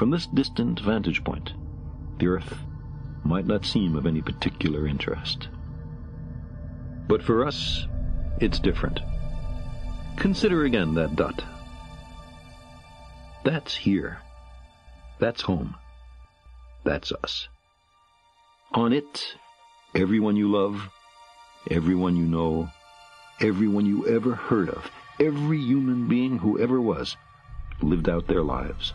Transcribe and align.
From 0.00 0.08
this 0.08 0.28
distant 0.28 0.80
vantage 0.80 1.22
point, 1.24 1.52
the 2.16 2.28
earth 2.28 2.60
might 3.22 3.46
not 3.46 3.66
seem 3.66 3.96
of 3.96 4.06
any 4.06 4.22
particular 4.22 4.86
interest. 4.86 5.48
But 7.06 7.22
for 7.22 7.46
us, 7.46 7.86
it's 8.40 8.58
different. 8.58 9.00
Consider 10.16 10.64
again 10.64 10.94
that 10.94 11.16
dot. 11.16 11.44
That's 13.44 13.74
here. 13.74 14.16
That's 15.18 15.42
home. 15.42 15.76
That's 16.82 17.12
us. 17.22 17.48
On 18.72 18.94
it, 18.94 19.36
everyone 19.94 20.34
you 20.34 20.50
love, 20.50 20.88
everyone 21.70 22.16
you 22.16 22.24
know, 22.24 22.70
everyone 23.38 23.84
you 23.84 24.08
ever 24.08 24.34
heard 24.34 24.70
of, 24.70 24.90
every 25.20 25.58
human 25.58 26.08
being 26.08 26.38
who 26.38 26.58
ever 26.58 26.80
was, 26.80 27.18
lived 27.82 28.08
out 28.08 28.26
their 28.26 28.42
lives. 28.42 28.94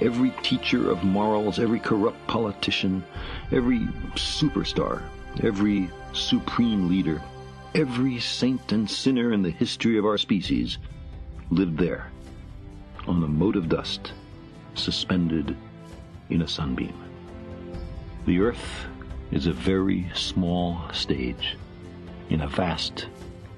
every 0.00 0.30
teacher 0.42 0.90
of 0.90 1.04
morals, 1.04 1.58
every 1.58 1.80
corrupt 1.80 2.24
politician, 2.26 3.04
every 3.52 3.80
superstar, 4.14 5.02
every 5.42 5.90
supreme 6.12 6.88
leader, 6.88 7.20
every 7.74 8.18
saint 8.18 8.72
and 8.72 8.88
sinner 8.88 9.32
in 9.32 9.42
the 9.42 9.50
history 9.50 9.98
of 9.98 10.04
our 10.04 10.18
species 10.18 10.78
lived 11.50 11.78
there, 11.78 12.10
on 13.06 13.22
a 13.22 13.28
mote 13.28 13.56
of 13.56 13.68
dust, 13.68 14.12
suspended 14.74 15.56
in 16.30 16.42
a 16.42 16.48
sunbeam. 16.48 16.94
The 18.26 18.40
earth 18.40 18.86
is 19.30 19.46
a 19.46 19.52
very 19.52 20.10
small 20.14 20.80
stage 20.92 21.56
in 22.30 22.42
a 22.42 22.48
vast 22.48 23.08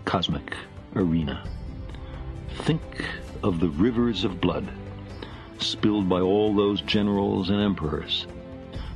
cosmic 0.05 0.57
arena. 0.95 1.45
Think 2.63 2.83
of 3.43 3.61
the 3.61 3.69
rivers 3.71 4.25
of 4.25 4.41
blood 4.41 4.69
spilled 5.63 6.09
by 6.09 6.21
all 6.21 6.55
those 6.55 6.81
generals 6.83 7.51
and 7.51 7.61
emperors, 7.61 8.27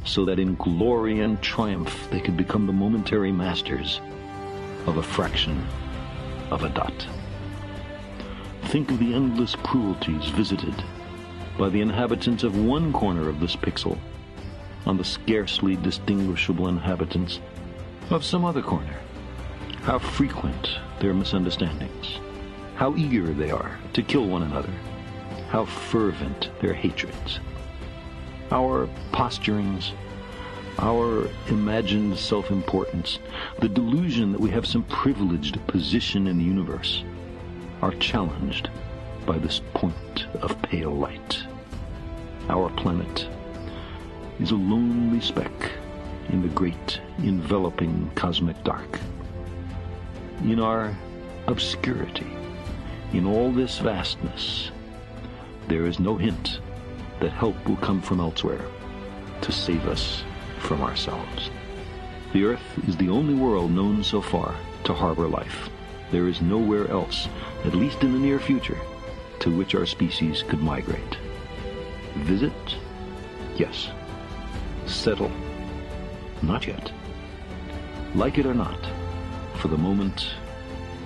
so 0.04 0.24
that 0.24 0.38
in 0.38 0.54
glory 0.56 1.20
and 1.20 1.40
triumph 1.42 2.08
they 2.10 2.20
could 2.20 2.36
become 2.36 2.66
the 2.66 2.72
momentary 2.72 3.32
masters 3.32 4.00
of 4.86 4.98
a 4.98 5.02
fraction 5.02 5.66
of 6.50 6.64
a 6.64 6.68
dot. 6.68 7.06
Think 8.64 8.90
of 8.90 8.98
the 8.98 9.14
endless 9.14 9.54
cruelties 9.56 10.26
visited 10.30 10.74
by 11.58 11.68
the 11.68 11.80
inhabitants 11.80 12.42
of 12.42 12.64
one 12.64 12.92
corner 12.92 13.28
of 13.28 13.40
this 13.40 13.56
pixel 13.56 13.98
on 14.86 14.96
the 14.96 15.04
scarcely 15.04 15.76
distinguishable 15.76 16.68
inhabitants 16.68 17.40
of 18.10 18.24
some 18.24 18.44
other 18.44 18.62
corner. 18.62 18.96
How 19.82 19.98
frequent 19.98 20.78
their 21.00 21.14
misunderstandings. 21.14 22.18
How 22.74 22.94
eager 22.96 23.32
they 23.32 23.50
are 23.50 23.78
to 23.92 24.02
kill 24.02 24.26
one 24.26 24.42
another. 24.42 24.72
How 25.55 25.66
fervent 25.66 26.50
their 26.60 26.74
hatreds. 26.74 27.38
Our 28.50 28.88
posturings, 29.12 29.92
our 30.80 31.28
imagined 31.47 32.19
self-importance, 32.19 33.20
the 33.60 33.69
delusion 33.69 34.32
that 34.32 34.41
we 34.41 34.50
have 34.50 34.66
some 34.66 34.82
privileged 34.82 35.64
position 35.69 36.27
in 36.27 36.38
the 36.38 36.44
universe, 36.44 37.04
are 37.82 37.92
challenged 37.92 38.69
by 39.26 39.38
this 39.38 39.60
point 39.75 40.26
of 40.42 40.60
pale 40.62 40.91
light. 40.91 41.44
Our 42.48 42.69
planet 42.71 43.28
is 44.41 44.50
a 44.50 44.56
lonely 44.56 45.21
speck 45.21 45.71
in 46.31 46.42
the 46.42 46.48
great 46.48 47.00
enveloping 47.19 48.10
cosmic 48.16 48.60
dark. 48.65 48.98
In 50.42 50.59
our 50.59 50.98
obscurity, 51.47 52.36
in 53.12 53.25
all 53.25 53.53
this 53.53 53.78
vastness, 53.78 54.72
there 55.69 55.86
is 55.86 55.98
no 55.98 56.16
hint 56.16 56.60
that 57.20 57.30
help 57.30 57.56
will 57.66 57.76
come 57.76 58.02
from 58.02 58.20
elsewhere 58.20 58.64
to 59.41 59.52
save 59.52 59.86
us 59.86 60.25
from 60.58 60.82
ourselves. 60.82 61.50
The 62.32 62.44
Earth 62.44 62.88
is 62.88 62.97
the 62.97 63.08
only 63.08 63.34
world 63.34 63.70
known 63.70 64.03
so 64.03 64.20
far 64.20 64.54
to 64.84 64.94
harbor 64.94 65.28
life. 65.28 65.69
There 66.10 66.28
is 66.28 66.41
nowhere 66.42 66.88
else, 66.91 67.28
at 67.64 67.74
least 67.74 68.03
in 68.03 68.12
the 68.12 68.19
near 68.19 68.38
future, 68.38 68.78
to 69.41 69.56
which 69.56 69.74
our 69.74 69.86
species 69.86 70.42
could 70.42 70.60
migrate. 70.60 71.19
Visit? 72.16 72.53
Yes. 73.56 73.91
Settle? 74.86 75.30
Not 76.42 76.66
yet. 76.66 76.92
Like 78.14 78.38
it 78.38 78.47
or 78.47 78.54
not, 78.54 78.78
for 79.56 79.69
the 79.69 79.78
moment, 79.78 80.34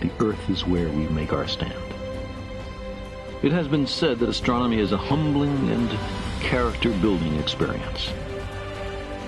the 0.00 0.10
Earth 0.20 0.50
is 0.50 0.66
where 0.66 0.88
we 0.88 1.08
make 1.08 1.32
our 1.32 1.46
stand. 1.48 1.87
It 3.40 3.52
has 3.52 3.68
been 3.68 3.86
said 3.86 4.18
that 4.18 4.28
astronomy 4.28 4.80
is 4.80 4.90
a 4.90 4.96
humbling 4.96 5.70
and 5.70 5.88
character-building 6.40 7.36
experience. 7.36 8.10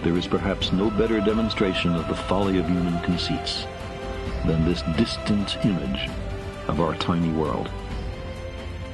There 0.02 0.16
is 0.16 0.26
perhaps 0.26 0.72
no 0.72 0.90
better 0.90 1.20
demonstration 1.20 1.94
of 1.94 2.08
the 2.08 2.16
folly 2.16 2.58
of 2.58 2.66
human 2.66 3.00
conceits 3.04 3.66
than 4.46 4.64
this 4.64 4.82
distant 4.96 5.64
image 5.64 6.10
of 6.66 6.80
our 6.80 6.96
tiny 6.96 7.30
world. 7.30 7.70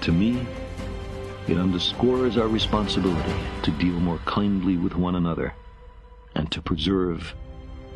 To 0.02 0.12
me, 0.12 0.46
it 1.48 1.56
underscores 1.56 2.36
our 2.36 2.48
responsibility 2.48 3.34
to 3.62 3.70
deal 3.70 3.98
more 3.98 4.20
kindly 4.26 4.76
with 4.76 4.96
one 4.96 5.14
another 5.14 5.54
and 6.34 6.50
to 6.52 6.60
preserve 6.60 7.34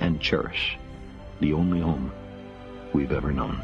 and 0.00 0.22
cherish 0.22 0.78
the 1.40 1.52
only 1.52 1.80
home 1.80 2.12
we've 2.94 3.12
ever 3.12 3.30
known. 3.30 3.62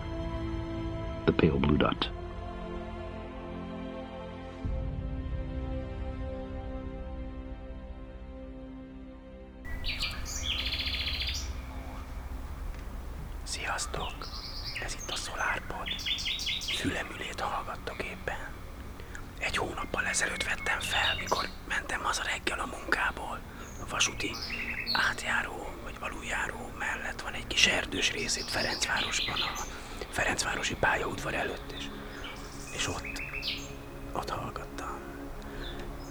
The 1.25 1.33
pale 1.33 1.59
blue 1.59 1.79
dot. 1.79 2.09
Ezelőtt 20.17 20.43
vettem 20.43 20.81
fel, 20.81 21.15
mikor 21.19 21.49
mentem 21.69 22.03
haza 22.03 22.23
reggel 22.23 22.59
a 22.59 22.67
munkából. 22.67 23.41
A 23.83 23.89
vasúti 23.89 24.31
átjáró, 24.93 25.69
vagy 25.83 25.99
valójáró 25.99 26.71
mellett 26.79 27.21
van 27.21 27.33
egy 27.33 27.47
kis 27.47 27.67
erdős 27.67 28.13
részét 28.13 28.51
Ferencvárosban, 28.51 29.41
a 29.41 29.61
Ferencvárosi 30.11 30.75
pályaudvar 30.75 31.35
előtt 31.35 31.75
is. 31.79 31.91
És 32.75 32.89
ott, 32.89 33.23
ott 34.13 34.31
hallgattam. 34.31 34.99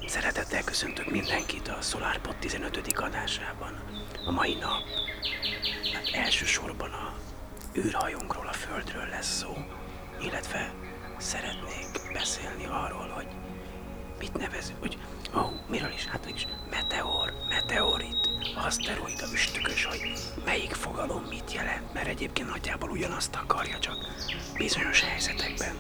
Szeretettel 0.08 0.64
köszöntök 0.64 1.12
mindenkit 1.12 1.68
a 1.68 1.82
SolarPod 1.82 2.36
15. 2.36 2.94
adásában. 2.96 3.84
A 4.26 4.32
mai 4.32 4.54
nap 4.54 4.84
hát 5.94 6.10
elsősorban 6.26 6.92
a 6.92 7.14
űrhajónkról, 7.78 8.48
a 8.48 8.54
Földről 8.54 9.08
lesz 9.08 9.38
szó, 9.38 9.58
illetve 10.20 10.74
szeretnék 11.18 12.14
beszélni 12.14 12.66
arról, 12.66 13.08
hogy 13.08 13.28
mit 14.20 14.34
nevezünk, 14.34 14.80
hogy 14.80 14.98
ó, 15.36 15.40
oh, 15.40 15.52
miről 15.70 15.92
is, 15.92 16.06
hát 16.06 16.30
is 16.36 16.48
meteor, 16.70 17.34
meteorit, 17.50 18.30
aszteroida, 18.56 19.26
üstökös, 19.34 19.86
hogy 19.86 20.00
melyik 20.46 20.74
fogalom 20.74 21.24
mit 21.30 21.54
jelent, 21.54 21.94
mert 21.94 22.08
egyébként 22.08 22.50
nagyjából 22.50 22.90
ugyanazt 22.90 23.36
akarja, 23.36 23.80
csak 23.80 23.96
bizonyos 24.58 25.02
helyzetekben 25.02 25.76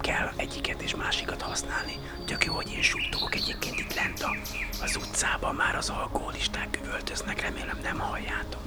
kell 0.00 0.32
egyiket 0.36 0.82
és 0.82 0.94
másikat 0.94 1.42
használni. 1.42 1.92
Tök 2.26 2.44
jó, 2.44 2.54
hogy 2.54 2.72
én 2.72 2.82
suttogok 2.82 3.34
egyébként 3.34 3.78
itt 3.78 3.94
lent 3.94 4.22
a, 4.22 4.36
az 4.82 4.96
utcában, 4.96 5.54
már 5.54 5.76
az 5.76 5.88
alkoholisták 5.88 6.78
üvöltöznek, 6.84 7.40
remélem 7.40 7.78
nem 7.82 7.98
halljátok. 7.98 8.62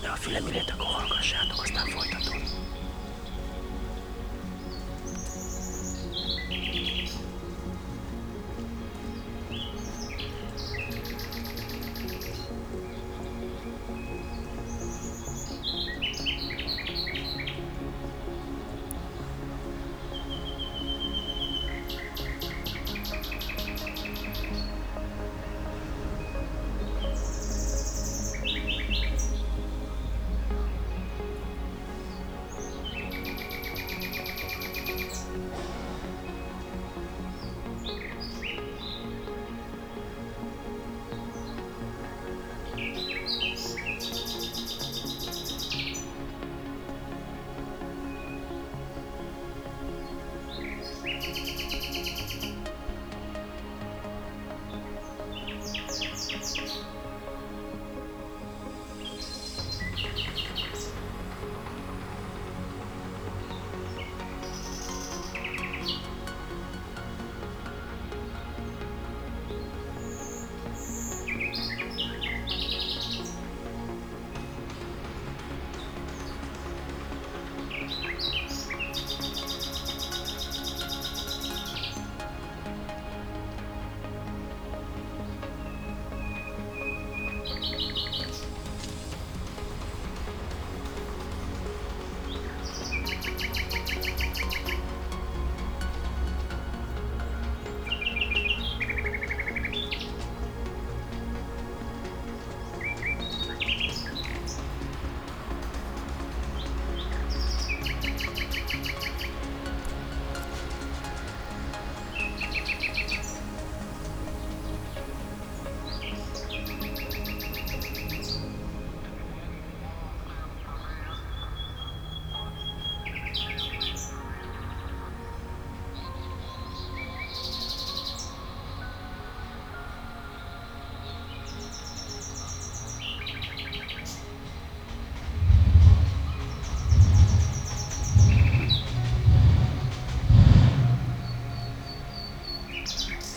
De 0.00 0.08
a 0.08 0.14
fülemülét 0.14 0.70
akkor 0.70 0.86
hallgassátok, 0.86 1.62
aztán 1.62 1.86
folytatom. 1.86 2.65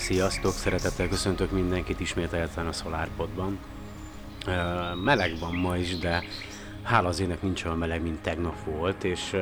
Sziasztok, 0.10 0.52
szeretettel 0.52 1.08
köszöntök 1.08 1.52
mindenkit 1.52 2.00
ismételten 2.00 2.68
a 2.68 2.72
SolarPodban. 2.72 3.60
Meleg 5.04 5.32
van 5.40 5.56
ma 5.56 5.78
is, 5.78 5.98
de 5.98 6.24
hála 6.84 7.08
az 7.08 7.20
ének 7.20 7.42
nincs 7.42 7.66
olyan 7.66 7.78
meleg, 7.78 8.02
mint 8.02 8.22
tegnap 8.22 8.56
volt, 8.64 9.04
és 9.04 9.36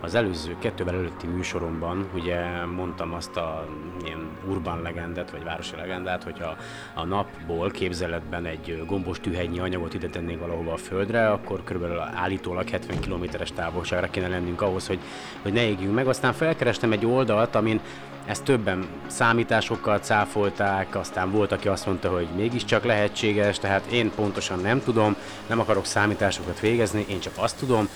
az 0.00 0.14
előző 0.14 0.56
kettővel 0.58 0.94
előtti 0.94 1.26
műsoromban 1.26 2.08
ugye 2.14 2.64
mondtam 2.64 3.14
azt 3.14 3.36
a 3.36 3.68
ilyen 4.04 4.28
urban 4.48 4.82
legendet, 4.82 5.30
vagy 5.30 5.44
városi 5.44 5.76
legendát, 5.76 6.22
hogyha 6.22 6.56
a 6.94 7.04
napból 7.04 7.70
képzeletben 7.70 8.44
egy 8.44 8.82
gombos 8.86 9.20
tühenyi 9.20 9.58
anyagot 9.58 9.94
ide 9.94 10.08
tennénk 10.08 10.40
valahova 10.40 10.72
a 10.72 10.76
földre, 10.76 11.30
akkor 11.30 11.64
körülbelül 11.64 11.98
állítólag 11.98 12.68
70 12.68 13.00
kilométeres 13.00 13.52
távolságra 13.52 14.10
kéne 14.10 14.28
lennünk 14.28 14.62
ahhoz, 14.62 14.86
hogy, 14.86 15.00
hogy 15.42 15.52
ne 15.52 15.62
égjünk 15.62 15.94
meg. 15.94 16.08
Aztán 16.08 16.32
felkerestem 16.32 16.92
egy 16.92 17.06
oldalt, 17.06 17.54
amin 17.54 17.80
ezt 18.28 18.42
többen 18.42 18.86
számításokkal 19.06 19.98
cáfolták, 19.98 20.96
aztán 20.96 21.30
volt, 21.30 21.52
aki 21.52 21.68
azt 21.68 21.86
mondta, 21.86 22.08
hogy 22.08 22.28
mégiscsak 22.36 22.84
lehetséges, 22.84 23.58
tehát 23.58 23.86
én 23.90 24.10
pontosan 24.14 24.58
nem 24.60 24.82
tudom, 24.82 25.16
nem 25.46 25.60
akarok 25.60 25.86
számításokat 25.86 26.60
végezni, 26.60 27.04
én 27.08 27.20
csak 27.20 27.32
azt 27.36 27.56
tudom, 27.58 27.88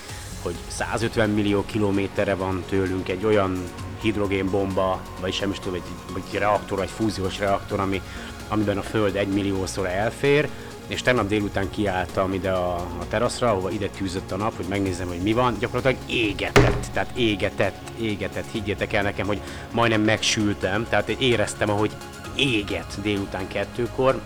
hogy 0.42 0.54
150 0.68 1.30
millió 1.30 1.64
kilométerre 1.66 2.34
van 2.34 2.64
tőlünk 2.68 3.08
egy 3.08 3.24
olyan 3.24 3.58
hidrogénbomba, 4.00 5.00
vagy 5.20 5.32
sem 5.32 5.50
is 5.50 5.58
tudom, 5.58 5.74
egy, 5.74 6.16
egy 6.16 6.38
reaktor, 6.38 6.80
egy 6.80 6.90
fúziós 6.90 7.38
reaktor, 7.38 7.80
ami, 7.80 8.02
amiben 8.48 8.78
a 8.78 8.82
Föld 8.82 9.16
egy 9.16 9.28
milliószor 9.28 9.86
elfér, 9.86 10.48
és 10.92 11.02
tegnap 11.02 11.26
délután 11.26 11.70
kiálltam 11.70 12.32
ide 12.32 12.50
a, 12.50 12.74
a 12.74 13.06
teraszra, 13.08 13.50
ahova 13.50 13.70
ide 13.70 13.88
tűzött 13.88 14.32
a 14.32 14.36
nap, 14.36 14.56
hogy 14.56 14.66
megnézzem, 14.68 15.08
hogy 15.08 15.22
mi 15.22 15.32
van. 15.32 15.56
Gyakorlatilag 15.58 16.10
égetett, 16.10 16.86
tehát 16.92 17.16
égetett, 17.16 17.90
égetett. 18.00 18.44
Higgyétek 18.50 18.92
el 18.92 19.02
nekem, 19.02 19.26
hogy 19.26 19.40
majdnem 19.72 20.00
megsültem, 20.00 20.86
tehát 20.88 21.08
éreztem, 21.08 21.70
ahogy 21.70 21.90
éget 22.34 22.98
délután 23.02 23.48
kettőkor. 23.48 24.20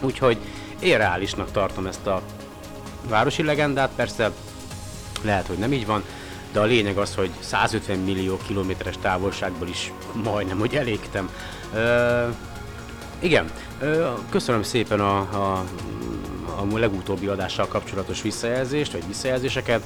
Úgyhogy 0.00 0.38
én 0.78 0.98
reálisnak 0.98 1.50
tartom 1.50 1.86
ezt 1.86 2.06
a 2.06 2.22
városi 3.08 3.42
legendát, 3.42 3.90
persze 3.96 4.30
lehet, 5.22 5.46
hogy 5.46 5.58
nem 5.58 5.72
így 5.72 5.86
van, 5.86 6.04
de 6.52 6.60
a 6.60 6.64
lényeg 6.64 6.98
az, 6.98 7.14
hogy 7.14 7.30
150 7.40 7.98
millió 7.98 8.38
kilométeres 8.46 8.94
távolságból 9.00 9.68
is 9.68 9.92
majdnem, 10.12 10.58
hogy 10.58 10.74
elégtem. 10.74 11.30
Ö, 11.74 12.28
igen, 13.18 13.50
köszönöm 14.30 14.62
szépen 14.62 15.00
a, 15.00 15.18
a, 15.18 15.64
a 16.60 16.78
legutóbbi 16.78 17.26
adással 17.26 17.66
kapcsolatos 17.68 18.22
visszajelzést, 18.22 18.92
vagy 18.92 19.06
visszajelzéseket. 19.06 19.82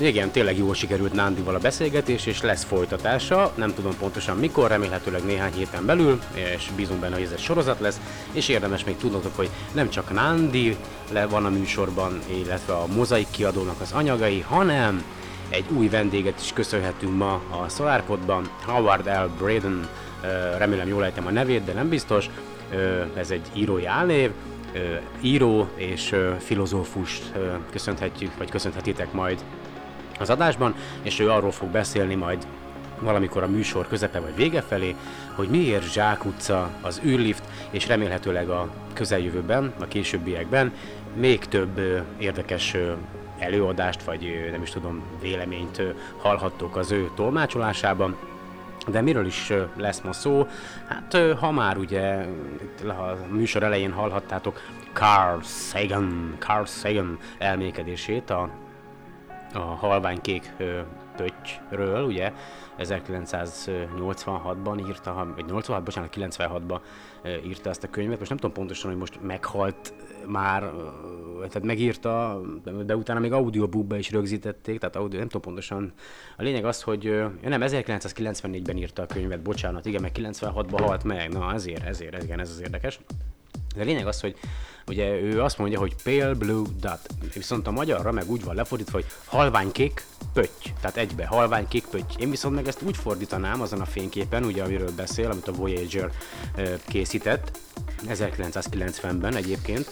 igen, 0.00 0.30
tényleg 0.30 0.58
jól 0.58 0.74
sikerült 0.74 1.12
Nándival 1.12 1.54
a 1.54 1.58
beszélgetés, 1.58 2.26
és 2.26 2.42
lesz 2.42 2.64
folytatása, 2.64 3.52
nem 3.54 3.74
tudom 3.74 3.96
pontosan 3.98 4.36
mikor, 4.36 4.68
remélhetőleg 4.68 5.24
néhány 5.24 5.52
héten 5.52 5.86
belül, 5.86 6.20
és 6.34 6.70
bízunk 6.76 7.00
benne, 7.00 7.14
hogy 7.14 7.24
ez 7.24 7.32
egy 7.32 7.40
sorozat 7.40 7.80
lesz, 7.80 8.00
és 8.32 8.48
érdemes 8.48 8.84
még 8.84 8.96
tudnotok, 8.96 9.36
hogy 9.36 9.50
nem 9.72 9.90
csak 9.90 10.12
Nándi 10.12 10.76
le 11.12 11.26
van 11.26 11.44
a 11.44 11.50
műsorban, 11.50 12.18
illetve 12.26 12.72
a 12.72 12.86
mozaik 12.86 13.30
kiadónak 13.30 13.80
az 13.80 13.92
anyagai, 13.92 14.40
hanem 14.40 15.04
egy 15.48 15.64
új 15.76 15.88
vendéget 15.88 16.40
is 16.40 16.52
köszönhetünk 16.52 17.16
ma 17.16 17.32
a 17.32 17.68
SolarPodban, 17.68 18.50
Howard 18.66 19.06
L. 19.06 19.30
Braden, 19.38 19.88
remélem 20.58 20.88
jól 20.88 21.04
ejtem 21.04 21.26
a 21.26 21.30
nevét, 21.30 21.64
de 21.64 21.72
nem 21.72 21.88
biztos, 21.88 22.30
ez 23.14 23.30
egy 23.30 23.46
írói 23.52 23.86
álnév, 23.86 24.30
író 25.20 25.68
és 25.74 26.16
filozófust 26.38 27.32
köszönhetjük, 27.70 28.36
vagy 28.38 28.50
köszönhetitek 28.50 29.12
majd 29.12 29.44
az 30.18 30.30
adásban, 30.30 30.74
és 31.02 31.20
ő 31.20 31.30
arról 31.30 31.50
fog 31.50 31.68
beszélni 31.68 32.14
majd 32.14 32.46
valamikor 33.00 33.42
a 33.42 33.48
műsor 33.48 33.86
közepe 33.88 34.20
vagy 34.20 34.34
vége 34.36 34.60
felé, 34.60 34.94
hogy 35.34 35.48
miért 35.48 35.92
Zsák 35.92 36.24
utca, 36.24 36.70
az 36.80 37.00
űrlift, 37.04 37.42
és 37.70 37.86
remélhetőleg 37.86 38.48
a 38.48 38.70
közeljövőben, 38.92 39.72
a 39.80 39.88
későbbiekben 39.88 40.72
még 41.14 41.38
több 41.38 41.80
érdekes 42.18 42.76
előadást, 43.38 44.02
vagy 44.02 44.48
nem 44.50 44.62
is 44.62 44.70
tudom, 44.70 45.02
véleményt 45.20 45.82
hallhattok 46.16 46.76
az 46.76 46.90
ő 46.90 47.10
tolmácsolásában. 47.14 48.16
De 48.88 49.00
miről 49.00 49.26
is 49.26 49.52
lesz 49.76 50.00
ma 50.00 50.12
szó? 50.12 50.46
Hát 50.86 51.16
ha 51.38 51.50
már 51.50 51.76
ugye 51.76 52.26
a 52.86 53.16
műsor 53.30 53.62
elején 53.62 53.92
hallhattátok 53.92 54.60
Carl 54.92 55.40
Sagan, 55.42 56.36
Carl 56.38 56.64
Sagan 56.64 57.18
elmékedését 57.38 58.30
a, 58.30 58.50
a 59.54 59.58
halványkék 59.58 60.52
pöttyről, 61.16 62.04
ugye 62.04 62.32
1986-ban 62.78 64.88
írta, 64.88 65.32
vagy 65.34 65.44
86, 65.44 65.82
bocsánat, 65.82 66.14
96-ban 66.16 66.80
írta 67.44 67.70
ezt 67.70 67.84
a 67.84 67.90
könyvet. 67.90 68.18
Most 68.18 68.30
nem 68.30 68.38
tudom 68.38 68.54
pontosan, 68.54 68.90
hogy 68.90 68.98
most 68.98 69.22
meghalt 69.22 69.94
már, 70.26 70.70
tehát 71.48 71.62
megírta, 71.62 72.40
de 72.84 72.96
utána 72.96 73.20
még 73.20 73.32
audiobookba 73.32 73.96
is 73.96 74.10
rögzítették, 74.10 74.78
tehát 74.78 74.96
audio, 74.96 75.18
nem 75.18 75.28
tudom 75.28 75.42
pontosan. 75.42 75.92
A 76.36 76.42
lényeg 76.42 76.64
az, 76.64 76.82
hogy 76.82 77.24
nem, 77.42 77.60
1994-ben 77.64 78.76
írta 78.76 79.02
a 79.02 79.06
könyvet, 79.06 79.42
bocsánat, 79.42 79.86
igen, 79.86 80.00
meg 80.00 80.12
96-ban 80.14 80.80
halt 80.82 81.04
meg, 81.04 81.32
na 81.32 81.52
ezért, 81.52 81.84
ezért, 81.84 82.22
igen, 82.22 82.40
ez 82.40 82.50
az 82.50 82.60
érdekes. 82.60 83.00
De 83.74 83.82
a 83.82 83.84
lényeg 83.84 84.06
az, 84.06 84.20
hogy 84.20 84.36
ugye 84.86 85.20
ő 85.20 85.42
azt 85.42 85.58
mondja, 85.58 85.78
hogy 85.78 85.94
pale 86.02 86.34
blue 86.34 86.66
dot, 86.80 87.00
viszont 87.34 87.66
a 87.66 87.70
magyarra 87.70 88.12
meg 88.12 88.30
úgy 88.30 88.44
van 88.44 88.54
lefordítva, 88.54 88.92
hogy 88.92 89.06
halványkék 89.24 90.04
pötty, 90.32 90.68
tehát 90.80 90.96
egybe, 90.96 91.26
halványkék 91.26 91.86
pötty. 91.86 92.18
Én 92.18 92.30
viszont 92.30 92.54
meg 92.54 92.66
ezt 92.66 92.82
úgy 92.82 92.96
fordítanám 92.96 93.60
azon 93.60 93.80
a 93.80 93.84
fényképen, 93.84 94.44
ugye 94.44 94.62
amiről 94.62 94.92
beszél, 94.96 95.30
amit 95.30 95.48
a 95.48 95.52
Voyager 95.52 96.10
készített, 96.86 97.58
1990-ben 98.08 99.36
egyébként 99.36 99.90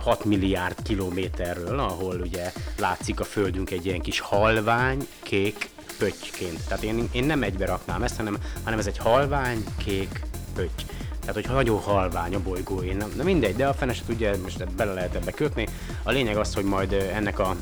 6 0.00 0.24
milliárd 0.24 0.82
kilométerről, 0.82 1.78
ahol 1.78 2.20
ugye 2.20 2.52
látszik 2.78 3.20
a 3.20 3.24
Földünk 3.24 3.70
egy 3.70 3.86
ilyen 3.86 4.00
kis 4.00 4.20
halvány, 4.20 5.06
kék 5.22 5.70
pöttyként. 5.98 6.60
Tehát 6.68 6.82
én, 6.82 7.08
én 7.12 7.24
nem 7.24 7.42
egybe 7.42 7.66
raknám 7.66 8.02
ezt, 8.02 8.16
hanem, 8.16 8.36
hanem 8.64 8.78
ez 8.78 8.86
egy 8.86 8.98
halvány, 8.98 9.64
kék 9.76 10.20
pötty. 10.54 10.82
Tehát, 11.20 11.34
hogyha 11.34 11.52
nagyon 11.52 11.80
halvány 11.80 12.34
a 12.34 12.42
bolygó, 12.42 12.82
én 12.82 12.96
nem, 12.96 13.12
nem 13.16 13.26
mindegy, 13.26 13.56
de 13.56 13.66
a 13.66 13.74
fene 13.74 13.94
tudja, 14.06 14.32
most 14.42 14.74
bele 14.74 14.92
lehet 14.92 15.14
ebbe 15.14 15.30
kötni. 15.30 15.68
A 16.02 16.10
lényeg 16.10 16.36
az, 16.36 16.54
hogy 16.54 16.64
majd 16.64 16.92
ennek 16.92 17.38
a 17.38 17.56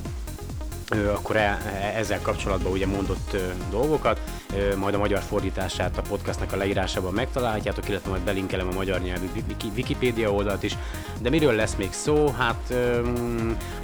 akkor 1.15 1.37
e, 1.37 1.41
e, 1.41 1.99
ezzel 1.99 2.21
kapcsolatban 2.21 2.73
ugye 2.73 2.87
mondott 2.87 3.37
dolgokat, 3.71 4.21
majd 4.77 4.95
a 4.95 4.99
magyar 4.99 5.23
fordítását 5.23 5.99
a 5.99 6.03
podcastnak 6.03 6.53
a 6.53 6.57
leírásában 6.57 7.13
megtalálhatjátok, 7.13 7.89
illetve 7.89 8.11
majd 8.11 8.23
belinkelem 8.23 8.69
a 8.69 8.75
magyar 8.75 9.01
nyelvű 9.01 9.27
Wikipédia 9.75 10.33
oldalt 10.33 10.63
is. 10.63 10.77
De 11.21 11.31
miről 11.31 11.55
lesz 11.55 11.75
még 11.75 11.93
szó? 11.93 12.35
Hát 12.39 12.75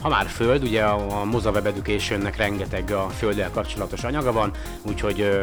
ha 0.01 0.09
már 0.09 0.27
föld, 0.27 0.63
ugye 0.63 0.83
a 0.83 1.25
Moza 1.25 1.51
Web 1.51 1.67
Educationnek 1.67 2.37
rengeteg 2.37 2.91
a 2.91 3.09
földdel 3.09 3.51
kapcsolatos 3.51 4.05
anyaga 4.05 4.33
van, 4.33 4.51
úgyhogy 4.83 5.41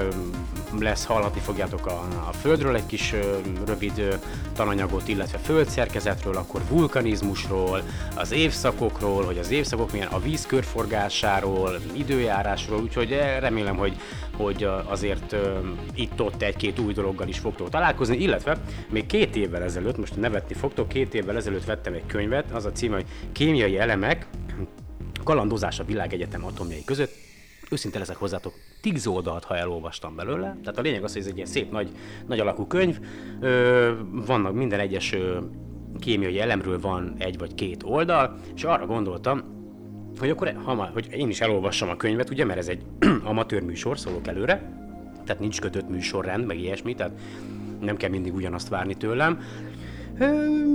lesz, 0.80 1.06
hallhatni 1.06 1.40
fogjátok 1.40 1.86
a, 1.86 2.08
a 2.30 2.34
földről 2.42 2.76
egy 2.76 2.86
kis 2.86 3.14
rövid 3.66 4.20
tananyagot, 4.56 5.08
illetve 5.08 5.38
földszerkezetről, 5.38 6.36
akkor 6.36 6.62
vulkanizmusról, 6.70 7.82
az 8.16 8.32
évszakokról, 8.32 9.26
hogy 9.26 9.38
az 9.38 9.52
évszakok 9.52 9.92
milyen, 9.92 10.08
a 10.08 10.20
víz 10.20 10.46
körforgásáról, 10.46 11.80
időjárásról, 11.94 12.82
úgyhogy 12.82 13.18
remélem, 13.40 13.78
hogy, 13.78 13.98
hogy 14.38 14.68
azért 14.86 15.17
itt-ott 15.96 16.42
egy-két 16.42 16.80
új 16.80 16.94
dologgal 16.94 17.28
is 17.28 17.40
fogtok 17.40 17.70
találkozni, 17.70 18.18
illetve 18.18 18.58
még 18.90 19.06
két 19.06 19.36
évvel 19.36 19.64
ezelőtt, 19.64 19.98
most 19.98 20.16
nevetni 20.16 20.56
fogtok, 20.56 20.88
két 20.88 21.14
évvel 21.14 21.36
ezelőtt 21.36 21.66
vettem 21.66 21.94
egy 21.94 22.06
könyvet, 22.06 22.52
az 22.52 22.66
a 22.66 22.72
címe, 22.72 22.96
hogy 22.96 23.06
Kémiai 23.32 23.78
elemek, 23.78 24.28
kalandozás 25.24 25.80
a 25.80 25.84
világegyetem 25.84 26.46
atomjai 26.46 26.84
között, 26.86 27.12
őszinte 27.70 28.00
leszek 28.00 28.16
hozzátok, 28.16 28.54
tíz 28.82 29.08
oldalt, 29.08 29.44
ha 29.44 29.58
elolvastam 29.58 30.16
belőle. 30.16 30.58
Tehát 30.64 30.78
a 30.78 30.82
lényeg 30.82 31.04
az, 31.04 31.12
hogy 31.12 31.22
ez 31.22 31.28
egy 31.28 31.36
ilyen 31.36 31.48
szép 31.48 31.72
nagy, 31.72 31.90
nagy 32.28 32.40
alakú 32.40 32.68
könyv. 32.68 33.00
Ö, 33.40 33.92
vannak 34.12 34.54
minden 34.54 34.80
egyes 34.80 35.14
ö, 35.14 35.40
kémiai 36.00 36.40
elemről 36.40 36.80
van 36.80 37.16
egy 37.18 37.38
vagy 37.38 37.56
két 37.56 37.84
oldal, 37.84 38.40
és 38.56 38.64
arra 38.64 38.86
gondoltam, 38.86 39.44
hogy 40.20 40.30
akkor 40.30 40.54
ha, 40.64 40.90
hogy 40.94 41.08
én 41.12 41.30
is 41.30 41.42
elolvassam 41.42 41.90
a 41.90 41.96
könyvet, 41.96 42.30
ugye, 42.30 42.46
mert 42.46 42.60
ez 42.60 42.68
egy 42.68 42.82
amatőr 43.24 43.62
műsor, 43.62 44.00
szólok 44.00 44.28
előre, 44.28 44.87
tehát 45.28 45.42
nincs 45.42 45.62
kötött 45.62 45.90
műsorrend, 45.90 46.46
meg 46.46 46.60
ilyesmi, 46.60 46.94
tehát 46.94 47.20
nem 47.82 47.98
kell 47.98 48.10
mindig 48.10 48.36
ugyanazt 48.36 48.70
várni 48.70 48.94
tőlem. 48.94 49.40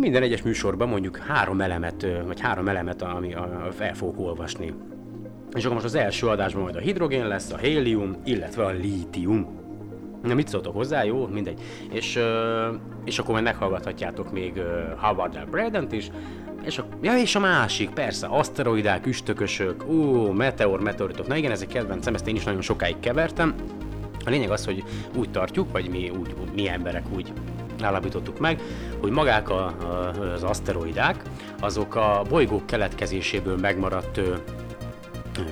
Minden 0.00 0.22
egyes 0.22 0.42
műsorban 0.42 0.88
mondjuk 0.88 1.16
három 1.16 1.60
elemet, 1.60 2.06
vagy 2.26 2.40
három 2.40 2.68
elemet, 2.68 3.02
ami 3.02 3.32
el 3.78 3.94
fogok 3.94 4.18
olvasni. 4.18 4.74
És 5.54 5.62
akkor 5.62 5.74
most 5.74 5.86
az 5.86 5.94
első 5.94 6.26
adásban 6.26 6.62
majd 6.62 6.76
a 6.76 6.80
hidrogén 6.80 7.26
lesz, 7.26 7.52
a 7.52 7.56
hélium, 7.56 8.16
illetve 8.24 8.64
a 8.64 8.70
lítium. 8.70 9.60
Na 10.22 10.34
mit 10.34 10.48
szóltok 10.48 10.74
hozzá? 10.74 11.04
Jó, 11.04 11.26
mindegy. 11.26 11.60
És, 11.90 12.18
és 13.04 13.18
akkor 13.18 13.32
majd 13.32 13.44
meghallgathatjátok 13.44 14.32
még 14.32 14.62
Howard 14.96 15.34
L. 15.34 15.50
Braden-t 15.50 15.92
is, 15.92 16.10
és 16.64 16.78
a, 16.78 16.86
ja, 17.00 17.16
és 17.16 17.34
a 17.34 17.40
másik, 17.40 17.90
persze, 17.90 18.26
aszteroidák, 18.26 19.06
üstökösök, 19.06 19.88
ú, 19.88 20.30
meteor, 20.32 20.80
meteoritok. 20.80 21.26
Na 21.26 21.36
igen, 21.36 21.50
ez 21.50 21.60
egy 21.60 21.68
kedvencem, 21.68 22.14
ezt 22.14 22.28
én 22.28 22.34
is 22.34 22.44
nagyon 22.44 22.60
sokáig 22.60 23.00
kevertem. 23.00 23.54
A 24.24 24.30
lényeg 24.30 24.50
az, 24.50 24.64
hogy 24.64 24.84
úgy 25.14 25.30
tartjuk, 25.30 25.72
vagy 25.72 25.88
mi, 25.90 26.10
úgy, 26.10 26.34
mi 26.54 26.68
emberek 26.68 27.04
úgy 27.14 27.32
állapítottuk 27.80 28.38
meg, 28.38 28.60
hogy 29.00 29.10
magák 29.10 29.50
a, 29.50 29.74
az 30.34 30.42
aszteroidák, 30.42 31.22
azok 31.60 31.94
a 31.94 32.22
bolygók 32.28 32.66
keletkezéséből 32.66 33.56
megmaradt 33.56 34.20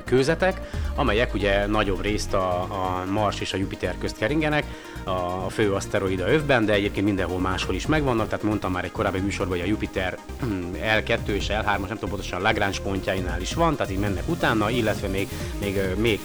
kőzetek, 0.04 0.60
amelyek 0.94 1.34
ugye 1.34 1.66
nagyobb 1.66 2.02
részt 2.02 2.34
a, 2.34 2.60
a 2.60 3.04
Mars 3.10 3.40
és 3.40 3.52
a 3.52 3.56
Jupiter 3.56 3.94
közt 3.98 4.16
keringenek, 4.16 4.64
a 5.04 5.50
fő 5.50 5.72
aszteroida 5.72 6.28
övben, 6.28 6.64
de 6.64 6.72
egyébként 6.72 7.06
mindenhol 7.06 7.40
máshol 7.40 7.74
is 7.74 7.86
megvannak, 7.86 8.28
tehát 8.28 8.44
mondtam 8.44 8.72
már 8.72 8.84
egy 8.84 8.92
korábbi 8.92 9.18
műsorban, 9.18 9.56
hogy 9.56 9.66
a 9.66 9.70
Jupiter 9.70 10.18
hmm, 10.40 10.70
L2 10.74 11.26
és 11.26 11.46
L3, 11.48 11.64
nem 11.64 11.88
tudom 11.88 12.08
pontosan 12.08 12.40
Lagrange 12.40 12.78
pontjainál 12.82 13.40
is 13.40 13.54
van, 13.54 13.76
tehát 13.76 13.92
így 13.92 13.98
mennek 13.98 14.28
utána, 14.28 14.70
illetve 14.70 15.08
még, 15.08 15.28
még, 15.60 15.80
még 15.96 16.20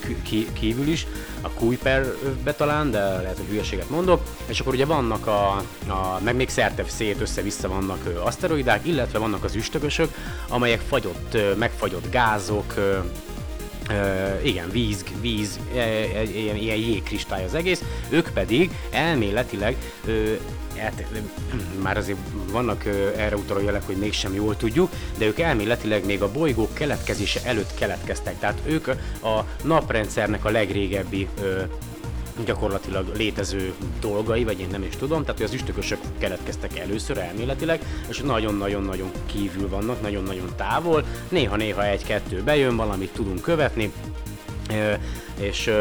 kívül 0.54 0.88
is, 0.88 1.08
a 1.42 1.50
Kuiperbe 1.50 2.54
talán, 2.54 2.92
de 2.92 3.00
lehet, 3.00 3.38
hogy 3.38 3.48
hülyeséget 3.50 3.90
mondok, 3.90 4.22
és 4.46 4.60
akkor 4.60 4.74
ugye 4.74 4.86
vannak 4.86 5.28
a, 5.28 5.48
a 5.88 6.20
meg 6.24 6.36
még 6.36 6.50
szerte 6.50 6.84
szét 6.88 7.22
össze-vissza 7.22 7.68
vannak 7.68 8.22
aszteroidák, 8.24 8.86
illetve 8.86 9.20
vannak 9.20 9.44
az 9.44 9.56
üstökösök, 9.56 10.16
amelyek 10.50 10.80
fagyott, 10.80 11.38
megfagyott 11.58 12.12
gázok, 12.12 12.74
Uh, 13.90 14.46
igen, 14.46 14.70
víz, 14.70 15.06
víz, 15.22 15.60
ilyen, 16.34 16.56
ilyen 16.56 16.78
jégkristály 16.78 17.44
az 17.44 17.54
egész, 17.54 17.84
ők 18.10 18.30
pedig 18.34 18.72
elméletileg 18.92 19.76
uh, 20.08 20.38
hát, 20.78 21.06
már 21.82 21.98
azért 21.98 22.18
vannak 22.52 22.84
uh, 22.86 22.94
erre 23.18 23.36
utaló 23.36 23.62
jelek, 23.62 23.86
hogy 23.86 23.96
mégsem 23.96 24.34
jól 24.34 24.58
tudjuk, 24.58 24.90
de 25.18 25.26
ők 25.26 25.40
elméletileg 25.40 26.06
még 26.06 26.22
a 26.22 26.32
bolygók 26.32 26.74
keletkezése 26.74 27.40
előtt 27.44 27.74
keletkeztek, 27.74 28.40
tehát 28.40 28.62
ők 28.66 28.88
a 29.24 29.46
naprendszernek 29.64 30.46
a 30.46 30.50
legrégebbi 30.50 31.28
uh, 31.40 31.62
gyakorlatilag 32.46 33.16
létező 33.16 33.74
dolgai, 34.00 34.44
vagy 34.44 34.60
én 34.60 34.68
nem 34.72 34.84
is 34.84 34.96
tudom, 34.96 35.22
tehát 35.22 35.38
hogy 35.38 35.46
az 35.46 35.54
üstökösök 35.54 36.00
keletkeztek 36.18 36.80
először 36.80 37.18
elméletileg, 37.18 37.80
és 38.10 38.20
nagyon-nagyon-nagyon 38.20 39.12
kívül 39.26 39.70
vannak, 39.70 40.02
nagyon-nagyon 40.02 40.50
távol, 40.56 41.04
néha-néha 41.30 41.86
egy-kettő 41.86 42.44
bejön, 42.44 42.76
valamit 42.76 43.14
tudunk 43.14 43.42
követni, 43.42 43.92
és, 45.40 45.72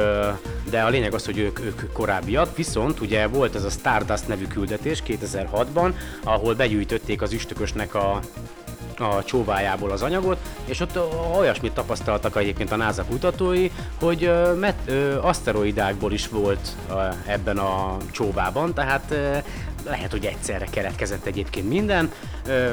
de 0.71 0.83
a 0.83 0.89
lényeg 0.89 1.15
az, 1.15 1.25
hogy 1.25 1.39
ők, 1.39 1.61
ők 1.61 1.93
korábbiak, 1.93 2.57
viszont 2.57 3.01
ugye 3.01 3.27
volt 3.27 3.55
ez 3.55 3.65
a 3.65 3.71
Stardust 3.71 4.29
nevű 4.29 4.47
küldetés 4.47 5.03
2006-ban, 5.07 5.95
ahol 6.25 6.55
begyűjtötték 6.55 7.23
az 7.23 7.33
üstökösnek 7.33 7.95
a, 7.95 8.21
a 9.01 9.25
csóvájából 9.25 9.91
az 9.91 10.03
anyagot, 10.03 10.39
és 10.65 10.81
ott 10.81 10.99
olyasmit 11.39 11.73
tapasztaltak 11.73 12.37
egyébként 12.37 12.73
a 12.73 12.77
NASA 12.77 13.05
kutatói, 13.05 13.71
hogy 14.01 14.33
met, 14.61 14.91
aszteroidákból 15.21 16.13
is 16.13 16.29
volt 16.29 16.77
ebben 17.27 17.59
a 17.59 17.97
csóvában, 18.11 18.75
tehát 18.75 19.15
lehet, 19.85 20.11
hogy 20.11 20.25
egyszerre 20.25 20.67
keletkezett 20.71 21.25
egyébként 21.25 21.69
minden, 21.69 22.13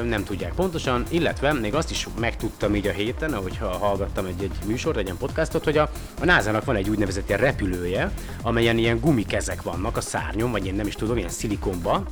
nem 0.08 0.24
tudják 0.24 0.52
pontosan, 0.52 1.04
illetve 1.08 1.52
még 1.52 1.74
azt 1.74 1.90
is 1.90 2.08
megtudtam 2.20 2.74
így 2.74 2.86
a 2.86 2.92
héten, 2.92 3.32
ahogy 3.32 3.58
hallgattam 3.58 4.26
egy, 4.26 4.42
egy 4.42 4.66
műsort, 4.66 4.96
egy 4.96 5.04
ilyen 5.04 5.16
podcastot, 5.16 5.64
hogy 5.64 5.78
a, 5.78 5.90
a 6.20 6.24
NASA-nak 6.24 6.64
van 6.64 6.76
egy 6.76 6.88
úgynevezett 6.88 7.30
repülője, 7.30 8.10
amelyen 8.42 8.78
ilyen 8.78 9.00
gumikezek 9.00 9.62
vannak 9.62 9.96
a 9.96 10.00
szárnyon, 10.00 10.50
vagy 10.50 10.66
én 10.66 10.74
nem 10.74 10.86
is 10.86 10.94
tudom, 10.94 11.16
ilyen 11.16 11.28
szilikonba, 11.28 12.04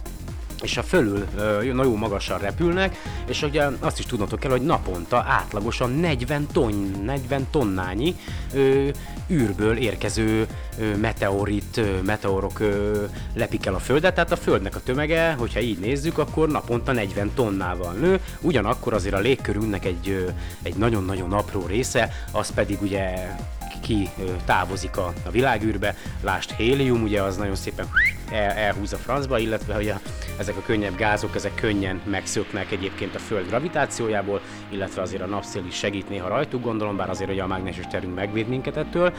és 0.62 0.76
a 0.76 0.82
fölül 0.82 1.26
nagyon 1.72 1.98
magasan 1.98 2.38
repülnek, 2.38 2.96
és 3.26 3.42
ugye 3.42 3.64
azt 3.80 3.98
is 3.98 4.06
tudnotok 4.06 4.40
kell, 4.40 4.50
hogy 4.50 4.62
naponta 4.62 5.24
átlagosan 5.28 5.90
40, 5.90 6.46
ton, 6.52 6.90
40 7.04 7.46
tonnányi 7.50 8.16
ö, 8.54 8.88
űrből 9.30 9.76
érkező 9.76 10.46
ö, 10.78 10.96
meteorit, 10.96 11.76
ö, 11.76 12.02
meteorok 12.02 12.60
ö, 12.60 13.04
lepik 13.34 13.66
el 13.66 13.74
a 13.74 13.78
Földet, 13.78 14.14
tehát 14.14 14.32
a 14.32 14.36
Földnek 14.36 14.76
a 14.76 14.80
tömege, 14.82 15.32
hogyha 15.32 15.60
így 15.60 15.78
nézzük, 15.78 16.18
akkor 16.18 16.48
naponta 16.48 16.92
40 16.92 17.30
tonnával 17.34 17.92
nő, 17.92 18.20
ugyanakkor 18.40 18.94
azért 18.94 19.14
a 19.14 19.18
légkörünknek 19.18 19.84
egy, 19.84 20.32
egy 20.62 20.74
nagyon-nagyon 20.76 21.32
apró 21.32 21.66
része, 21.66 22.12
az 22.32 22.50
pedig 22.54 22.82
ugye 22.82 23.36
ki 23.80 24.08
távozik 24.44 24.96
a, 24.96 25.12
a 25.26 25.30
világűrbe, 25.30 25.94
lást 26.22 26.54
hélium, 26.56 27.02
ugye 27.02 27.22
az 27.22 27.36
nagyon 27.36 27.54
szépen 27.54 27.86
el, 28.30 28.50
elhúz 28.50 28.92
a 28.92 28.96
francba, 28.96 29.38
illetve 29.38 29.74
hogy 29.74 29.88
a, 29.88 30.00
ezek 30.38 30.56
a 30.56 30.62
könnyebb 30.66 30.96
gázok, 30.96 31.34
ezek 31.34 31.54
könnyen 31.54 32.00
megszöknek 32.04 32.70
egyébként 32.70 33.14
a 33.14 33.18
Föld 33.18 33.46
gravitációjából, 33.46 34.40
illetve 34.68 35.02
azért 35.02 35.22
a 35.22 35.26
napszél 35.26 35.64
is 35.66 35.74
segít 35.74 36.08
néha 36.08 36.28
rajtuk, 36.28 36.62
gondolom, 36.62 36.96
bár 36.96 37.10
azért 37.10 37.30
ugye 37.30 37.42
a 37.42 37.46
mágneses 37.46 37.84
terünk 37.90 38.14
megvéd 38.14 38.48
minket 38.48 38.76
ettől. 38.76 39.12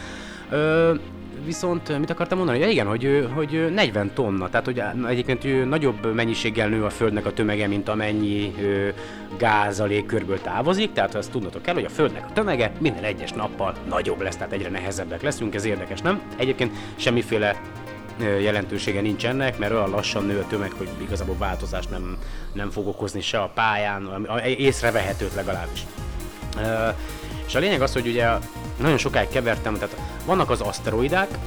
Ö, 0.49 0.93
viszont 1.45 1.99
mit 1.99 2.09
akartam 2.09 2.37
mondani? 2.37 2.59
Ja, 2.59 2.67
igen, 2.67 2.87
hogy, 2.87 3.29
hogy 3.33 3.71
40 3.73 4.11
tonna, 4.13 4.49
tehát 4.49 4.65
hogy 4.65 4.81
egyébként 5.07 5.69
nagyobb 5.69 6.13
mennyiséggel 6.13 6.69
nő 6.69 6.83
a 6.83 6.89
Földnek 6.89 7.25
a 7.25 7.33
tömege, 7.33 7.67
mint 7.67 7.89
amennyi 7.89 8.53
gáz 9.37 9.79
a 9.79 9.85
légkörből 9.85 10.41
távozik, 10.41 10.91
tehát 10.93 11.15
azt 11.15 11.31
tudnotok 11.31 11.61
kell, 11.61 11.73
hogy 11.73 11.85
a 11.85 11.89
Földnek 11.89 12.25
a 12.29 12.33
tömege 12.33 12.71
minden 12.79 13.03
egyes 13.03 13.31
nappal 13.31 13.75
nagyobb 13.89 14.21
lesz, 14.21 14.35
tehát 14.35 14.53
egyre 14.53 14.69
nehezebbek 14.69 15.21
leszünk, 15.21 15.55
ez 15.55 15.65
érdekes, 15.65 16.01
nem? 16.01 16.21
Egyébként 16.37 16.75
semmiféle 16.95 17.61
jelentősége 18.19 19.01
nincs 19.01 19.25
ennek, 19.25 19.57
mert 19.57 19.71
olyan 19.71 19.89
lassan 19.89 20.25
nő 20.25 20.39
a 20.39 20.47
tömeg, 20.47 20.71
hogy 20.77 20.89
igazából 21.01 21.35
változást 21.37 21.89
nem, 21.89 22.17
nem 22.53 22.69
fog 22.69 22.87
okozni 22.87 23.21
se 23.21 23.39
a 23.39 23.51
pályán, 23.53 24.27
észrevehetőt 24.57 25.35
legalábbis. 25.35 25.85
És 27.47 27.55
a 27.55 27.59
lényeg 27.59 27.81
az, 27.81 27.93
hogy 27.93 28.07
ugye 28.07 28.27
nagyon 28.77 28.97
sokáig 28.97 29.27
kevertem, 29.27 29.73
tehát 29.73 29.95
vannak 30.25 30.49
az 30.49 30.61
aszteroidák, 30.61 31.37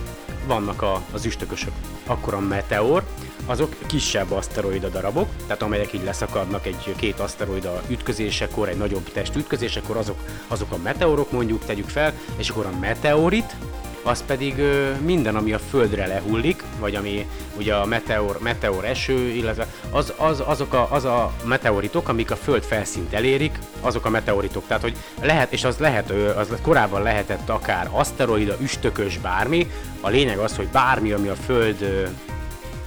vannak 0.47 0.83
a, 0.83 1.03
az 1.13 1.25
üstökösök. 1.25 1.73
Akkor 2.07 2.35
a 2.35 2.41
meteor, 2.41 3.03
azok 3.47 3.77
kisebb 3.87 4.33
aszteroida 4.33 4.89
darabok, 4.89 5.29
tehát 5.47 5.63
amelyek 5.63 5.93
így 5.93 6.05
leszakadnak 6.05 6.67
egy 6.67 6.95
két 6.97 7.21
aszteroida 7.21 7.83
ütközésekor, 7.89 8.69
egy 8.69 8.77
nagyobb 8.77 9.13
test 9.13 9.37
ütközésekor, 9.37 9.97
azok, 9.97 10.19
azok 10.49 10.73
a 10.73 10.77
meteorok 10.77 11.33
mondjuk, 11.33 11.65
tegyük 11.65 11.89
fel, 11.89 12.13
és 12.37 12.49
akkor 12.49 12.67
a 12.67 12.79
meteorit, 12.81 13.57
az 14.05 14.25
pedig 14.27 14.63
minden, 15.05 15.37
ami 15.37 15.53
a 15.53 15.59
földre 15.59 16.07
lehullik, 16.07 16.63
vagy 16.79 16.95
ami 16.95 17.27
ugye 17.57 17.75
a 17.75 17.85
meteor, 17.85 18.39
meteor 18.41 18.85
eső, 18.85 19.29
illetve 19.29 19.67
az, 19.91 20.13
az, 20.17 20.43
azok 20.47 20.75
a, 20.75 20.89
az 20.91 21.05
a 21.05 21.33
meteoritok, 21.45 22.09
amik 22.09 22.31
a 22.31 22.37
föld 22.37 22.63
felszínt 22.63 23.13
elérik, 23.13 23.59
azok 23.81 24.05
a 24.05 24.11
meteoritok. 24.11 24.67
Tehát, 24.67 24.83
hogy 24.83 24.97
lehet, 25.23 25.53
és 25.53 25.65
az 25.65 25.79
lehet, 25.79 26.11
az 26.11 26.49
korábban 26.63 27.03
lehetett 27.03 27.49
akár 27.49 27.89
aszteroida, 27.93 28.57
üstökös, 28.61 29.19
bármi. 29.19 29.71
A 30.01 30.09
lényeg 30.09 30.39
az, 30.39 30.57
hogy 30.57 30.69
bármi, 30.69 31.13
ami 31.13 31.29
a 31.29 31.35
föld 31.35 32.11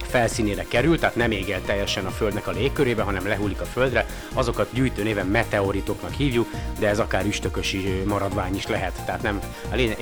felszínére 0.08 0.64
kerül, 0.68 0.98
tehát 0.98 1.16
nem 1.16 1.30
ég 1.30 1.50
el 1.50 1.60
teljesen 1.66 2.04
a 2.04 2.10
Földnek 2.10 2.46
a 2.46 2.50
légkörébe, 2.50 3.02
hanem 3.02 3.26
lehullik 3.26 3.60
a 3.60 3.64
Földre, 3.64 4.06
azokat 4.32 4.68
gyűjtő 4.72 5.02
néven 5.02 5.26
meteoritoknak 5.26 6.12
hívjuk, 6.12 6.50
de 6.78 6.88
ez 6.88 6.98
akár 6.98 7.26
üstökösi 7.26 8.02
maradvány 8.06 8.54
is 8.56 8.66
lehet. 8.66 9.02
Tehát 9.04 9.22
nem, 9.22 9.40
a 9.70 9.74
lényeg, 9.74 9.96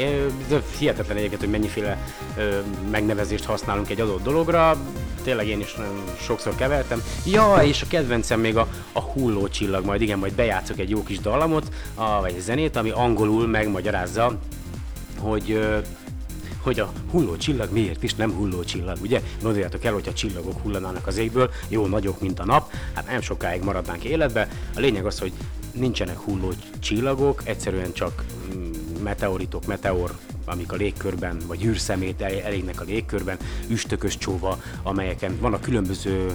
hihetetlen 0.78 1.16
egyébként, 1.16 1.40
hogy 1.40 1.50
mennyiféle 1.50 1.98
ö, 2.36 2.58
megnevezést 2.90 3.44
használunk 3.44 3.90
egy 3.90 4.00
adott 4.00 4.22
dologra, 4.22 4.76
tényleg 5.24 5.46
én 5.46 5.60
is 5.60 5.76
sokszor 6.20 6.54
kevertem. 6.54 7.02
Ja, 7.24 7.58
és 7.62 7.82
a 7.82 7.86
kedvencem 7.88 8.40
még 8.40 8.56
a, 8.56 8.68
a 8.92 9.00
hulló 9.00 9.48
csillag, 9.48 9.84
majd 9.84 10.00
igen, 10.00 10.18
majd 10.18 10.34
bejátszok 10.34 10.78
egy 10.78 10.90
jó 10.90 11.02
kis 11.02 11.20
dallamot, 11.20 11.68
a, 11.94 12.20
vagy 12.20 12.34
egy 12.34 12.40
zenét, 12.40 12.76
ami 12.76 12.90
angolul 12.90 13.46
megmagyarázza, 13.46 14.38
hogy 15.18 15.58
hogy 16.66 16.80
a 16.80 16.92
hulló 17.10 17.36
csillag 17.36 17.72
miért 17.72 18.02
is 18.02 18.14
nem 18.14 18.32
hulló 18.32 18.64
csillag, 18.64 18.96
ugye? 19.02 19.22
Gondoljátok 19.42 19.84
el, 19.84 19.92
hogy 19.92 20.08
a 20.08 20.12
csillagok 20.12 20.60
hullanának 20.60 21.06
az 21.06 21.16
égből, 21.16 21.50
jó 21.68 21.86
nagyok, 21.86 22.20
mint 22.20 22.40
a 22.40 22.44
nap, 22.44 22.72
hát 22.94 23.06
nem 23.06 23.20
sokáig 23.20 23.62
maradnánk 23.62 24.04
életbe. 24.04 24.48
A 24.74 24.80
lényeg 24.80 25.06
az, 25.06 25.18
hogy 25.18 25.32
nincsenek 25.72 26.18
hulló 26.18 26.52
csillagok, 26.78 27.42
egyszerűen 27.44 27.92
csak 27.92 28.24
mm, 28.54 28.72
meteoritok, 29.02 29.66
meteor 29.66 30.10
amik 30.46 30.72
a 30.72 30.76
légkörben, 30.76 31.38
vagy 31.46 31.64
űrszemét 31.64 32.20
elégnek 32.20 32.80
a 32.80 32.84
légkörben, 32.84 33.36
üstökös 33.68 34.18
csóva, 34.18 34.58
amelyeken 34.82 35.38
van 35.40 35.54
a 35.54 35.60
különböző 35.60 36.32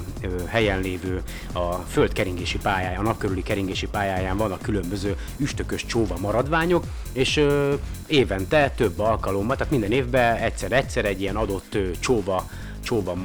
helyen 0.47 0.79
lévő 0.79 1.21
a 1.53 1.73
föld 1.73 2.13
keringési 2.13 2.57
pályája, 2.57 2.99
a 2.99 3.03
nap 3.03 3.17
körüli 3.17 3.43
keringési 3.43 3.87
pályáján 3.87 4.37
van 4.37 4.51
a 4.51 4.57
különböző 4.57 5.15
üstökös 5.37 5.85
csóva 5.85 6.17
maradványok, 6.17 6.83
és 7.13 7.45
évente 8.07 8.69
több 8.69 8.99
alkalommal, 8.99 9.55
tehát 9.55 9.71
minden 9.71 9.91
évben 9.91 10.35
egyszer-egyszer 10.35 11.05
egy 11.05 11.21
ilyen 11.21 11.35
adott 11.35 11.77
csóva, 11.99 12.49
csóva 12.83 13.17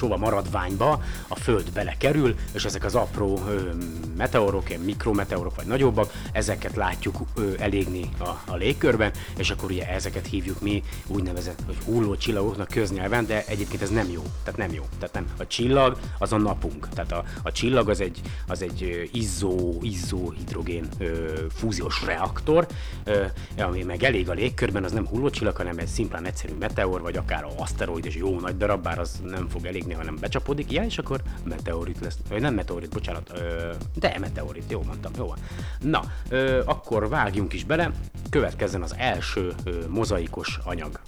csóva 0.00 0.16
maradványba 0.16 1.02
a 1.28 1.34
föld 1.34 1.72
belekerül, 1.72 2.34
és 2.52 2.64
ezek 2.64 2.84
az 2.84 2.94
apró 2.94 3.42
ö, 3.48 3.70
meteorok, 4.16 4.68
ilyen 4.68 4.80
mikrometeorok 4.80 5.56
vagy 5.56 5.66
nagyobbak, 5.66 6.12
ezeket 6.32 6.76
látjuk 6.76 7.16
ö, 7.34 7.52
elégni 7.58 8.10
a, 8.18 8.28
a 8.46 8.56
légkörben, 8.56 9.12
és 9.36 9.50
akkor 9.50 9.70
ugye 9.70 9.88
ezeket 9.88 10.26
hívjuk 10.26 10.60
mi 10.60 10.82
úgynevezett 11.06 11.62
hogy 11.66 11.76
hulló 11.84 12.16
csillagoknak 12.16 12.68
köznyelven, 12.68 13.26
de 13.26 13.44
egyébként 13.46 13.82
ez 13.82 13.90
nem 13.90 14.10
jó. 14.10 14.22
Tehát 14.44 14.58
nem 14.58 14.72
jó. 14.72 14.84
Tehát 14.98 15.14
nem. 15.14 15.26
A 15.38 15.46
csillag 15.46 15.98
az 16.18 16.32
a 16.32 16.36
napunk. 16.36 16.88
Tehát 16.88 17.12
a, 17.12 17.24
a 17.42 17.52
csillag 17.52 17.88
az 17.88 18.00
egy, 18.00 18.20
az 18.46 18.62
egy 18.62 19.10
izzó, 19.12 19.78
izzó 19.82 20.30
hidrogén 20.30 20.88
ö, 20.98 21.06
fúziós 21.54 22.02
reaktor, 22.04 22.66
ö, 23.04 23.24
ami 23.58 23.82
meg 23.82 24.02
elég 24.02 24.28
a 24.28 24.32
légkörben, 24.32 24.84
az 24.84 24.92
nem 24.92 25.06
hullócsillag, 25.06 25.56
hanem 25.56 25.78
egy 25.78 25.86
szimplán 25.86 26.24
egyszerű 26.24 26.52
meteor, 26.58 27.00
vagy 27.00 27.16
akár 27.16 27.44
a 27.44 27.50
aszteroid, 27.56 28.04
és 28.04 28.16
jó 28.16 28.40
nagy 28.40 28.56
darab, 28.56 28.82
bár 28.82 28.98
az 28.98 29.20
nem 29.24 29.48
fog 29.48 29.66
elégni, 29.90 29.94
hanem 29.94 30.20
becsapódik, 30.20 30.72
ja, 30.72 30.84
és 30.84 30.98
akkor 30.98 31.22
meteorit 31.44 32.00
lesz. 32.00 32.18
Ö, 32.30 32.38
nem 32.38 32.54
meteorit, 32.54 32.90
bocsánat, 32.90 33.30
ö, 33.34 33.72
de 33.94 34.16
meteorit, 34.20 34.70
jó 34.70 34.82
mondtam, 34.82 35.12
jó 35.16 35.26
van. 35.26 35.38
Na, 35.80 36.02
ö, 36.28 36.62
akkor 36.64 37.08
vágjunk 37.08 37.52
is 37.52 37.64
bele, 37.64 37.90
következzen 38.30 38.82
az 38.82 38.94
első 38.98 39.54
ö, 39.64 39.88
mozaikos 39.88 40.58
anyag. 40.64 41.00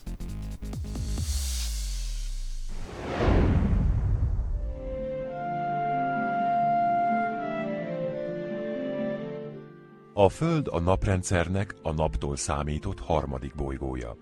A 10.14 10.28
Föld 10.28 10.68
a 10.68 10.80
naprendszernek 10.80 11.74
a 11.82 11.92
naptól 11.92 12.36
számított 12.36 13.00
harmadik 13.00 13.54
bolygója. 13.54 14.16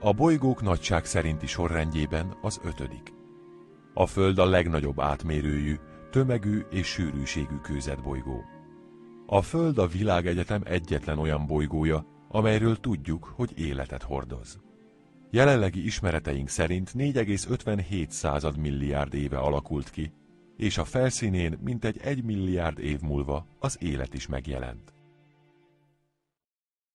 A 0.00 0.12
bolygók 0.12 0.62
nagyság 0.62 1.04
szerinti 1.04 1.46
sorrendjében 1.46 2.36
az 2.42 2.60
ötödik. 2.64 3.17
A 3.98 4.06
Föld 4.06 4.38
a 4.38 4.44
legnagyobb 4.44 5.00
átmérőjű, 5.00 5.74
tömegű 6.10 6.60
és 6.70 6.86
sűrűségű 6.86 7.56
kőzetbolygó. 7.56 8.44
A 9.26 9.42
Föld 9.42 9.78
a 9.78 9.86
világegyetem 9.86 10.62
egyetlen 10.64 11.18
olyan 11.18 11.46
bolygója, 11.46 12.06
amelyről 12.28 12.76
tudjuk, 12.76 13.24
hogy 13.24 13.58
életet 13.58 14.02
hordoz. 14.02 14.60
Jelenlegi 15.30 15.84
ismereteink 15.84 16.48
szerint 16.48 16.92
4,57 16.94 18.08
század 18.08 18.58
milliárd 18.58 19.14
éve 19.14 19.38
alakult 19.38 19.90
ki, 19.90 20.12
és 20.56 20.78
a 20.78 20.84
felszínén 20.84 21.58
mintegy 21.62 21.98
egy 22.02 22.24
milliárd 22.24 22.78
év 22.78 23.00
múlva 23.00 23.46
az 23.58 23.76
élet 23.80 24.14
is 24.14 24.26
megjelent. 24.26 24.92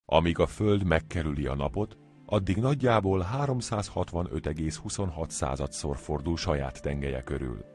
Amíg 0.05 0.39
a 0.39 0.47
Föld 0.47 0.83
megkerüli 0.83 1.45
a 1.45 1.55
napot, 1.55 1.97
addig 2.33 2.57
nagyjából 2.57 3.27
365,26 3.37 5.29
századszor 5.29 5.97
fordul 5.97 6.37
saját 6.37 6.81
tengelye 6.81 7.21
körül. 7.21 7.65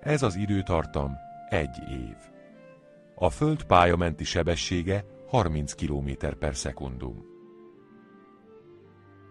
Ez 0.00 0.22
az 0.22 0.36
időtartam 0.36 1.12
egy 1.48 1.76
év. 1.90 2.16
A 3.14 3.30
Föld 3.30 3.64
pályamenti 3.64 4.24
sebessége 4.24 5.04
30 5.28 5.72
km 5.72 6.10
per 6.38 6.56
szekundum. 6.56 7.24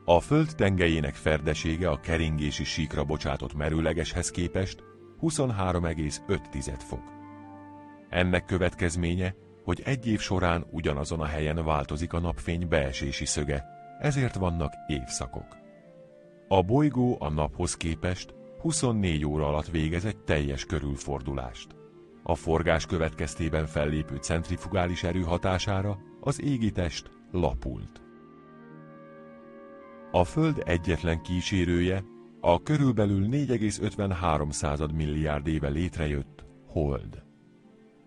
A 0.05 0.19
Föld 0.19 0.55
tengelyének 0.55 1.15
ferdesége 1.15 1.89
a 1.89 1.99
keringési 1.99 2.63
síkra 2.63 3.03
bocsátott 3.03 3.55
merőlegeshez 3.55 4.29
képest 4.31 4.83
23,5 5.21 6.73
fok. 6.77 7.03
Ennek 8.09 8.45
következménye, 8.45 9.35
hogy 9.63 9.81
egy 9.85 10.07
év 10.07 10.19
során 10.19 10.65
ugyanazon 10.71 11.19
a 11.19 11.25
helyen 11.25 11.65
változik 11.65 12.13
a 12.13 12.19
napfény 12.19 12.67
beesési 12.67 13.25
szöge, 13.25 13.74
ezért 13.99 14.35
vannak 14.35 14.73
évszakok. 14.87 15.57
A 16.47 16.61
bolygó 16.61 17.17
a 17.19 17.29
naphoz 17.29 17.77
képest 17.77 18.33
24 18.61 19.25
óra 19.25 19.47
alatt 19.47 19.67
végez 19.67 20.05
egy 20.05 20.17
teljes 20.17 20.65
körülfordulást. 20.65 21.75
A 22.23 22.35
forgás 22.35 22.85
következtében 22.85 23.65
fellépő 23.65 24.15
centrifugális 24.15 25.03
erő 25.03 25.21
hatására 25.21 25.97
az 26.19 26.41
égitest 26.41 27.09
lapult. 27.31 28.01
A 30.11 30.23
Föld 30.23 30.61
egyetlen 30.65 31.21
kísérője 31.21 32.03
a 32.41 32.63
körülbelül 32.63 33.27
4,53 33.31 34.93
milliárd 34.93 35.47
éve 35.47 35.67
létrejött 35.67 36.45
Hold. 36.67 37.23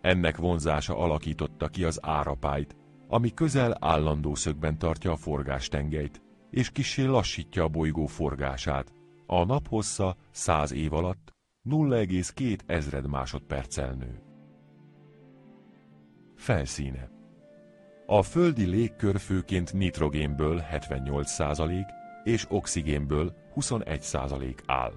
Ennek 0.00 0.36
vonzása 0.36 0.98
alakította 0.98 1.68
ki 1.68 1.84
az 1.84 1.98
árapályt, 2.02 2.76
ami 3.08 3.34
közel 3.34 3.76
állandó 3.80 4.34
szögben 4.34 4.78
tartja 4.78 5.12
a 5.12 5.16
forgástengelyt, 5.16 6.22
és 6.50 6.70
kissé 6.70 7.04
lassítja 7.04 7.64
a 7.64 7.68
bolygó 7.68 8.06
forgását. 8.06 8.92
A 9.26 9.44
nap 9.44 9.68
hossza 9.68 10.16
100 10.30 10.72
év 10.72 10.92
alatt 10.92 11.34
0,2 11.70 12.58
ezred 12.66 13.06
másodperccel 13.06 13.92
nő. 13.92 14.22
Felszíne 16.36 17.10
A 18.06 18.22
földi 18.22 18.64
légkör 18.64 19.18
főként 19.18 19.72
nitrogénből 19.72 20.62
78% 20.72 21.84
és 22.24 22.46
oxigénből 22.48 23.34
21% 23.54 24.58
áll. 24.66 24.94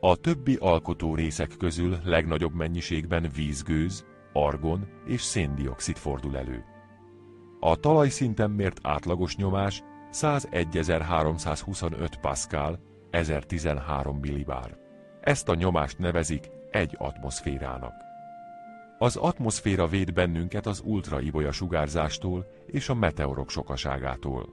A 0.00 0.16
többi 0.16 0.56
alkotó 0.60 1.14
részek 1.14 1.56
közül 1.58 1.98
legnagyobb 2.04 2.54
mennyiségben 2.54 3.30
vízgőz, 3.34 4.04
argon 4.32 4.88
és 5.06 5.20
széndiokszid 5.20 5.96
fordul 5.96 6.36
elő. 6.36 6.71
A 7.64 7.76
talajszinten 7.76 8.50
mért 8.50 8.78
átlagos 8.82 9.36
nyomás 9.36 9.82
101.325 10.12 12.08
pascal, 12.20 12.78
1013 13.10 14.18
millibár. 14.18 14.76
Ezt 15.20 15.48
a 15.48 15.54
nyomást 15.54 15.98
nevezik 15.98 16.50
egy 16.70 16.94
atmoszférának. 16.98 17.92
Az 18.98 19.16
atmoszféra 19.16 19.86
véd 19.86 20.12
bennünket 20.12 20.66
az 20.66 20.82
ultraibolya 20.84 21.52
sugárzástól 21.52 22.46
és 22.66 22.88
a 22.88 22.94
meteorok 22.94 23.50
sokaságától. 23.50 24.48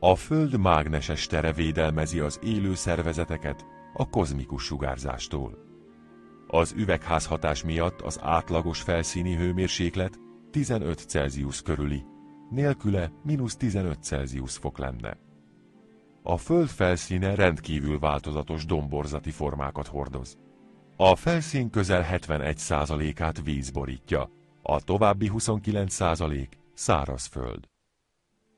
A 0.00 0.14
Föld 0.14 0.58
mágneses 0.58 1.26
tere 1.26 1.52
védelmezi 1.52 2.18
az 2.18 2.38
élő 2.42 2.74
szervezeteket 2.74 3.66
a 3.94 4.08
kozmikus 4.08 4.64
sugárzástól. 4.64 5.58
Az 6.46 6.74
üvegházhatás 6.76 7.64
miatt 7.64 8.00
az 8.00 8.18
átlagos 8.22 8.80
felszíni 8.80 9.34
hőmérséklet 9.34 10.18
15 10.52 11.04
Celsius 11.08 11.62
körüli, 11.62 12.04
nélküle 12.50 13.10
mínusz 13.22 13.56
15 13.56 14.02
Celsius 14.02 14.56
fok 14.56 14.78
lenne. 14.78 15.18
A 16.22 16.36
Föld 16.36 16.68
felszíne 16.68 17.34
rendkívül 17.34 17.98
változatos 17.98 18.64
domborzati 18.64 19.30
formákat 19.30 19.86
hordoz. 19.86 20.38
A 20.96 21.16
felszín 21.16 21.70
közel 21.70 22.06
71%-át 22.10 23.42
víz 23.44 23.70
borítja, 23.70 24.30
a 24.62 24.80
további 24.80 25.30
29% 25.34 26.48
szárazföld. 26.74 27.68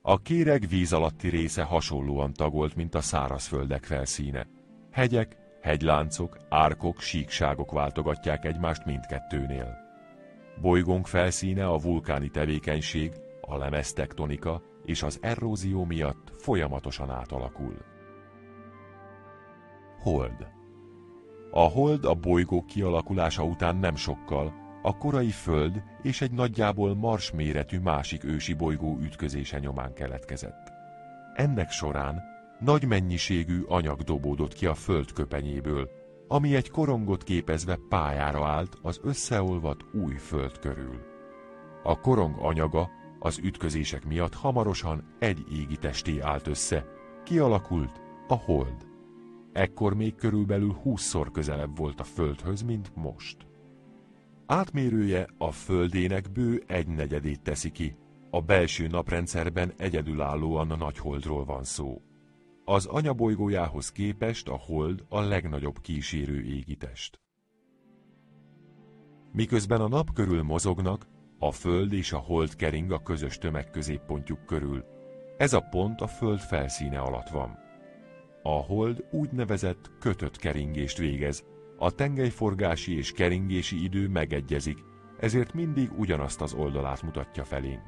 A 0.02 0.18
kéreg 0.18 0.68
víz 0.68 0.92
alatti 0.92 1.28
része 1.28 1.62
hasonlóan 1.62 2.33
tagolt, 2.33 2.74
mint 2.74 2.94
a 2.94 3.00
szárazföldek 3.00 3.85
felszíne. 3.85 4.46
Hegyek, 4.90 5.37
hegyláncok, 5.62 6.38
árkok, 6.48 7.00
síkságok 7.00 7.72
váltogatják 7.72 8.44
egymást 8.44 8.85
mindkettőnél. 8.85 9.85
Bolygónk 10.61 11.07
felszíne 11.07 11.67
a 11.67 11.79
vulkáni 11.79 12.29
tevékenység, 12.29 13.12
a 13.40 13.57
lemeztektonika 13.57 14.62
és 14.85 15.03
az 15.03 15.19
erózió 15.23 15.85
miatt 15.85 16.33
folyamatosan 16.38 17.11
átalakul. 17.11 17.77
Hold 20.01 20.49
A 21.51 21.61
hold 21.61 22.05
a 22.05 22.14
bolygó 22.14 22.64
kialakulása 22.64 23.45
után 23.45 23.77
nem 23.77 23.97
sokkal 23.97 24.53
a 24.83 24.97
korai 24.97 25.31
Föld 25.31 25.83
és 26.03 26.21
egy 26.21 26.33
nagyjából 26.33 26.95
Mars 26.95 27.33
méretű 27.33 27.79
másik 27.79 28.25
ősi 28.25 28.55
bolygó 28.55 28.99
ütközése 29.01 29.59
nyomán 29.59 29.95
keletkezett. 29.95 30.73
Ennek 31.35 31.71
során 31.71 32.23
nagy 32.61 32.87
mennyiségű 32.87 33.62
anyag 33.62 34.03
dobódott 34.03 34.53
ki 34.53 34.67
a 34.67 34.75
Föld 34.75 35.12
köpenyéből, 35.12 35.90
ami 36.35 36.55
egy 36.55 36.70
korongot 36.70 37.23
képezve 37.23 37.79
pályára 37.88 38.47
állt 38.47 38.79
az 38.83 39.01
összeolvadt 39.03 39.85
új 39.92 40.14
Föld 40.14 40.59
körül. 40.59 41.01
A 41.83 42.01
korong 42.01 42.35
anyaga 42.38 42.90
az 43.18 43.38
ütközések 43.38 44.05
miatt 44.05 44.35
hamarosan 44.35 45.14
egy 45.18 45.44
égi 45.53 45.77
testé 45.77 46.20
állt 46.20 46.47
össze, 46.47 46.87
kialakult 47.25 48.01
a 48.29 48.35
hold. 48.35 48.87
Ekkor 49.53 49.94
még 49.94 50.14
körülbelül 50.14 50.73
húszszor 50.73 51.31
közelebb 51.31 51.77
volt 51.77 52.01
a 52.01 52.05
Földhöz, 52.05 52.62
mint 52.62 52.94
most. 52.94 53.37
Átmérője 54.47 55.29
a 55.38 55.51
Földének 55.51 56.33
bő 56.33 56.62
egy 56.66 56.87
negyedét 56.87 57.42
teszi 57.42 57.70
ki. 57.70 57.97
A 58.31 58.40
belső 58.40 58.87
naprendszerben 58.87 59.73
egyedülállóan 59.77 60.70
a 60.70 60.77
nagy 60.77 60.99
holdról 60.99 61.44
van 61.44 61.64
szó. 61.64 62.03
Az 62.64 62.87
anyabolygójához 62.87 63.92
képest 63.92 64.48
a 64.48 64.57
hold 64.57 65.05
a 65.09 65.20
legnagyobb 65.20 65.81
kísérő 65.81 66.42
égitest. 66.42 67.20
Miközben 69.33 69.81
a 69.81 69.88
nap 69.88 70.12
körül 70.12 70.42
mozognak, 70.42 71.07
a 71.38 71.53
Föld 71.53 71.92
és 71.92 72.12
a 72.12 72.18
hold 72.18 72.57
kering 72.57 72.90
a 72.90 73.03
közös 73.03 73.38
tömegközéppontjuk 73.38 74.46
körül. 74.46 74.85
Ez 75.37 75.53
a 75.53 75.61
pont 75.61 76.00
a 76.00 76.07
Föld 76.07 76.38
felszíne 76.38 76.98
alatt 76.98 77.29
van. 77.29 77.59
A 78.42 78.53
hold 78.53 79.05
úgynevezett 79.11 79.90
kötött 79.98 80.37
keringést 80.37 80.98
végez, 80.98 81.44
a 81.79 81.90
tengelyforgási 81.90 82.96
és 82.96 83.12
keringési 83.12 83.83
idő 83.83 84.09
megegyezik, 84.09 84.79
ezért 85.18 85.55
mindig 85.55 85.98
ugyanazt 85.98 86.40
az 86.40 86.55
oldalát 86.55 87.03
mutatja 87.03 87.44
felénk. 87.44 87.85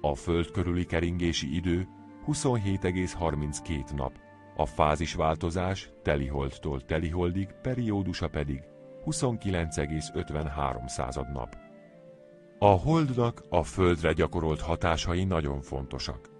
A 0.00 0.14
Föld 0.14 0.50
körüli 0.50 0.84
keringési 0.84 1.54
idő 1.54 1.88
27,32 2.26 3.94
nap, 3.94 4.12
a 4.56 4.66
fázisváltozás 4.66 5.90
teliholdtól 6.02 6.84
teliholdig 6.84 7.48
periódusa 7.62 8.28
pedig 8.28 8.62
29,53 9.04 11.32
nap. 11.32 11.56
A 12.58 12.66
holdnak 12.66 13.44
a 13.48 13.62
Földre 13.62 14.12
gyakorolt 14.12 14.60
hatásai 14.60 15.24
nagyon 15.24 15.60
fontosak. 15.60 16.30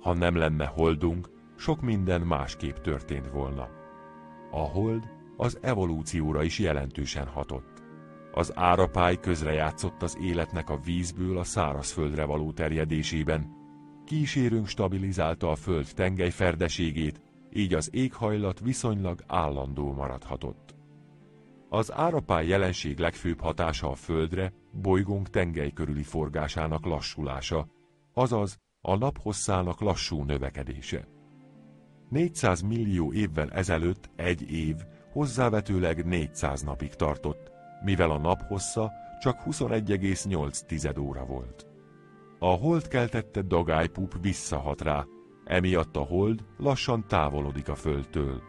Ha 0.00 0.14
nem 0.14 0.36
lenne 0.36 0.66
holdunk, 0.66 1.30
sok 1.56 1.80
minden 1.80 2.20
másképp 2.20 2.76
történt 2.76 3.30
volna. 3.30 3.68
A 4.50 4.60
hold 4.60 5.04
az 5.36 5.58
evolúcióra 5.60 6.42
is 6.42 6.58
jelentősen 6.58 7.26
hatott. 7.26 7.82
Az 8.32 8.52
árapály 8.54 9.20
közrejátszott 9.20 10.02
az 10.02 10.18
életnek 10.20 10.70
a 10.70 10.80
vízből 10.84 11.38
a 11.38 11.44
szárazföldre 11.44 12.24
való 12.24 12.52
terjedésében. 12.52 13.55
Kísérünk 14.06 14.66
stabilizálta 14.66 15.50
a 15.50 15.56
föld 15.56 15.86
tengelyferdeségét, 15.94 17.20
így 17.52 17.74
az 17.74 17.88
éghajlat 17.92 18.60
viszonylag 18.60 19.22
állandó 19.26 19.92
maradhatott. 19.92 20.74
Az 21.68 21.92
árapály 21.92 22.46
jelenség 22.46 22.98
legfőbb 22.98 23.40
hatása 23.40 23.90
a 23.90 23.94
földre 23.94 24.52
bolygónk 24.72 25.30
tengely 25.30 25.70
körüli 25.70 26.02
forgásának 26.02 26.84
lassulása, 26.84 27.66
azaz 28.12 28.58
a 28.80 28.96
naphosszának 28.96 29.80
lassú 29.80 30.22
növekedése. 30.22 31.08
400 32.08 32.60
millió 32.60 33.12
évvel 33.12 33.50
ezelőtt 33.50 34.10
egy 34.16 34.50
év 34.50 34.76
hozzávetőleg 35.12 36.04
400 36.04 36.62
napig 36.62 36.94
tartott, 36.94 37.50
mivel 37.84 38.10
a 38.10 38.18
nap 38.18 38.42
hossza 38.42 38.92
csak 39.20 39.42
21,8 39.44 41.00
óra 41.00 41.24
volt. 41.24 41.75
A 42.38 42.46
hold 42.48 42.88
keltette 42.88 43.42
dagálypup 43.42 44.14
visszahat 44.20 44.80
rá, 44.80 45.04
emiatt 45.44 45.96
a 45.96 46.00
hold 46.00 46.44
lassan 46.56 47.04
távolodik 47.08 47.68
a 47.68 47.74
földtől. 47.74 48.42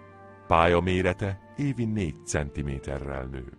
Pálya 0.47 0.79
mérete 0.79 1.39
évi 1.57 1.85
4 1.85 2.15
cm-rel 2.25 3.25
nő. 3.25 3.57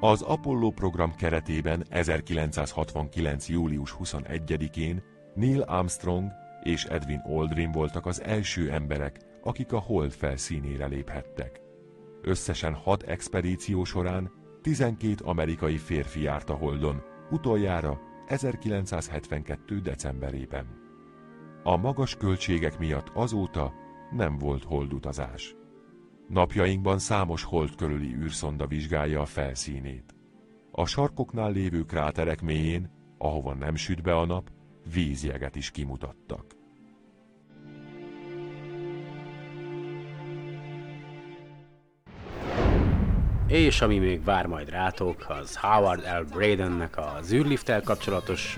Az 0.00 0.22
Apollo 0.22 0.70
program 0.70 1.14
keretében 1.14 1.84
1969. 1.88 3.48
július 3.48 3.96
21-én 3.98 5.02
Neil 5.34 5.60
Armstrong 5.60 6.30
és 6.62 6.84
Edwin 6.84 7.22
Aldrin 7.24 7.72
voltak 7.72 8.06
az 8.06 8.22
első 8.22 8.70
emberek, 8.70 9.20
akik 9.42 9.72
a 9.72 9.78
hold 9.78 10.12
felszínére 10.12 10.86
léphettek. 10.86 11.60
Összesen 12.22 12.74
hat 12.74 13.02
expedíció 13.02 13.84
során 13.84 14.30
12 14.62 15.24
amerikai 15.24 15.76
férfi 15.76 16.22
járt 16.22 16.50
a 16.50 16.54
Holdon, 16.54 17.02
utoljára 17.30 18.00
1972. 18.26 19.80
decemberében. 19.80 20.66
A 21.62 21.76
magas 21.76 22.16
költségek 22.16 22.78
miatt 22.78 23.08
azóta 23.14 23.72
nem 24.10 24.38
volt 24.38 24.64
holdutazás. 24.64 25.54
Napjainkban 26.28 26.98
számos 26.98 27.42
hold 27.42 27.74
körüli 27.74 28.14
űrszonda 28.14 28.66
vizsgálja 28.66 29.20
a 29.20 29.26
felszínét. 29.26 30.14
A 30.70 30.86
sarkoknál 30.86 31.52
lévő 31.52 31.82
kráterek 31.82 32.42
mélyén, 32.42 32.90
ahova 33.18 33.54
nem 33.54 33.74
süt 33.74 34.02
be 34.02 34.16
a 34.16 34.26
nap, 34.26 34.50
vízjeget 34.92 35.56
is 35.56 35.70
kimutattak. 35.70 36.61
És 43.52 43.80
ami 43.80 43.98
még 43.98 44.24
vár 44.24 44.46
majd 44.46 44.70
rátok, 44.70 45.26
az 45.28 45.56
Howard 45.56 46.00
L. 46.00 46.34
Bradennek 46.34 46.98
az 47.18 47.32
űrlifttel 47.32 47.82
kapcsolatos 47.82 48.56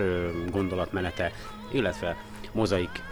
gondolatmenete, 0.50 1.32
illetve 1.72 2.16
mozaik 2.52 3.02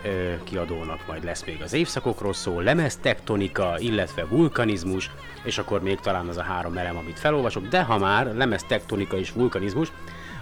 kiadónak 0.44 1.06
majd 1.06 1.24
lesz 1.24 1.44
még 1.44 1.60
az 1.62 1.72
évszakokról 1.72 2.32
szó, 2.32 2.60
lemeztektonika, 2.60 3.74
illetve 3.78 4.24
vulkanizmus, 4.24 5.10
és 5.44 5.58
akkor 5.58 5.82
még 5.82 6.00
talán 6.00 6.28
az 6.28 6.36
a 6.36 6.42
három 6.42 6.76
elem, 6.76 6.96
amit 6.96 7.18
felolvasok, 7.18 7.66
de 7.68 7.82
ha 7.82 7.98
már 7.98 8.34
lemeztektonika 8.34 9.16
és 9.16 9.32
vulkanizmus, 9.32 9.92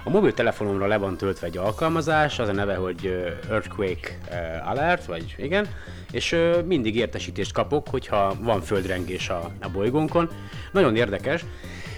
a 0.05 0.11
mobiltelefonomra 0.11 0.87
le 0.87 0.97
van 0.97 1.17
töltve 1.17 1.47
egy 1.47 1.57
alkalmazás, 1.57 2.39
az 2.39 2.49
a 2.49 2.53
neve, 2.53 2.75
hogy 2.75 3.33
Earthquake 3.51 4.19
Alert, 4.65 5.05
vagy 5.05 5.35
igen, 5.39 5.69
és 6.11 6.37
mindig 6.65 6.97
értesítést 6.97 7.53
kapok, 7.53 7.89
hogyha 7.89 8.35
van 8.41 8.61
földrengés 8.61 9.29
a, 9.29 9.51
a 9.61 9.69
bolygónkon. 9.69 10.31
Nagyon 10.73 10.97
érdekes, 10.97 11.45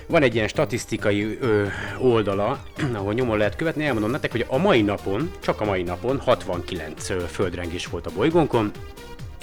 van 0.07 0.23
egy 0.23 0.35
ilyen 0.35 0.49
statisztikai 0.49 1.39
ö, 1.41 1.67
oldala, 1.99 2.63
ahol 2.95 3.13
nyomon 3.13 3.39
lehet 3.39 3.57
követni, 3.57 3.85
elmondom 3.85 4.11
nektek, 4.11 4.31
hogy 4.31 4.47
a 4.49 4.59
mai 4.59 4.83
napon, 4.83 5.31
csak 5.41 5.61
a 5.61 5.65
mai 5.65 5.83
napon 5.83 6.21
69 6.21 7.11
ö, 7.11 7.19
földrengés 7.19 7.87
volt 7.87 8.07
a 8.07 8.11
bolygónkon, 8.15 8.71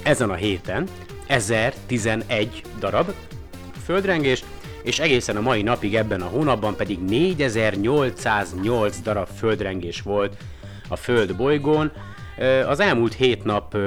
ezen 0.03 0.29
a 0.29 0.35
héten 0.35 0.87
1011 1.27 2.61
darab 2.79 3.13
földrengés, 3.85 4.43
és 4.83 4.99
egészen 4.99 5.35
a 5.35 5.41
mai 5.41 5.61
napig 5.61 5.95
ebben 5.95 6.21
a 6.21 6.27
hónapban 6.27 6.75
pedig 6.75 6.99
4808 6.99 8.99
darab 8.99 9.27
földrengés 9.37 10.01
volt 10.01 10.37
a 10.87 10.95
Föld 10.95 11.35
bolygón. 11.35 11.91
Az 12.67 12.79
elmúlt 12.79 13.13
hét 13.13 13.43
nap 13.43 13.77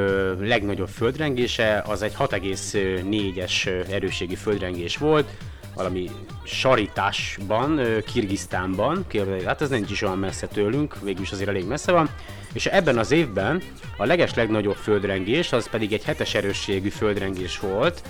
legnagyobb 0.41 0.89
földrengése 0.89 1.83
az 1.87 2.03
egy 2.03 2.15
6,4-es 2.19 3.67
erősségi 3.93 4.35
földrengés 4.35 4.97
volt, 4.97 5.29
valami 5.75 6.11
saritásban, 6.45 7.81
Kirgisztánban, 8.07 9.07
hát 9.45 9.63
ez 9.63 9.69
nincs 9.69 9.91
is 9.91 10.03
olyan 10.03 10.19
messze 10.19 10.47
tőlünk, 10.47 10.97
végülis 11.03 11.33
azért 11.33 11.49
elég 11.49 11.67
messze 11.67 11.93
van, 11.93 12.09
és 12.53 12.67
ebben 12.67 12.99
az 12.99 13.11
évben 13.11 13.63
a 13.97 14.05
leges 14.05 14.35
legnagyobb 14.35 14.77
földrengés, 14.77 15.53
az 15.53 15.69
pedig 15.69 15.93
egy 15.93 16.05
hetes 16.05 16.35
erősségű 16.35 16.89
földrengés 16.89 17.59
volt, 17.59 18.03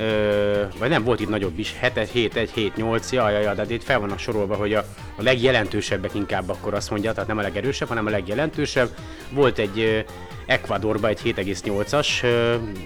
Ö, 0.00 0.62
vagy 0.78 0.88
nem, 0.88 1.04
volt 1.04 1.20
itt 1.20 1.28
nagyobb 1.28 1.58
is, 1.58 1.74
7, 1.80 2.08
7, 2.12 2.36
1, 2.36 2.50
7, 2.50 2.76
8, 2.76 3.12
ja, 3.12 3.30
ja, 3.30 3.38
ja, 3.38 3.54
de 3.54 3.74
itt 3.74 3.82
fel 3.82 4.00
vannak 4.00 4.18
sorolva, 4.18 4.54
hogy 4.54 4.74
a, 4.74 4.84
a 5.16 5.22
legjelentősebbek 5.22 6.14
inkább 6.14 6.48
akkor 6.48 6.74
azt 6.74 6.90
mondja, 6.90 7.12
tehát 7.12 7.28
nem 7.28 7.38
a 7.38 7.42
legerősebb, 7.42 7.88
hanem 7.88 8.06
a 8.06 8.10
legjelentősebb. 8.10 8.88
Volt 9.30 9.58
egy 9.58 10.04
Ecuadorba 10.46 11.08
egy 11.08 11.20
7,8-as 11.24 12.22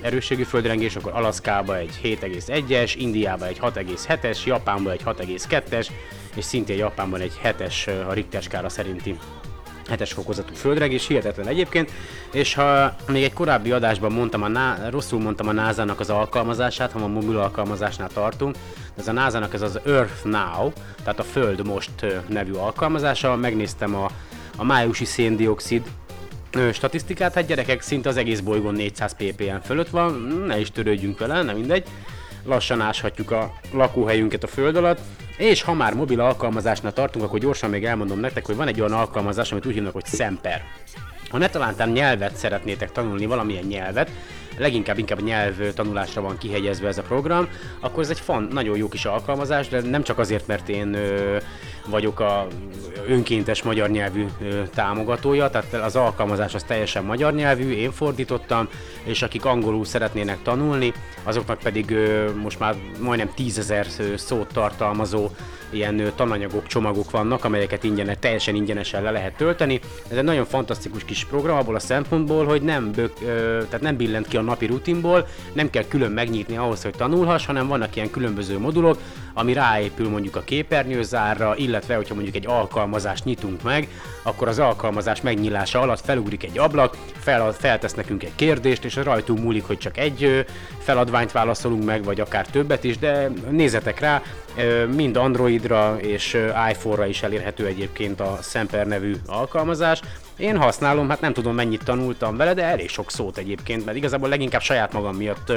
erősségű 0.03 0.43
földrengés, 0.43 0.97
akkor 0.97 1.13
Alaszkába 1.13 1.77
egy 1.77 2.01
7,1-es, 2.03 2.95
Indiába 2.97 3.47
egy 3.47 3.59
6,7-es, 3.61 4.45
Japánba 4.45 4.91
egy 4.91 5.03
6,2-es, 5.05 5.89
és 6.37 6.45
szintén 6.45 6.77
Japánban 6.77 7.21
egy 7.21 7.33
7-es 7.45 8.07
a 8.09 8.13
Richter 8.13 8.43
skála 8.43 8.69
szerinti 8.69 9.19
hetes 9.89 10.13
fokozatú 10.13 10.55
földrengés, 10.55 11.07
hihetetlen 11.07 11.47
egyébként, 11.47 11.91
és 12.33 12.55
ha 12.55 12.95
még 13.09 13.23
egy 13.23 13.33
korábbi 13.33 13.73
adásban 13.73 14.13
mondtam, 14.13 14.43
a 14.43 14.49
ná- 14.49 14.91
rosszul 14.91 15.21
mondtam 15.21 15.49
a 15.49 15.53
NASA-nak 15.53 16.01
az 16.01 16.11
alkalmazását, 16.11 16.93
ha 16.93 16.99
a 16.99 17.07
mobil 17.07 17.39
alkalmazásnál 17.39 18.09
tartunk, 18.09 18.57
ez 18.99 19.09
a 19.09 19.13
NASA-nak 19.13 19.55
ez 19.55 19.63
az 19.63 19.81
Earth 19.87 20.25
Now, 20.25 20.73
tehát 21.03 21.19
a 21.19 21.23
Föld 21.23 21.67
Most 21.67 21.91
nevű 22.29 22.53
alkalmazása, 22.53 23.37
megnéztem 23.37 23.95
a, 23.95 24.11
a 24.57 24.65
májusi 24.65 25.05
széndiokszid 25.05 25.83
statisztikát, 26.73 27.35
hát 27.35 27.47
gyerekek 27.47 27.81
szinte 27.81 28.09
az 28.09 28.17
egész 28.17 28.41
bolygón 28.41 28.75
400 28.75 29.15
ppm 29.17 29.57
fölött 29.65 29.89
van, 29.89 30.13
ne 30.47 30.61
is 30.61 30.71
törődjünk 30.71 31.19
vele, 31.19 31.43
nem 31.43 31.57
mindegy. 31.57 31.87
Lassan 32.45 32.81
áshatjuk 32.81 33.31
a 33.31 33.53
lakóhelyünket 33.73 34.43
a 34.43 34.47
föld 34.47 34.77
alatt, 34.77 35.01
és 35.37 35.63
ha 35.63 35.75
már 35.75 35.95
mobil 35.95 36.21
alkalmazásnál 36.21 36.93
tartunk, 36.93 37.25
akkor 37.25 37.39
gyorsan 37.39 37.71
még 37.71 37.85
elmondom 37.85 38.19
nektek, 38.19 38.47
hogy 38.47 38.57
van 38.57 38.69
egy 38.69 38.81
olyan 38.81 38.93
alkalmazás, 38.93 39.53
amit 39.53 39.67
úgy 39.67 39.75
hívnak, 39.75 39.93
hogy 39.93 40.07
Semper. 40.07 40.63
Ha 41.31 41.39
ne 41.39 41.49
talántán 41.49 41.89
nyelvet 41.89 42.37
szeretnétek 42.37 42.93
tanulni, 42.93 43.27
valamilyen 43.27 43.65
nyelvet, 43.65 44.11
leginkább 44.59 44.99
inkább 44.99 45.23
nyelv 45.23 45.55
tanulásra 45.75 46.21
van 46.21 46.39
kihegyezve 46.39 46.89
ez 46.89 46.99
a 46.99 47.03
program, 47.03 47.49
akkor 47.81 48.03
ez 48.03 48.11
egy 48.11 48.21
fan, 48.21 48.49
nagyon 48.53 48.77
jó 48.77 48.89
kis 48.89 49.05
alkalmazás, 49.05 49.69
de 49.69 49.81
nem 49.81 50.03
csak 50.03 50.19
azért, 50.19 50.47
mert 50.47 50.69
én 50.69 50.95
ö, 50.95 51.37
vagyok 51.87 52.21
a 52.21 52.47
önkéntes 53.09 53.63
magyar 53.63 53.91
nyelvű 53.91 54.27
ö, 54.43 54.63
támogatója, 54.75 55.51
tehát 55.51 55.75
az 55.75 55.97
alkalmazás 55.97 56.55
az 56.55 56.63
teljesen 56.63 57.05
magyar 57.05 57.35
nyelvű, 57.35 57.73
én 57.73 57.93
fordítottam, 57.93 58.69
és 59.05 59.23
akik 59.23 59.45
angolul 59.45 59.85
szeretnének 59.85 60.43
tanulni, 60.43 60.93
azoknak 61.23 61.59
pedig 61.59 61.91
ö, 61.91 62.31
most 62.43 62.59
már 62.59 62.75
majdnem 63.01 63.31
tízezer 63.35 63.87
szót 64.17 64.53
tartalmazó 64.53 65.31
ilyen 65.75 66.13
tananyagok, 66.15 66.67
csomagok 66.67 67.11
vannak, 67.11 67.45
amelyeket 67.45 67.85
ingyenes, 67.85 68.17
teljesen 68.21 68.55
ingyenesen 68.55 69.03
le 69.03 69.11
lehet 69.11 69.37
tölteni. 69.37 69.81
Ez 70.11 70.17
egy 70.17 70.25
nagyon 70.25 70.45
fantasztikus 70.45 71.05
kis 71.05 71.25
program 71.25 71.57
abból 71.57 71.75
a 71.75 71.79
szempontból, 71.79 72.45
hogy 72.45 72.63
nem, 72.63 72.93
bök, 72.93 73.13
ö, 73.23 73.63
tehát 73.65 73.81
nem 73.81 73.97
billent 73.97 74.29
ki 74.29 74.37
a 74.37 74.43
napi 74.45 74.67
rutinból, 74.67 75.27
nem 75.53 75.71
kell 75.71 75.85
külön 75.89 76.11
megnyitni 76.11 76.57
ahhoz, 76.57 76.83
hogy 76.83 76.95
tanulhass, 76.97 77.47
hanem 77.47 77.67
vannak 77.67 77.97
ilyen 77.97 78.11
különböző 78.11 78.59
modulok, 78.59 78.99
ami 79.35 79.53
ráépül 79.53 80.09
mondjuk 80.09 80.37
a 80.37 80.41
képernyőzárra, 80.41 81.57
illetve 81.57 81.97
hogyha 81.97 82.15
mondjuk 82.15 82.37
egy 82.37 82.47
alkalmazás 82.47 83.05
alkalmazást 83.05 83.25
nyitunk 83.25 83.63
meg, 83.63 83.89
akkor 84.23 84.49
az 84.49 84.59
alkalmazás 84.59 85.21
megnyilása 85.21 85.81
alatt 85.81 86.05
felugrik 86.05 86.45
egy 86.45 86.59
ablak, 86.59 86.97
fel, 87.19 87.53
feltesz 87.53 87.95
nekünk 87.95 88.23
egy 88.23 88.35
kérdést, 88.35 88.85
és 88.85 88.97
rajtunk 88.97 89.43
múlik, 89.43 89.65
hogy 89.65 89.79
csak 89.79 89.99
egy 89.99 90.45
feladványt 90.79 91.33
válaszolunk 91.33 91.85
meg, 91.85 92.05
vagy 92.05 92.21
akár 92.21 92.47
többet 92.47 92.85
is, 92.85 92.99
de 92.99 93.31
nézzetek 93.51 94.01
rá, 94.01 94.23
mind 94.95 95.17
Androidra 95.17 95.97
és 96.01 96.39
iPhone-ra 96.71 97.07
is 97.07 97.23
elérhető 97.23 97.67
egyébként 97.67 98.21
a 98.21 98.39
Semper 98.43 98.87
nevű 98.87 99.15
alkalmazás. 99.27 100.01
Én 100.37 100.57
használom, 100.57 101.09
hát 101.09 101.21
nem 101.21 101.33
tudom 101.33 101.55
mennyit 101.55 101.85
tanultam 101.85 102.37
vele, 102.37 102.55
de 102.55 102.63
elég 102.63 102.89
sok 102.89 103.11
szót 103.11 103.37
egyébként, 103.37 103.85
mert 103.85 103.97
igazából 103.97 104.29
leginkább 104.29 104.63
saját 104.63 104.93
magam 104.93 105.17
miatt 105.17 105.53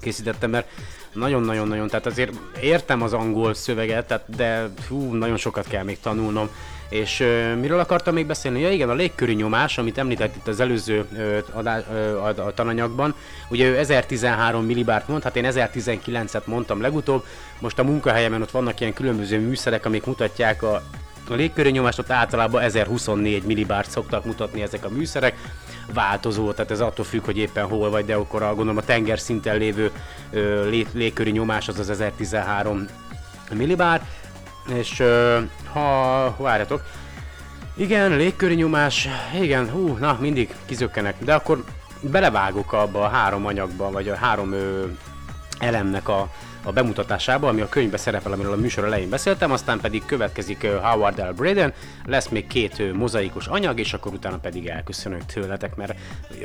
készítettem, 0.00 0.50
mert 0.50 0.68
nagyon-nagyon-nagyon, 1.12 1.88
tehát 1.88 2.06
azért 2.06 2.32
értem 2.60 3.02
az 3.02 3.12
angol 3.12 3.54
szöveget, 3.54 4.06
tehát, 4.06 4.36
de 4.36 4.68
hú, 4.88 5.12
nagyon 5.14 5.36
sokat 5.36 5.66
kell 5.68 5.82
még 5.82 6.00
tanulnom. 6.00 6.48
És 6.88 7.20
uh, 7.20 7.54
miről 7.60 7.78
akartam 7.78 8.14
még 8.14 8.26
beszélni? 8.26 8.60
Ja 8.60 8.70
igen, 8.70 8.90
a 8.90 8.94
légköri 8.94 9.34
nyomás, 9.34 9.78
amit 9.78 9.98
említett 9.98 10.36
itt 10.36 10.48
az 10.48 10.60
előző 10.60 11.06
uh, 11.12 11.38
adá, 11.52 11.78
uh, 11.78 12.24
a, 12.24 12.28
a 12.28 12.54
tananyagban. 12.54 13.14
Ugye 13.48 13.66
ő 13.66 13.78
1013 13.78 14.64
millibárt 14.64 15.08
mond, 15.08 15.22
hát 15.22 15.36
én 15.36 15.46
1019-et 15.48 16.44
mondtam 16.44 16.80
legutóbb. 16.80 17.24
Most 17.58 17.78
a 17.78 17.84
munkahelyemen 17.84 18.42
ott 18.42 18.50
vannak 18.50 18.80
ilyen 18.80 18.92
különböző 18.92 19.38
műszerek, 19.38 19.86
amik 19.86 20.04
mutatják 20.04 20.62
a 20.62 20.82
a 21.30 21.34
légköri 21.34 21.70
nyomást 21.70 21.98
ott 21.98 22.10
általában 22.10 22.62
1024 22.62 23.42
millibárt 23.42 23.90
szoktak 23.90 24.24
mutatni 24.24 24.62
ezek 24.62 24.84
a 24.84 24.88
műszerek, 24.88 25.36
változó, 25.94 26.52
tehát 26.52 26.70
ez 26.70 26.80
attól 26.80 27.04
függ, 27.04 27.24
hogy 27.24 27.38
éppen 27.38 27.64
hol 27.64 27.90
vagy, 27.90 28.04
de 28.04 28.14
akkor 28.14 28.42
a, 28.42 28.46
gondolom 28.46 28.76
a 28.76 28.82
tenger 28.82 29.18
szinten 29.18 29.56
lévő 29.56 29.90
ö, 30.30 30.68
lé, 30.68 30.86
légköri 30.92 31.30
nyomás 31.30 31.68
az 31.68 31.78
az 31.78 31.90
1013 31.90 32.86
millibár, 33.52 34.02
és 34.74 35.00
ö, 35.00 35.38
ha 35.72 36.36
várjatok, 36.38 36.82
igen, 37.76 38.16
légköri 38.16 38.54
nyomás, 38.54 39.08
igen, 39.40 39.70
hú, 39.70 39.96
na 40.00 40.16
mindig 40.20 40.54
kizökkenek, 40.66 41.14
de 41.18 41.34
akkor 41.34 41.64
belevágok 42.00 42.72
abba 42.72 43.04
a 43.04 43.08
három 43.08 43.46
anyagba, 43.46 43.90
vagy 43.90 44.08
a 44.08 44.16
három 44.16 44.52
ö, 44.52 44.84
elemnek 45.58 46.08
a, 46.08 46.30
a 46.62 46.72
bemutatásába, 46.72 47.48
ami 47.48 47.60
a 47.60 47.68
könyvben 47.68 47.98
szerepel, 47.98 48.32
amiről 48.32 48.52
a 48.52 48.56
műsor 48.56 48.84
elején 48.84 49.10
beszéltem, 49.10 49.52
aztán 49.52 49.80
pedig 49.80 50.04
következik 50.06 50.66
Howard 50.66 51.18
L. 51.18 51.32
Braden, 51.32 51.72
lesz 52.04 52.28
még 52.28 52.46
két 52.46 52.92
mozaikos 52.92 53.46
anyag, 53.46 53.78
és 53.78 53.92
akkor 53.92 54.12
utána 54.12 54.36
pedig 54.38 54.66
elköszönök 54.66 55.24
tőletek, 55.24 55.76
mert 55.76 55.94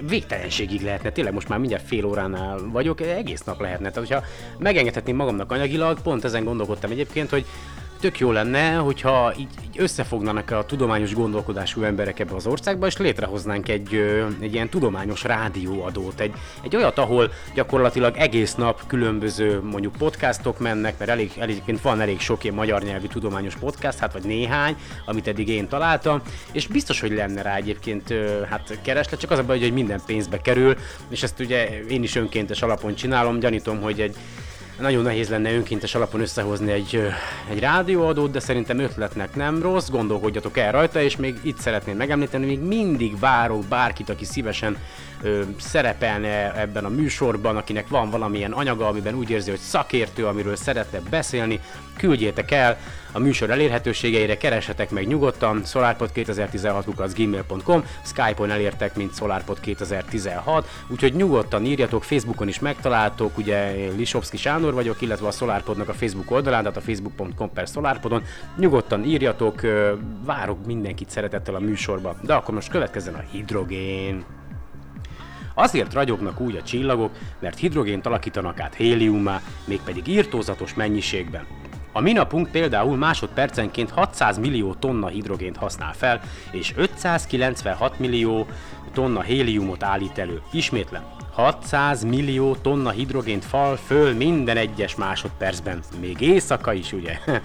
végtelenségig 0.01 0.81
lehetne, 0.81 1.11
tényleg 1.11 1.33
most 1.33 1.49
már 1.49 1.59
mindjárt 1.59 1.87
fél 1.87 2.05
óránál 2.05 2.59
vagyok, 2.71 3.01
egész 3.01 3.43
nap 3.43 3.61
lehetne. 3.61 3.91
Tehát, 3.91 4.09
hogyha 4.09 4.27
megengedhetném 4.57 5.15
magamnak 5.15 5.51
anyagilag, 5.51 6.01
pont 6.01 6.23
ezen 6.23 6.43
gondolkodtam 6.43 6.91
egyébként, 6.91 7.29
hogy 7.29 7.45
tök 8.03 8.19
jó 8.19 8.31
lenne, 8.31 8.75
hogyha 8.75 9.33
így, 9.37 9.47
így 9.63 9.81
összefognának 9.81 10.51
a 10.51 10.65
tudományos 10.65 11.13
gondolkodású 11.13 11.83
emberek 11.83 12.19
ebbe 12.19 12.35
az 12.35 12.45
országba, 12.45 12.85
és 12.85 12.97
létrehoznánk 12.97 13.69
egy, 13.69 13.93
egy 14.39 14.53
ilyen 14.53 14.69
tudományos 14.69 15.23
rádióadót, 15.23 16.19
egy, 16.19 16.33
egy 16.63 16.75
olyat, 16.75 16.97
ahol 16.97 17.31
gyakorlatilag 17.53 18.17
egész 18.17 18.55
nap 18.55 18.87
különböző 18.87 19.61
mondjuk 19.61 19.95
podcastok 19.95 20.59
mennek, 20.59 20.97
mert 20.97 21.11
elég, 21.11 21.31
egyébként 21.39 21.81
van 21.81 22.01
elég 22.01 22.19
sok 22.19 22.43
ilyen 22.43 22.55
magyar 22.55 22.81
nyelvű 22.81 23.07
tudományos 23.07 23.55
podcast, 23.55 23.99
hát 23.99 24.13
vagy 24.13 24.23
néhány, 24.23 24.75
amit 25.05 25.27
eddig 25.27 25.47
én 25.47 25.67
találtam, 25.67 26.21
és 26.51 26.67
biztos, 26.67 26.99
hogy 26.99 27.11
lenne 27.11 27.41
rá 27.41 27.55
egyébként 27.55 28.13
hát 28.49 28.79
kereslet, 28.81 29.19
csak 29.19 29.31
az 29.31 29.39
a 29.39 29.43
baj, 29.43 29.59
hogy 29.59 29.73
minden 29.73 30.01
pénzbe 30.05 30.41
kerül, 30.41 30.75
és 31.09 31.23
ezt 31.23 31.39
ugye 31.39 31.79
én 31.79 32.03
is 32.03 32.15
önkéntes 32.15 32.61
alapon 32.61 32.95
csinálom, 32.95 33.39
gyanítom, 33.39 33.81
hogy 33.81 34.01
egy 34.01 34.15
nagyon 34.79 35.03
nehéz 35.03 35.29
lenne 35.29 35.53
önkéntes 35.53 35.95
alapon 35.95 36.21
összehozni 36.21 36.71
egy, 36.71 37.01
egy 37.49 37.59
rádióadót, 37.59 38.31
de 38.31 38.39
szerintem 38.39 38.79
ötletnek 38.79 39.35
nem 39.35 39.61
rossz, 39.61 39.89
gondolkodjatok 39.89 40.57
el 40.57 40.71
rajta, 40.71 41.01
és 41.01 41.15
még 41.15 41.39
itt 41.41 41.59
szeretném 41.59 41.97
megemlíteni, 41.97 42.45
még 42.45 42.59
mindig 42.59 43.19
várok 43.19 43.65
bárkit, 43.65 44.09
aki 44.09 44.25
szívesen 44.25 44.77
ö, 45.23 45.41
szerepelne 45.59 46.59
ebben 46.59 46.85
a 46.85 46.89
műsorban, 46.89 47.57
akinek 47.57 47.87
van 47.87 48.09
valamilyen 48.09 48.51
anyaga, 48.51 48.87
amiben 48.87 49.15
úgy 49.15 49.29
érzi, 49.29 49.49
hogy 49.49 49.59
szakértő, 49.59 50.25
amiről 50.25 50.55
szeretne 50.55 50.99
beszélni, 51.09 51.59
küldjétek 51.97 52.51
el 52.51 52.77
a 53.11 53.19
műsor 53.19 53.49
elérhetőségeire, 53.49 54.37
keresetek 54.37 54.89
meg 54.89 55.07
nyugodtan, 55.07 55.61
solarpod2016 55.65 57.11
gmail.com, 57.15 57.83
Skype-on 58.03 58.51
elértek, 58.51 58.95
mint 58.95 59.11
solarpod2016, 59.19 60.63
úgyhogy 60.87 61.13
nyugodtan 61.13 61.65
írjatok, 61.65 62.03
Facebookon 62.03 62.47
is 62.47 62.59
megtaláltok, 62.59 63.37
ugye 63.37 63.71
Lisovski 63.95 64.37
Sándor 64.37 64.73
vagyok, 64.73 65.01
illetve 65.01 65.27
a 65.27 65.31
Solarpodnak 65.31 65.89
a 65.89 65.93
Facebook 65.93 66.31
oldalán, 66.31 66.61
tehát 66.61 66.77
a 66.77 66.81
facebook.com 66.81 67.51
per 67.53 67.67
Solarpodon, 67.67 68.23
nyugodtan 68.57 69.03
írjatok, 69.03 69.61
várok 70.25 70.65
mindenkit 70.65 71.09
szeretettel 71.09 71.55
a 71.55 71.59
műsorba, 71.59 72.15
de 72.21 72.33
akkor 72.33 72.53
most 72.53 72.69
következzen 72.69 73.13
a 73.13 73.23
hidrogén. 73.31 74.25
Azért 75.53 75.93
ragyognak 75.93 76.39
úgy 76.39 76.55
a 76.55 76.63
csillagok, 76.63 77.11
mert 77.39 77.59
hidrogént 77.59 78.05
alakítanak 78.05 78.59
át 78.59 78.75
héliummá, 78.75 79.41
mégpedig 79.65 80.07
írtózatos 80.07 80.73
mennyiségben. 80.73 81.45
A 81.91 82.01
minapunk 82.01 82.51
például 82.51 82.97
másodpercenként 82.97 83.89
600 83.89 84.37
millió 84.37 84.73
tonna 84.73 85.07
hidrogént 85.07 85.57
használ 85.57 85.93
fel, 85.93 86.21
és 86.51 86.73
596 86.75 87.99
millió 87.99 88.47
tonna 88.93 89.21
héliumot 89.21 89.83
állít 89.83 90.17
elő. 90.17 90.41
Ismétlem, 90.51 91.03
600 91.31 92.03
millió 92.03 92.55
tonna 92.55 92.89
hidrogént 92.89 93.45
fal 93.45 93.75
föl 93.75 94.13
minden 94.13 94.57
egyes 94.57 94.95
másodpercben. 94.95 95.79
Még 95.99 96.21
éjszaka 96.21 96.73
is, 96.73 96.93
ugye? 96.93 97.17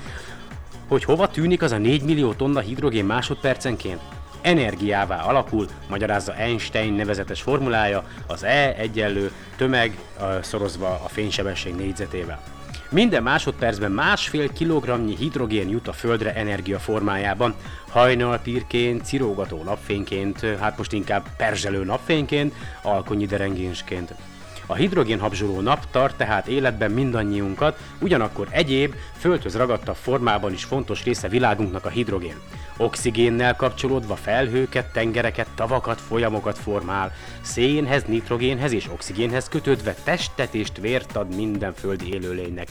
Hogy 0.88 1.04
hova 1.04 1.28
tűnik 1.28 1.62
az 1.62 1.72
a 1.72 1.78
4 1.78 2.02
millió 2.02 2.32
tonna 2.32 2.60
hidrogén 2.60 3.04
másodpercenként? 3.04 4.00
Energiává 4.40 5.22
alakul, 5.22 5.66
magyarázza 5.88 6.34
Einstein 6.34 6.92
nevezetes 6.92 7.42
formulája, 7.42 8.04
az 8.26 8.42
E 8.42 8.74
egyenlő 8.78 9.30
tömeg 9.56 9.98
szorozva 10.40 11.00
a 11.04 11.08
fénysebesség 11.08 11.74
négyzetével. 11.74 12.42
Minden 12.90 13.22
másodpercben 13.22 13.92
másfél 13.92 14.52
kilogramnyi 14.52 15.16
hidrogén 15.16 15.68
jut 15.68 15.88
a 15.88 15.92
Földre 15.92 16.34
energia 16.34 16.78
formájában, 16.78 17.54
hajnalpírként, 17.88 19.04
cirógató 19.04 19.62
napfényként, 19.62 20.40
hát 20.60 20.78
most 20.78 20.92
inkább 20.92 21.26
perzselő 21.36 21.84
napfényként, 21.84 22.54
alkonyi 22.82 23.26
derengésként. 23.26 24.14
A 24.70 24.74
hidrogénhabzsoló 24.74 25.60
nap 25.60 25.90
tart 25.90 26.16
tehát 26.16 26.46
életben 26.46 26.90
mindannyiunkat, 26.90 27.78
ugyanakkor 28.00 28.48
egyéb, 28.50 28.94
földhöz 29.18 29.56
ragadtabb 29.56 29.96
formában 29.96 30.52
is 30.52 30.64
fontos 30.64 31.04
része 31.04 31.28
világunknak 31.28 31.84
a 31.84 31.88
hidrogén. 31.88 32.36
Oxigénnel 32.76 33.56
kapcsolódva 33.56 34.16
felhőket, 34.16 34.92
tengereket, 34.92 35.46
tavakat, 35.54 36.00
folyamokat 36.00 36.58
formál. 36.58 37.12
Szénhez, 37.40 38.04
nitrogénhez 38.04 38.72
és 38.72 38.88
oxigénhez 38.92 39.48
kötődve 39.48 39.94
testet 40.04 40.54
és 40.54 40.68
vért 40.80 41.16
ad 41.16 41.34
minden 41.34 41.74
földi 41.74 42.12
élőlénynek. 42.12 42.68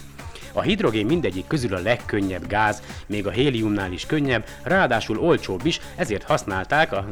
A 0.54 0.62
hidrogén 0.62 1.06
mindegyik 1.06 1.48
közül 1.48 1.74
a 1.74 1.80
legkönnyebb 1.80 2.48
gáz, 2.48 2.82
még 3.06 3.28
a 3.28 3.32
héliumnál 3.32 3.92
is 3.92 4.06
könnyebb, 4.06 4.46
ráadásul 4.64 5.20
olcsóbb 5.20 5.66
is, 5.66 5.80
ezért 5.96 6.24
használták 6.24 6.92
a, 6.92 7.06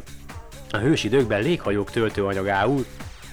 a 0.70 0.76
hősidőkben 0.76 1.42
léghajók 1.42 1.90
töltőanyagául, 1.90 2.84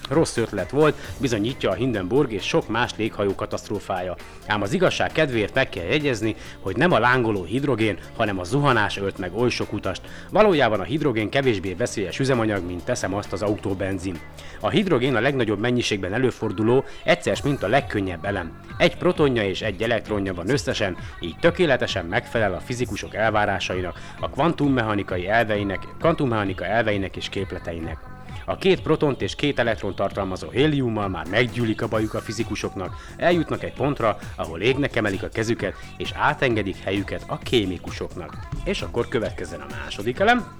Rossz 0.08 0.36
ötlet 0.36 0.70
volt, 0.70 0.94
bizonyítja 1.20 1.70
a 1.70 1.74
Hindenburg 1.74 2.32
és 2.32 2.42
sok 2.42 2.68
más 2.68 2.90
léghajó 2.96 3.34
katasztrófája. 3.34 4.16
Ám 4.46 4.62
az 4.62 4.72
igazság 4.72 5.12
kedvéért 5.12 5.54
meg 5.54 5.68
kell 5.68 5.84
jegyezni, 5.84 6.36
hogy 6.60 6.76
nem 6.76 6.92
a 6.92 6.98
lángoló 6.98 7.44
hidrogén, 7.44 7.98
hanem 8.16 8.38
a 8.38 8.44
zuhanás 8.44 8.96
ölt 8.96 9.18
meg 9.18 9.36
oly 9.36 9.48
sok 9.48 9.72
utast. 9.72 10.00
Valójában 10.30 10.80
a 10.80 10.84
hidrogén 10.84 11.30
kevésbé 11.30 11.72
veszélyes 11.72 12.18
üzemanyag, 12.18 12.66
mint 12.66 12.84
teszem 12.84 13.14
azt 13.14 13.32
az 13.32 13.42
autóbenzin. 13.42 14.18
A 14.60 14.68
hidrogén 14.68 15.14
a 15.14 15.20
legnagyobb 15.20 15.60
mennyiségben 15.60 16.12
előforduló, 16.12 16.84
egyszer 17.04 17.38
mint 17.44 17.62
a 17.62 17.68
legkönnyebb 17.68 18.24
elem. 18.24 18.60
Egy 18.78 18.96
protonja 18.96 19.42
és 19.42 19.62
egy 19.62 19.82
elektronja 19.82 20.34
van 20.34 20.50
összesen, 20.50 20.96
így 21.20 21.36
tökéletesen 21.40 22.04
megfelel 22.04 22.54
a 22.54 22.60
fizikusok 22.60 23.14
elvárásainak, 23.14 24.00
a 24.20 24.30
kvantummechanikai 24.30 25.28
elveinek, 25.28 25.88
kvantummechanika 25.98 26.64
elveinek 26.64 27.16
és 27.16 27.28
képleteinek. 27.28 28.13
A 28.44 28.56
két 28.56 28.80
protont 28.80 29.22
és 29.22 29.34
két 29.34 29.58
elektron 29.58 29.94
tartalmazó 29.94 30.50
héliummal 30.50 31.08
már 31.08 31.26
meggyűlik 31.26 31.82
a 31.82 31.88
bajuk 31.88 32.14
a 32.14 32.20
fizikusoknak, 32.20 32.96
eljutnak 33.16 33.62
egy 33.62 33.72
pontra, 33.72 34.18
ahol 34.36 34.60
égnek 34.60 34.96
emelik 34.96 35.22
a 35.22 35.28
kezüket, 35.28 35.74
és 35.96 36.12
átengedik 36.14 36.76
helyüket 36.76 37.24
a 37.26 37.38
kémikusoknak. 37.38 38.38
És 38.64 38.82
akkor 38.82 39.08
következzen 39.08 39.60
a 39.60 39.66
második 39.70 40.18
elem, 40.18 40.56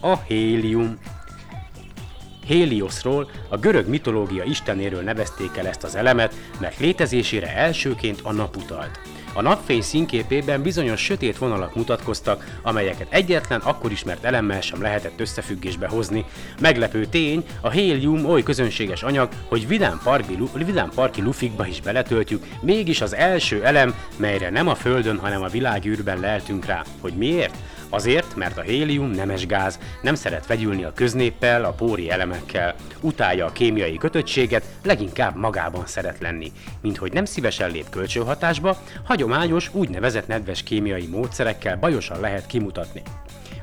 a 0.00 0.16
hélium. 0.16 0.98
Heliosról, 2.46 3.30
a 3.48 3.56
görög 3.56 3.88
mitológia 3.88 4.44
istenéről 4.44 5.02
nevezték 5.02 5.56
el 5.56 5.66
ezt 5.66 5.84
az 5.84 5.94
elemet, 5.94 6.34
mert 6.60 6.78
létezésére 6.78 7.56
elsőként 7.56 8.20
a 8.22 8.32
nap 8.32 8.56
utalt. 8.56 9.00
A 9.36 9.42
napfény 9.42 9.82
színképében 9.82 10.62
bizonyos 10.62 11.00
sötét 11.00 11.38
vonalak 11.38 11.74
mutatkoztak, 11.74 12.58
amelyeket 12.62 13.06
egyetlen 13.10 13.60
akkor 13.60 13.92
ismert 13.92 14.24
elemmel 14.24 14.60
sem 14.60 14.82
lehetett 14.82 15.20
összefüggésbe 15.20 15.88
hozni. 15.88 16.24
Meglepő 16.60 17.06
tény, 17.06 17.44
a 17.60 17.70
hélium 17.70 18.24
oly 18.24 18.42
közönséges 18.42 19.02
anyag, 19.02 19.28
hogy 19.48 19.68
vidám 19.68 20.00
parki, 20.04 20.38
vidám 20.54 20.90
parki 20.94 21.22
lufikba 21.22 21.66
is 21.66 21.80
beletöltjük, 21.80 22.46
mégis 22.60 23.00
az 23.00 23.14
első 23.14 23.64
elem, 23.64 23.94
melyre 24.16 24.50
nem 24.50 24.68
a 24.68 24.74
Földön, 24.74 25.18
hanem 25.18 25.42
a 25.42 25.48
világűrben 25.48 26.20
leltünk 26.20 26.64
rá. 26.64 26.82
Hogy 27.00 27.12
miért? 27.12 27.54
Azért, 27.88 28.36
mert 28.36 28.58
a 28.58 28.62
hélium 28.62 29.10
nemes 29.10 29.46
gáz, 29.46 29.78
nem 30.02 30.14
szeret 30.14 30.46
vegyülni 30.46 30.84
a 30.84 30.92
köznéppel, 30.92 31.64
a 31.64 31.72
póri 31.72 32.10
elemekkel, 32.10 32.74
utálja 33.00 33.46
a 33.46 33.52
kémiai 33.52 33.96
kötöttséget, 33.96 34.64
leginkább 34.84 35.36
magában 35.36 35.86
szeret 35.86 36.20
lenni, 36.20 36.52
mint 36.80 36.96
hogy 36.96 37.12
nem 37.12 37.24
szívesen 37.24 37.70
lép 37.70 37.88
kölcsönhatásba, 37.90 38.78
hagyományos, 39.04 39.70
úgynevezett 39.72 40.26
nedves 40.26 40.62
kémiai 40.62 41.06
módszerekkel 41.06 41.76
bajosan 41.76 42.20
lehet 42.20 42.46
kimutatni. 42.46 43.02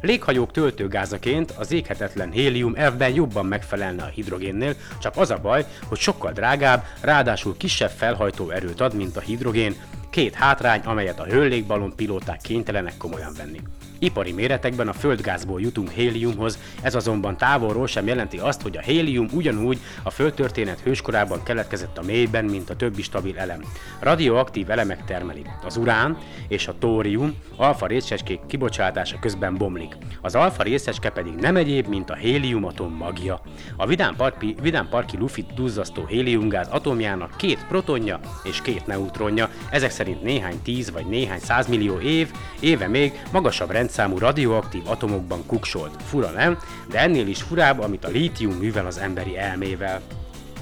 Léghajók 0.01 0.51
töltőgázaként 0.51 1.51
az 1.51 1.71
éghetetlen 1.71 2.31
hélium 2.31 2.75
elvben 2.75 3.13
jobban 3.13 3.45
megfelelne 3.45 4.03
a 4.03 4.11
hidrogénnél, 4.13 4.75
csak 4.99 5.17
az 5.17 5.29
a 5.29 5.37
baj, 5.37 5.65
hogy 5.87 5.97
sokkal 5.97 6.31
drágább, 6.31 6.83
ráadásul 7.01 7.57
kisebb 7.57 7.89
felhajtó 7.89 8.49
erőt 8.49 8.81
ad, 8.81 8.93
mint 8.93 9.17
a 9.17 9.21
hidrogén, 9.21 9.75
két 10.09 10.33
hátrány, 10.33 10.81
amelyet 10.81 11.19
a 11.19 11.25
hőlégballon 11.25 11.95
pilóták 11.95 12.41
kénytelenek 12.41 12.97
komolyan 12.97 13.33
venni. 13.37 13.59
Ipari 14.03 14.31
méretekben 14.31 14.87
a 14.87 14.93
földgázból 14.93 15.61
jutunk 15.61 15.89
héliumhoz, 15.89 16.59
ez 16.81 16.95
azonban 16.95 17.37
távolról 17.37 17.87
sem 17.87 18.07
jelenti 18.07 18.37
azt, 18.37 18.61
hogy 18.61 18.77
a 18.77 18.81
hélium 18.81 19.27
ugyanúgy 19.31 19.79
a 20.03 20.09
földtörténet 20.09 20.79
hőskorában 20.79 21.43
keletkezett 21.43 21.97
a 21.97 22.03
mélyben, 22.03 22.45
mint 22.45 22.69
a 22.69 22.75
többi 22.75 23.01
stabil 23.01 23.37
elem. 23.37 23.61
Radioaktív 23.99 24.69
elemek 24.69 25.05
termelik. 25.05 25.47
Az 25.65 25.77
urán 25.77 26.17
és 26.47 26.67
a 26.67 26.75
tórium 26.79 27.35
alfa 27.55 27.85
részecskék 27.85 28.39
kibocsátása 28.47 29.19
közben 29.19 29.57
bomlik. 29.57 29.97
Az 30.21 30.35
alfa 30.35 30.63
részecske 30.63 31.09
pedig 31.09 31.33
nem 31.33 31.55
egyéb, 31.55 31.87
mint 31.87 32.09
a 32.09 32.15
héliumatom 32.15 32.93
magja. 32.93 33.41
A 33.77 33.85
Vidám, 33.85 34.15
Parki, 34.15 34.55
Vidám 34.61 34.89
Parki 34.89 35.17
Lufit 35.17 35.53
duzzasztó 35.53 36.05
héliumgáz 36.05 36.67
atomjának 36.67 37.37
két 37.37 37.65
protonja 37.67 38.19
és 38.43 38.61
két 38.61 38.85
neutronja, 38.85 39.49
ezek 39.69 39.91
szerint 39.91 40.23
néhány 40.23 40.61
tíz 40.63 40.91
vagy 40.91 41.05
néhány 41.05 41.39
százmillió 41.39 41.99
év, 41.99 42.31
éve 42.59 42.87
még 42.87 43.21
magasabb 43.31 43.71
rendszer 43.71 43.91
rendszámú 43.95 44.17
radioaktív 44.17 44.81
atomokban 44.85 45.45
kuksolt. 45.45 46.01
Fura 46.03 46.29
nem? 46.29 46.57
De 46.89 46.99
ennél 46.99 47.27
is 47.27 47.41
furább, 47.41 47.79
amit 47.79 48.05
a 48.05 48.09
lítium 48.09 48.53
művel 48.53 48.85
az 48.85 48.97
emberi 48.97 49.37
elmével. 49.37 50.01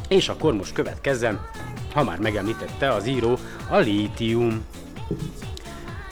És 0.07 0.29
akkor 0.29 0.53
most 0.53 0.73
következzen, 0.73 1.39
ha 1.93 2.03
már 2.03 2.19
megemlítette 2.19 2.93
az 2.93 3.07
író, 3.07 3.37
a 3.69 3.77
lítium. 3.77 4.65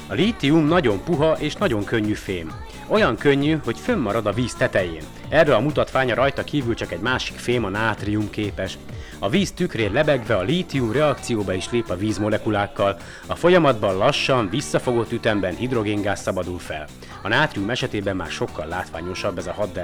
A 0.08 0.14
lítium 0.14 0.66
nagyon 0.66 1.04
puha 1.04 1.38
és 1.40 1.56
nagyon 1.56 1.84
könnyű 1.84 2.14
fém. 2.14 2.52
Olyan 2.88 3.18
könnyű, 3.18 3.58
hogy 3.64 3.78
fönnmarad 3.78 4.26
a 4.26 4.34
víz 4.34 4.54
tetején. 4.54 5.04
Erre 5.30 5.56
a 5.56 5.60
mutatványa 5.60 6.16
rajta 6.16 6.44
kívül 6.44 6.76
csak 6.76 6.92
egy 6.92 7.00
másik 7.00 7.38
fém, 7.38 7.64
a 7.64 7.70
nátrium 7.70 8.30
képes. 8.30 8.78
A 9.20 9.30
víz 9.30 9.52
tükrén 9.52 9.92
lebegve 9.92 10.36
a 10.36 10.42
lítium 10.42 10.92
reakcióba 10.92 11.54
is 11.54 11.70
lép 11.72 11.90
a 11.90 11.96
vízmolekulákkal, 11.96 12.98
a 13.28 13.36
folyamatban 13.36 13.98
lassan, 13.98 14.50
visszafogott 14.50 15.12
ütemben 15.12 15.56
hidrogéngáz 15.56 16.22
szabadul 16.22 16.60
fel. 16.60 16.88
A 17.22 17.28
nátrium 17.28 17.70
esetében 17.70 18.16
már 18.16 18.30
sokkal 18.30 18.66
látványosabb 18.66 19.38
ez 19.38 19.48
a 19.48 19.54
6 19.54 19.80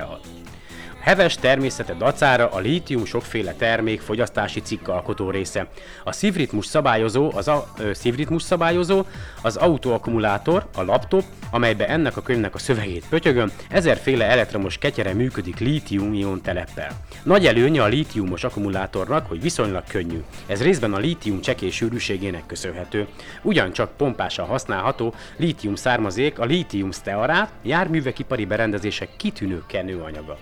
Heves 1.06 1.36
természete 1.36 1.94
dacára 1.94 2.50
a 2.50 2.60
lítium 2.60 3.06
sokféle 3.06 3.54
termék 3.54 4.02
fogyasztási 4.02 4.62
cikk 4.62 4.88
alkotó 4.88 5.30
része. 5.30 5.68
A 6.04 6.12
szívritmus 6.12 6.66
szabályozó, 6.66 7.32
az 7.36 7.48
a, 7.48 7.68
ö, 7.80 7.94
szívritmus 7.94 8.42
szabályozó, 8.42 9.06
az 9.42 9.56
autoakkumulátor, 9.56 10.68
a 10.76 10.84
laptop, 10.84 11.24
amelybe 11.52 11.88
ennek 11.88 12.18
a 12.18 12.22
könyvnek 12.22 12.56
a 12.56 12.58
szövegét 12.58 13.06
pötyögöm, 13.10 13.52
ezerféle 13.70 14.26
elektromos 14.26 14.78
ketyere 14.78 15.14
működik 15.14 15.60
lítium-ion 15.60 16.42
teleppel. 16.42 16.90
Nagy 17.24 17.46
előnye 17.46 17.84
a 17.84 17.88
lítiumos 17.88 18.44
akkumulátornak, 18.44 19.28
hogy 19.28 19.42
viszonylag 19.42 19.84
könnyű. 19.88 20.24
Ez 20.48 20.62
részben 20.62 20.94
a 20.94 20.98
lítium 20.98 21.42
csekély 21.42 21.70
sűrűségének 21.70 22.46
köszönhető. 22.46 23.08
Ugyancsak 23.42 23.98
pompásan 23.98 24.46
használható 24.46 25.14
lítium 25.38 25.76
származék 25.76 26.40
a 26.40 26.46
lítium 26.46 26.92
stearát, 26.92 27.52
járművek 27.62 28.20
ipari 28.20 28.46
berendezések 28.46 29.10
kitűnő 29.18 29.64
kenőanyaga. 29.68 30.38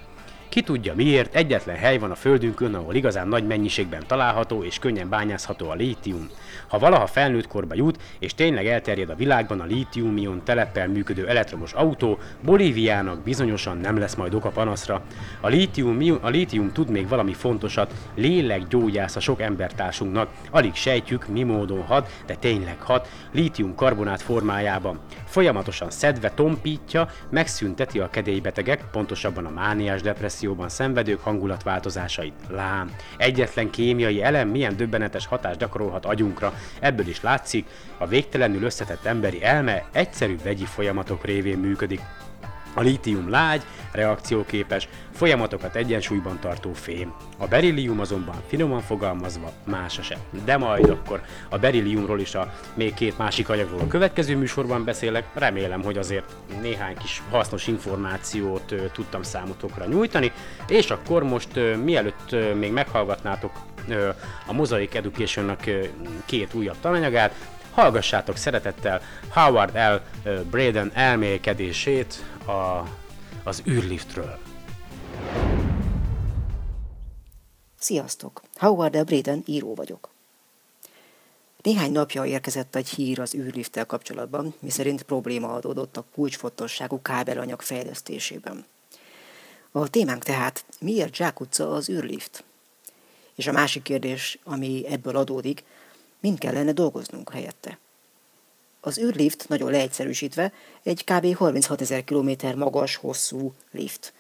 Ki 0.54 0.62
tudja 0.62 0.96
miért, 0.96 1.36
egyetlen 1.36 1.76
hely 1.76 1.98
van 1.98 2.12
a 2.12 2.16
Földünkön, 2.16 2.74
ahol 2.74 2.96
igazán 2.96 3.28
nagy 3.28 3.48
mennyiségben 3.48 4.04
található 4.08 4.64
és 4.64 4.80
könnyen 4.80 5.10
bányászható 5.10 5.70
a 5.70 5.74
lítium. 5.74 6.30
Ha 6.68 6.80
valaha 6.80 7.08
felnőtt 7.08 7.48
korba 7.48 7.76
jut, 7.76 8.02
és 8.20 8.34
tényleg 8.34 8.68
elterjed 8.68 9.10
a 9.10 9.16
világban 9.16 9.60
a 9.60 9.66
lítium-ion 9.66 10.42
teleppel 10.44 10.88
működő 10.88 11.28
elektromos 11.28 11.74
autó, 11.74 12.18
Bolíviának 12.42 13.24
bizonyosan 13.24 13.78
nem 13.78 13.98
lesz 13.98 14.16
majd 14.16 14.34
oka 14.34 14.50
panaszra. 14.50 15.02
A 15.42 15.48
lítium, 15.48 16.20
a 16.22 16.30
lítium 16.30 16.72
tud 16.72 16.90
még 16.90 17.08
valami 17.08 17.34
fontosat, 17.34 17.94
lélekgyógyász 18.16 19.16
a 19.16 19.20
sok 19.20 19.42
embertársunknak. 19.42 20.30
Alig 20.52 20.74
sejtjük, 20.74 21.28
mi 21.28 21.44
módon 21.44 21.84
hat, 21.84 22.10
de 22.26 22.36
tényleg 22.36 22.82
hat, 22.82 23.10
lítium 23.32 23.76
karbonát 23.76 24.22
formájában. 24.22 25.00
Folyamatosan 25.26 25.90
szedve 25.90 26.32
tompítja, 26.32 27.10
megszünteti 27.30 28.00
a 28.00 28.10
kedélybetegek, 28.10 28.84
pontosabban 28.92 29.46
a 29.46 29.50
mániás 29.50 30.02
depresszióban 30.44 30.70
szenvedők 30.70 31.20
hangulatváltozásait. 31.20 32.34
Lám, 32.50 32.96
egyetlen 33.18 33.70
kémiai 33.70 34.24
elem 34.24 34.50
milyen 34.50 34.78
döbbenetes 34.78 35.26
hatást 35.26 35.60
gyakorolhat 35.60 36.06
agyunkra, 36.06 36.54
ebből 36.80 37.08
is 37.08 37.22
látszik, 37.22 37.66
a 37.98 38.08
végtelenül 38.08 38.64
összetett 38.64 39.06
emberi 39.06 39.44
elme 39.44 39.86
egyszerű 39.92 40.36
vegyi 40.44 40.66
folyamatok 40.66 41.26
révén 41.26 41.58
működik. 41.58 42.02
A 42.74 42.82
lítium 42.82 43.30
lágy, 43.30 43.62
reakcióképes, 43.92 44.88
folyamatokat 45.12 45.76
egyensúlyban 45.76 46.40
tartó 46.40 46.74
fém. 46.74 47.14
A 47.38 47.48
berillium 47.48 48.00
azonban 48.00 48.36
finoman 48.48 48.82
fogalmazva 48.82 49.52
más 49.64 50.00
se. 50.02 50.18
De 50.46 50.58
majd 50.58 50.90
akkor 50.90 51.22
a 51.50 51.58
berilliumról 51.58 52.20
is 52.20 52.36
a 52.36 52.54
még 52.74 52.94
két 52.94 53.18
másik 53.18 53.50
anyagról 53.50 53.80
a 53.80 53.88
következő 53.88 54.38
műsorban 54.38 54.84
beszélek. 54.84 55.26
Remélem, 55.34 55.84
hogy 55.84 55.98
azért 55.98 56.36
néhány 56.62 56.98
kis 56.98 57.22
hasznos 57.30 57.68
információt 57.68 58.74
tudtam 58.94 59.24
számotokra 59.24 59.86
nyújtani. 59.86 60.32
És 60.68 60.90
akkor 60.90 61.24
most 61.24 61.60
mielőtt 61.84 62.36
még 62.60 62.72
meghallgatnátok 62.72 63.52
a 64.48 64.54
Mosaic 64.54 64.96
education 64.96 65.56
két 66.26 66.54
újabb 66.54 66.78
tananyagát, 66.82 67.34
hallgassátok 67.72 68.38
szeretettel 68.38 69.02
Howard 69.30 69.76
L. 69.76 70.30
Braden 70.50 70.92
elmélkedését 70.94 72.26
a, 72.48 72.90
az 73.44 73.64
űrliftről. 73.68 74.38
Sziasztok! 77.80 78.42
Howard. 78.56 79.06
Braden 79.06 79.44
író 79.46 79.76
vagyok. 79.76 80.10
Néhány 81.62 81.92
napja 81.92 82.26
érkezett 82.26 82.76
egy 82.76 82.90
hír 82.90 83.20
az 83.20 83.36
űrlifttel 83.36 83.86
kapcsolatban, 83.86 84.54
miszerint 84.60 85.04
probléma 85.04 85.54
adódott 85.54 85.98
a 85.98 86.06
kulcsfontosságú 86.14 87.02
kábelanyag 87.02 87.62
fejlesztésében. 87.62 88.66
A 89.72 89.90
témánk 89.90 90.24
tehát, 90.24 90.66
miért 90.80 91.16
zsákutca 91.16 91.72
az 91.74 91.90
űrlift? 91.90 92.44
És 93.36 93.48
a 93.48 93.52
másik 93.52 93.82
kérdés, 93.82 94.40
ami 94.44 94.86
ebből 94.88 95.16
adódik, 95.16 95.64
mind 96.20 96.40
kellene 96.40 96.72
dolgoznunk 96.72 97.30
helyette. 97.30 97.78
Az 98.86 99.00
űrlift, 99.00 99.50
nagyon 99.50 99.72
leegyszerűsítve, 99.72 100.54
egy 100.84 101.04
kb. 101.04 101.36
36 101.36 101.82
ezer 101.82 102.04
km 102.04 102.30
magas, 102.56 102.96
hosszú 102.96 103.54
lift. 103.72 104.14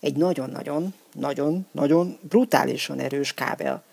Egy 0.00 0.16
nagyon-nagyon, 0.16 0.94
nagyon-nagyon 1.12 2.18
brutálisan 2.20 2.98
erős 2.98 3.34
kábel, 3.34 3.84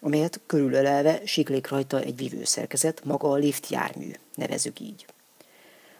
amelyet 0.00 0.40
körülölelve 0.46 1.20
siklik 1.24 1.68
rajta 1.68 2.00
egy 2.00 2.16
vívőszerkezet, 2.16 3.04
maga 3.04 3.30
a 3.30 3.34
lift 3.34 3.70
jármű, 3.70 4.10
nevezük 4.34 4.80
így. 4.80 5.06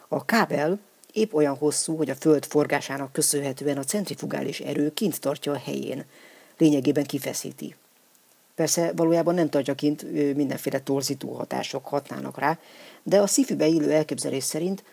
A 0.07 0.25
kábel 0.25 0.79
épp 1.13 1.33
olyan 1.33 1.57
hosszú, 1.57 1.95
hogy 1.95 2.09
a 2.09 2.15
föld 2.15 2.45
forgásának 2.45 3.11
köszönhetően 3.11 3.77
a 3.77 3.83
centrifugális 3.83 4.59
erő 4.59 4.93
kint 4.93 5.19
tartja 5.19 5.51
a 5.51 5.61
helyén, 5.65 6.05
lényegében 6.57 7.05
kifeszíti. 7.05 7.75
Persze 8.59 8.91
valójában 8.95 9.33
nem 9.33 9.49
tartja 9.49 9.75
kint, 9.75 10.11
mindenféle 10.35 10.79
torzító 10.79 11.31
hatások 11.31 11.85
hatnának 11.85 12.37
rá, 12.37 12.59
de 13.03 13.19
a 13.19 13.27
szifibe 13.27 13.67
illő 13.67 13.91
elképzelés 13.91 14.43
szerint 14.43 14.83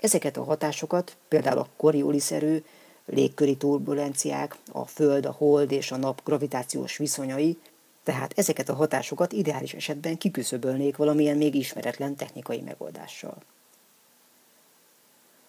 ezeket 0.00 0.36
a 0.36 0.44
hatásokat, 0.44 1.16
például 1.28 1.58
a 1.58 1.68
Coriolis 1.76 2.30
erő, 2.30 2.64
légköri 3.06 3.56
turbulenciák, 3.56 4.56
a 4.72 4.86
Föld, 4.86 5.26
a 5.26 5.30
Hold 5.30 5.72
és 5.72 5.90
a 5.90 5.96
Nap 5.96 6.20
gravitációs 6.24 6.96
viszonyai, 6.96 7.58
tehát 8.02 8.32
ezeket 8.36 8.68
a 8.68 8.74
hatásokat 8.74 9.32
ideális 9.32 9.74
esetben 9.74 10.18
kiküszöbölnék 10.18 10.96
valamilyen 10.96 11.36
még 11.36 11.54
ismeretlen 11.54 12.16
technikai 12.16 12.60
megoldással. 12.60 13.36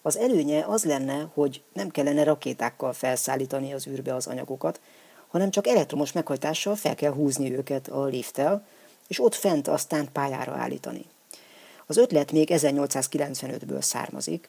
Az 0.02 0.16
előnye 0.16 0.64
az 0.66 0.84
lenne, 0.84 1.30
hogy 1.34 1.62
nem 1.72 1.88
kellene 1.88 2.24
rakétákkal 2.24 2.92
felszállítani 2.92 3.72
az 3.72 3.86
űrbe 3.86 4.14
az 4.14 4.26
anyagokat, 4.26 4.80
hanem 5.28 5.50
csak 5.50 5.66
elektromos 5.66 6.12
meghajtással 6.12 6.76
fel 6.76 6.94
kell 6.94 7.12
húzni 7.12 7.56
őket 7.56 7.88
a 7.88 8.04
lifttel, 8.04 8.66
és 9.06 9.20
ott 9.20 9.34
fent 9.34 9.68
aztán 9.68 10.08
pályára 10.12 10.52
állítani. 10.52 11.04
Az 11.86 11.96
ötlet 11.96 12.32
még 12.32 12.48
1895-ből 12.52 13.80
származik, 13.80 14.48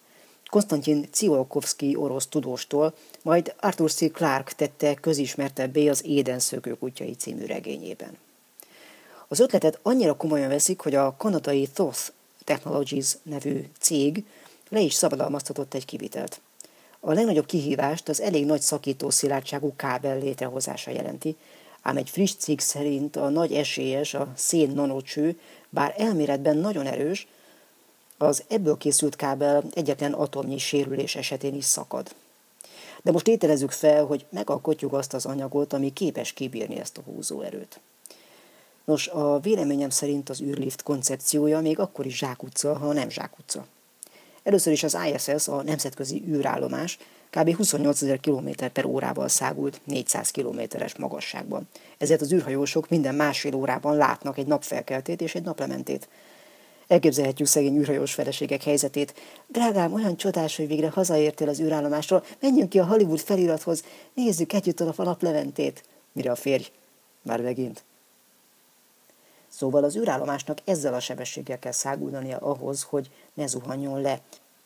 Konstantin 0.49 1.07
Ciolkovsky 1.11 1.95
orosz 1.95 2.28
tudóstól, 2.28 2.93
majd 3.21 3.53
Arthur 3.59 3.91
C. 3.91 4.11
Clarke 4.11 4.51
tette 4.55 4.93
közismertebbé 4.93 5.88
az 5.88 6.05
Éden 6.05 6.39
szökőkutyai 6.39 7.15
című 7.15 7.45
regényében. 7.45 8.17
Az 9.28 9.39
ötletet 9.39 9.80
annyira 9.82 10.17
komolyan 10.17 10.49
veszik, 10.49 10.80
hogy 10.80 10.95
a 10.95 11.15
kanadai 11.17 11.67
Thoth 11.67 11.99
Technologies 12.43 13.17
nevű 13.23 13.65
cég 13.80 14.25
le 14.69 14.80
is 14.80 14.93
szabadalmaztatott 14.93 15.73
egy 15.73 15.86
kivitelt. 15.86 16.41
A 17.00 17.14
legnagyobb 17.14 17.45
kihívást 17.45 18.10
az 18.10 18.22
elég 18.22 18.45
nagy 18.45 18.62
szakító 18.62 19.10
szilárdságú 19.10 19.74
kábel 19.76 20.20
létrehozása 20.20 20.91
jelenti, 20.91 21.36
ám 21.82 21.98
egy 21.98 22.10
friss 22.10 22.34
cikk 22.38 22.60
szerint 22.60 23.16
a 23.16 23.30
nagy 23.30 23.54
esélyes, 23.54 24.14
a 24.14 24.32
szén 24.36 24.72
nanocső, 24.72 25.39
bár 25.70 25.93
elméletben 25.98 26.58
nagyon 26.58 26.86
erős, 26.86 27.28
az 28.18 28.43
ebből 28.48 28.78
készült 28.78 29.16
kábel 29.16 29.64
egyetlen 29.74 30.14
atomnyi 30.14 30.58
sérülés 30.58 31.16
esetén 31.16 31.56
is 31.56 31.66
szakad. 31.66 32.16
De 33.04 33.12
most 33.12 33.28
ételezzük 33.28 33.72
fel, 33.72 34.06
hogy 34.06 34.26
megalkotjuk 34.30 34.93
azt 34.93 35.14
az 35.14 35.26
anyagot, 35.26 35.74
ami 35.74 35.93
képes 35.93 36.32
kibírni 36.32 36.80
ezt 36.80 36.98
a 36.98 37.02
húzóerőt. 37.02 37.80
Nos, 38.86 39.08
a 39.08 39.39
véleményem 39.39 39.89
szerint 39.89 40.30
az 40.30 40.41
űrlift 40.41 40.84
koncepciója 40.84 41.60
még 41.60 41.80
akkor 41.80 42.06
is 42.06 42.18
zsákutca, 42.18 42.78
ha 42.78 42.93
nem 42.93 43.10
zsákutca. 43.10 43.66
Először 44.48 44.74
is 44.74 44.84
az 44.84 44.98
ISS, 45.14 45.48
a 45.48 45.64
Nemzetközi 45.64 46.24
űrállomás, 46.28 46.98
kb. 47.30 47.56
28 47.56 48.02
ezer 48.02 48.20
km 48.20 48.50
per 48.74 48.86
órával 48.86 49.28
szágult 49.28 49.82
400 49.84 50.32
kilométeres 50.32 50.95
magasságban. 50.95 51.68
Ezért 51.98 52.22
az 52.22 52.34
űrhajósok 52.34 52.89
minden 52.89 53.16
másfél 53.16 53.56
órában 53.56 53.95
látnak 53.95 54.38
egy 54.38 54.48
napfelkeltét 54.48 55.22
és 55.22 55.36
egy 55.36 55.43
naplementét. 55.43 56.08
Elképzelhetjük 56.88 57.48
szegény 57.48 57.78
űrhajós 57.78 58.14
feleségek 58.14 58.64
helyzetét. 58.64 59.14
Drágám, 59.48 59.93
olyan 59.93 60.18
csodás, 60.18 60.56
hogy 60.56 60.68
végre 60.68 60.89
hazaértél 60.89 61.50
az 61.50 61.60
űrállomásról, 61.60 62.24
menjünk 62.39 62.70
ki 62.70 62.80
a 62.80 62.86
Hollywood 62.86 63.20
felirathoz, 63.20 63.84
nézzük 64.14 64.54
együtt 64.54 64.80
a 64.80 65.04
naplementét. 65.04 65.84
Mire 66.12 66.32
a 66.32 66.36
férj? 66.36 66.72
Már 67.22 67.41
megint. 67.41 67.84
Szóval 69.58 69.84
az 69.84 69.95
űrállomásnak 69.95 70.58
ezzel 70.66 70.93
a 70.93 70.99
sebességgel 70.99 71.60
kell 71.60 71.72
száguldania 71.72 72.38
ahhoz, 72.38 72.84
hogy 72.84 73.10
ne 73.34 73.47
zuhanjon 73.47 74.01
le. 74.01 74.22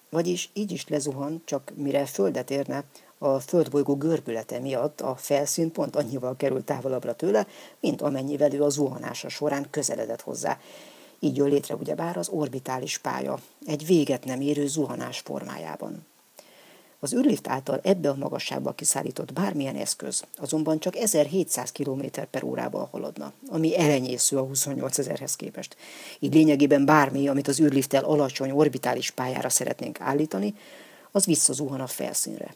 Vagyis 0.10 0.50
így 0.54 0.72
is 0.72 0.88
lezuhan, 0.88 1.42
csak 1.46 1.72
mire 1.76 2.06
földet 2.06 2.50
érne, 2.50 2.84
a 3.18 3.40
földbolygó 3.40 3.96
görbülete 3.96 4.60
miatt 4.60 5.02
a 5.02 5.16
felszín 5.16 5.72
pont 5.72 5.96
annyival 5.96 6.36
került 6.36 6.66
távolabbra 6.66 7.16
tőle, 7.16 7.48
mint 7.80 8.02
amennyivel 8.02 8.54
ő 8.54 8.64
a 8.64 8.70
zuhanása 8.70 9.30
során 9.30 9.68
közeledett 9.70 10.22
hozzá. 10.22 10.60
Így 11.20 11.38
jön 11.38 11.50
létre 11.50 11.76
ugyebár 11.76 12.18
az 12.18 12.30
orbitális 12.30 12.98
pálya, 12.98 13.40
egy 13.66 13.86
véget 13.86 14.26
nem 14.26 14.42
érő 14.42 14.68
zuhanás 14.68 15.20
formájában. 15.20 16.06
Az 17.04 17.14
űrlift 17.14 17.48
által 17.48 17.80
ebbe 17.84 18.10
a 18.10 18.16
magasságba 18.16 18.72
kiszállított 18.72 19.34
bármilyen 19.34 19.76
eszköz 19.76 20.24
azonban 20.36 20.80
csak 20.80 20.96
1700 20.96 21.72
km 21.72 22.02
per 22.32 22.44
órával 22.44 22.88
haladna, 22.92 23.34
ami 23.48 23.78
elenyésző 23.78 24.38
a 24.38 24.42
28 24.42 24.98
ezerhez 24.98 25.36
képest. 25.36 25.76
Így 26.20 26.34
lényegében 26.34 26.86
bármi, 26.86 27.28
amit 27.28 27.48
az 27.48 27.60
űrlifttel 27.60 28.04
alacsony 28.04 28.52
orbitális 28.52 29.12
pályára 29.12 29.50
szeretnénk 29.50 30.00
állítani, 30.00 30.56
az 31.12 31.26
visszazuhan 31.26 31.82
a 31.82 31.88
felszínre. 31.88 32.56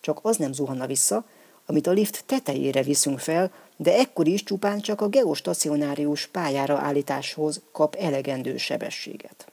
Csak 0.00 0.18
az 0.22 0.36
nem 0.36 0.52
zuhanna 0.52 0.86
vissza, 0.86 1.24
amit 1.66 1.86
a 1.86 1.92
lift 1.92 2.24
tetejére 2.26 2.82
viszünk 2.82 3.18
fel, 3.18 3.52
de 3.76 3.98
ekkor 3.98 4.26
is 4.26 4.42
csupán 4.42 4.80
csak 4.80 5.00
a 5.00 5.08
geostacionárius 5.08 6.26
pályára 6.26 6.78
állításhoz 6.78 7.60
kap 7.72 7.94
elegendő 7.94 8.56
sebességet. 8.56 9.52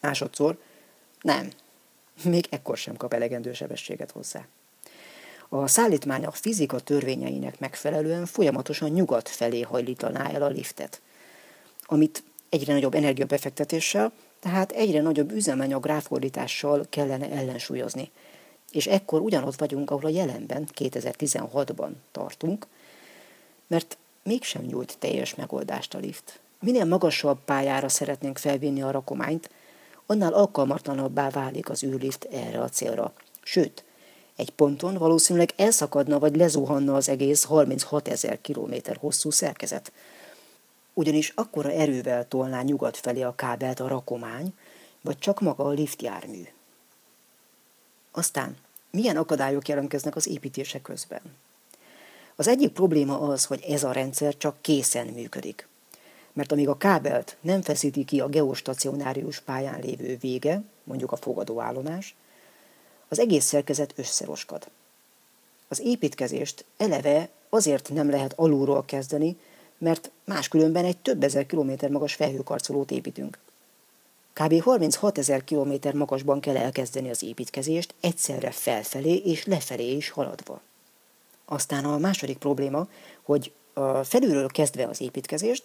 Másodszor, 0.00 0.58
nem, 1.20 1.50
még 2.22 2.46
ekkor 2.50 2.76
sem 2.76 2.96
kap 2.96 3.12
elegendő 3.12 3.52
sebességet 3.52 4.10
hozzá. 4.10 4.46
A 5.48 5.66
szállítmány 5.66 6.24
a 6.24 6.30
fizika 6.30 6.80
törvényeinek 6.80 7.58
megfelelően 7.58 8.26
folyamatosan 8.26 8.90
nyugat 8.90 9.28
felé 9.28 9.60
hajlítaná 9.60 10.30
el 10.30 10.42
a 10.42 10.48
liftet, 10.48 11.00
amit 11.84 12.22
egyre 12.48 12.72
nagyobb 12.72 12.94
energiabefektetéssel, 12.94 14.12
tehát 14.40 14.72
egyre 14.72 15.00
nagyobb 15.00 15.32
üzemanyag 15.32 15.86
ráfordítással 15.86 16.86
kellene 16.90 17.30
ellensúlyozni. 17.30 18.10
És 18.70 18.86
ekkor 18.86 19.20
ugyanott 19.20 19.58
vagyunk, 19.58 19.90
ahol 19.90 20.04
a 20.04 20.08
jelenben, 20.08 20.68
2016-ban 20.78 21.90
tartunk, 22.12 22.66
mert 23.66 23.96
mégsem 24.22 24.62
nyújt 24.62 24.96
teljes 24.98 25.34
megoldást 25.34 25.94
a 25.94 25.98
lift. 25.98 26.40
Minél 26.60 26.84
magasabb 26.84 27.38
pályára 27.44 27.88
szeretnénk 27.88 28.38
felvinni 28.38 28.82
a 28.82 28.90
rakományt, 28.90 29.50
annál 30.06 30.32
alkalmatlanabbá 30.32 31.30
válik 31.30 31.70
az 31.70 31.82
űrlift 31.82 32.24
erre 32.24 32.60
a 32.60 32.68
célra. 32.68 33.12
Sőt, 33.42 33.84
egy 34.36 34.50
ponton 34.50 34.94
valószínűleg 34.94 35.52
elszakadna 35.56 36.18
vagy 36.18 36.36
lezuhanna 36.36 36.94
az 36.94 37.08
egész 37.08 37.44
36 37.44 38.08
ezer 38.08 38.40
kilométer 38.40 38.96
hosszú 38.96 39.30
szerkezet. 39.30 39.92
Ugyanis 40.94 41.32
akkora 41.34 41.70
erővel 41.70 42.28
tolná 42.28 42.62
nyugat 42.62 42.96
felé 42.96 43.22
a 43.22 43.34
kábelt 43.34 43.80
a 43.80 43.88
rakomány, 43.88 44.54
vagy 45.00 45.18
csak 45.18 45.40
maga 45.40 45.64
a 45.64 45.70
liftjármű. 45.70 46.42
Aztán, 48.10 48.56
milyen 48.90 49.16
akadályok 49.16 49.68
jelentkeznek 49.68 50.16
az 50.16 50.26
építése 50.26 50.80
közben? 50.80 51.20
Az 52.36 52.48
egyik 52.48 52.72
probléma 52.72 53.20
az, 53.20 53.44
hogy 53.44 53.62
ez 53.68 53.84
a 53.84 53.92
rendszer 53.92 54.36
csak 54.36 54.56
készen 54.60 55.06
működik 55.06 55.68
mert 56.34 56.52
amíg 56.52 56.68
a 56.68 56.76
kábelt 56.76 57.36
nem 57.40 57.62
feszíti 57.62 58.04
ki 58.04 58.20
a 58.20 58.28
geostacionárius 58.28 59.40
pályán 59.40 59.80
lévő 59.80 60.16
vége, 60.20 60.62
mondjuk 60.84 61.12
a 61.12 61.16
fogadóállomás, 61.16 62.14
az 63.08 63.18
egész 63.18 63.44
szerkezet 63.44 63.92
összeroskad. 63.96 64.66
Az 65.68 65.80
építkezést 65.80 66.64
eleve 66.76 67.28
azért 67.48 67.90
nem 67.92 68.10
lehet 68.10 68.32
alulról 68.36 68.84
kezdeni, 68.84 69.36
mert 69.78 70.10
máskülönben 70.24 70.84
egy 70.84 70.98
több 70.98 71.22
ezer 71.22 71.46
kilométer 71.46 71.90
magas 71.90 72.14
felhőkarcolót 72.14 72.90
építünk. 72.90 73.38
Kb. 74.32 74.62
36 74.62 75.18
ezer 75.18 75.44
kilométer 75.44 75.94
magasban 75.94 76.40
kell 76.40 76.56
elkezdeni 76.56 77.10
az 77.10 77.22
építkezést, 77.22 77.94
egyszerre 78.00 78.50
felfelé 78.50 79.16
és 79.16 79.44
lefelé 79.44 79.92
is 79.92 80.10
haladva. 80.10 80.60
Aztán 81.44 81.84
a 81.84 81.98
második 81.98 82.38
probléma, 82.38 82.88
hogy 83.22 83.52
felülről 84.02 84.48
kezdve 84.48 84.86
az 84.86 85.00
építkezést, 85.00 85.62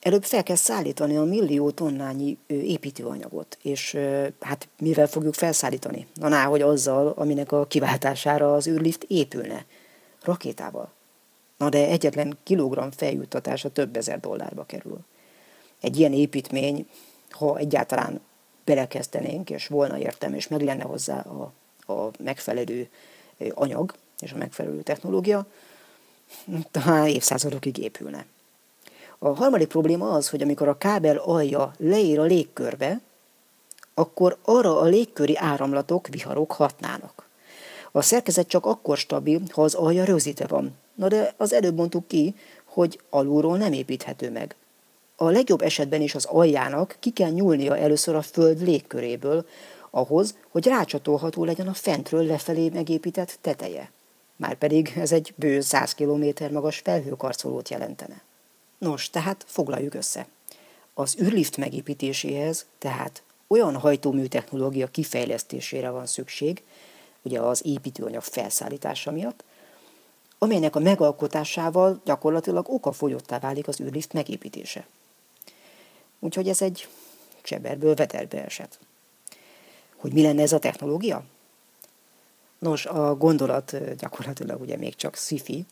Előbb 0.00 0.24
fel 0.24 0.42
kell 0.42 0.56
szállítani 0.56 1.16
a 1.16 1.24
millió 1.24 1.70
tonnányi 1.70 2.38
építőanyagot, 2.46 3.58
és 3.62 3.98
hát 4.40 4.68
mivel 4.78 5.06
fogjuk 5.06 5.34
felszállítani? 5.34 6.06
Na 6.14 6.28
ná, 6.28 6.44
hogy 6.44 6.62
azzal, 6.62 7.12
aminek 7.16 7.52
a 7.52 7.66
kiváltására 7.66 8.54
az 8.54 8.66
űrlift 8.66 9.04
épülne. 9.08 9.64
Rakétával. 10.22 10.92
Na 11.56 11.68
de 11.68 11.86
egyetlen 11.86 12.38
kilogramm 12.42 12.88
feljuttatása 12.90 13.72
több 13.72 13.96
ezer 13.96 14.20
dollárba 14.20 14.64
kerül. 14.64 14.98
Egy 15.80 15.98
ilyen 15.98 16.12
építmény, 16.12 16.88
ha 17.30 17.58
egyáltalán 17.58 18.20
belekezdenénk, 18.64 19.50
és 19.50 19.66
volna 19.66 19.98
értem, 19.98 20.34
és 20.34 20.48
meg 20.48 20.60
lenne 20.60 20.82
hozzá 20.82 21.20
a, 21.20 21.52
a 21.92 22.10
megfelelő 22.18 22.88
anyag 23.54 23.94
és 24.18 24.32
a 24.32 24.36
megfelelő 24.36 24.82
technológia, 24.82 25.46
talán 26.70 27.06
évszázadokig 27.06 27.78
épülne. 27.78 28.26
A 29.18 29.28
harmadik 29.28 29.68
probléma 29.68 30.10
az, 30.10 30.28
hogy 30.28 30.42
amikor 30.42 30.68
a 30.68 30.78
kábel 30.78 31.16
alja 31.16 31.72
leér 31.78 32.18
a 32.18 32.22
légkörbe, 32.22 33.00
akkor 33.94 34.38
arra 34.44 34.80
a 34.80 34.84
légköri 34.84 35.36
áramlatok, 35.36 36.08
viharok 36.08 36.52
hatnának. 36.52 37.28
A 37.92 38.02
szerkezet 38.02 38.48
csak 38.48 38.66
akkor 38.66 38.96
stabil, 38.96 39.40
ha 39.50 39.62
az 39.62 39.74
alja 39.74 40.04
rögzítve 40.04 40.46
van. 40.46 40.74
Na 40.94 41.08
de 41.08 41.34
az 41.36 41.52
előbb 41.52 41.76
mondtuk 41.76 42.08
ki, 42.08 42.34
hogy 42.64 43.00
alulról 43.10 43.56
nem 43.56 43.72
építhető 43.72 44.30
meg. 44.30 44.54
A 45.16 45.30
legjobb 45.30 45.62
esetben 45.62 46.00
is 46.00 46.14
az 46.14 46.24
aljának 46.24 46.96
ki 47.00 47.10
kell 47.10 47.30
nyúlnia 47.30 47.76
először 47.76 48.14
a 48.14 48.22
föld 48.22 48.62
légköréből, 48.62 49.46
ahhoz, 49.90 50.34
hogy 50.50 50.66
rácsatolható 50.66 51.44
legyen 51.44 51.68
a 51.68 51.74
fentről 51.74 52.24
lefelé 52.24 52.68
megépített 52.68 53.38
teteje. 53.40 53.90
Márpedig 54.36 54.92
ez 54.96 55.12
egy 55.12 55.32
bő 55.36 55.60
100 55.60 55.94
km 55.94 56.24
magas 56.52 56.78
felhőkarcolót 56.78 57.68
jelentene. 57.68 58.22
Nos, 58.78 59.10
tehát 59.10 59.44
foglaljuk 59.48 59.94
össze. 59.94 60.26
Az 60.94 61.16
űrlift 61.20 61.56
megépítéséhez 61.56 62.66
tehát 62.78 63.22
olyan 63.46 63.76
hajtómű 63.76 64.26
technológia 64.26 64.86
kifejlesztésére 64.86 65.90
van 65.90 66.06
szükség, 66.06 66.62
ugye 67.22 67.40
az 67.40 67.66
építőanyag 67.66 68.22
felszállítása 68.22 69.10
miatt, 69.10 69.44
amelynek 70.38 70.76
a 70.76 70.80
megalkotásával 70.80 72.00
gyakorlatilag 72.04 72.68
okafogyottá 72.68 73.38
válik 73.38 73.68
az 73.68 73.80
űrlift 73.80 74.12
megépítése. 74.12 74.86
Úgyhogy 76.18 76.48
ez 76.48 76.62
egy 76.62 76.88
cseberből 77.42 77.94
veterbe 77.94 78.44
esett. 78.44 78.78
Hogy 79.96 80.12
mi 80.12 80.22
lenne 80.22 80.42
ez 80.42 80.52
a 80.52 80.58
technológia? 80.58 81.24
Nos, 82.58 82.86
a 82.86 83.14
gondolat 83.14 83.96
gyakorlatilag 83.96 84.60
ugye 84.60 84.76
még 84.76 84.94
csak 84.94 85.16
sci 85.16 85.66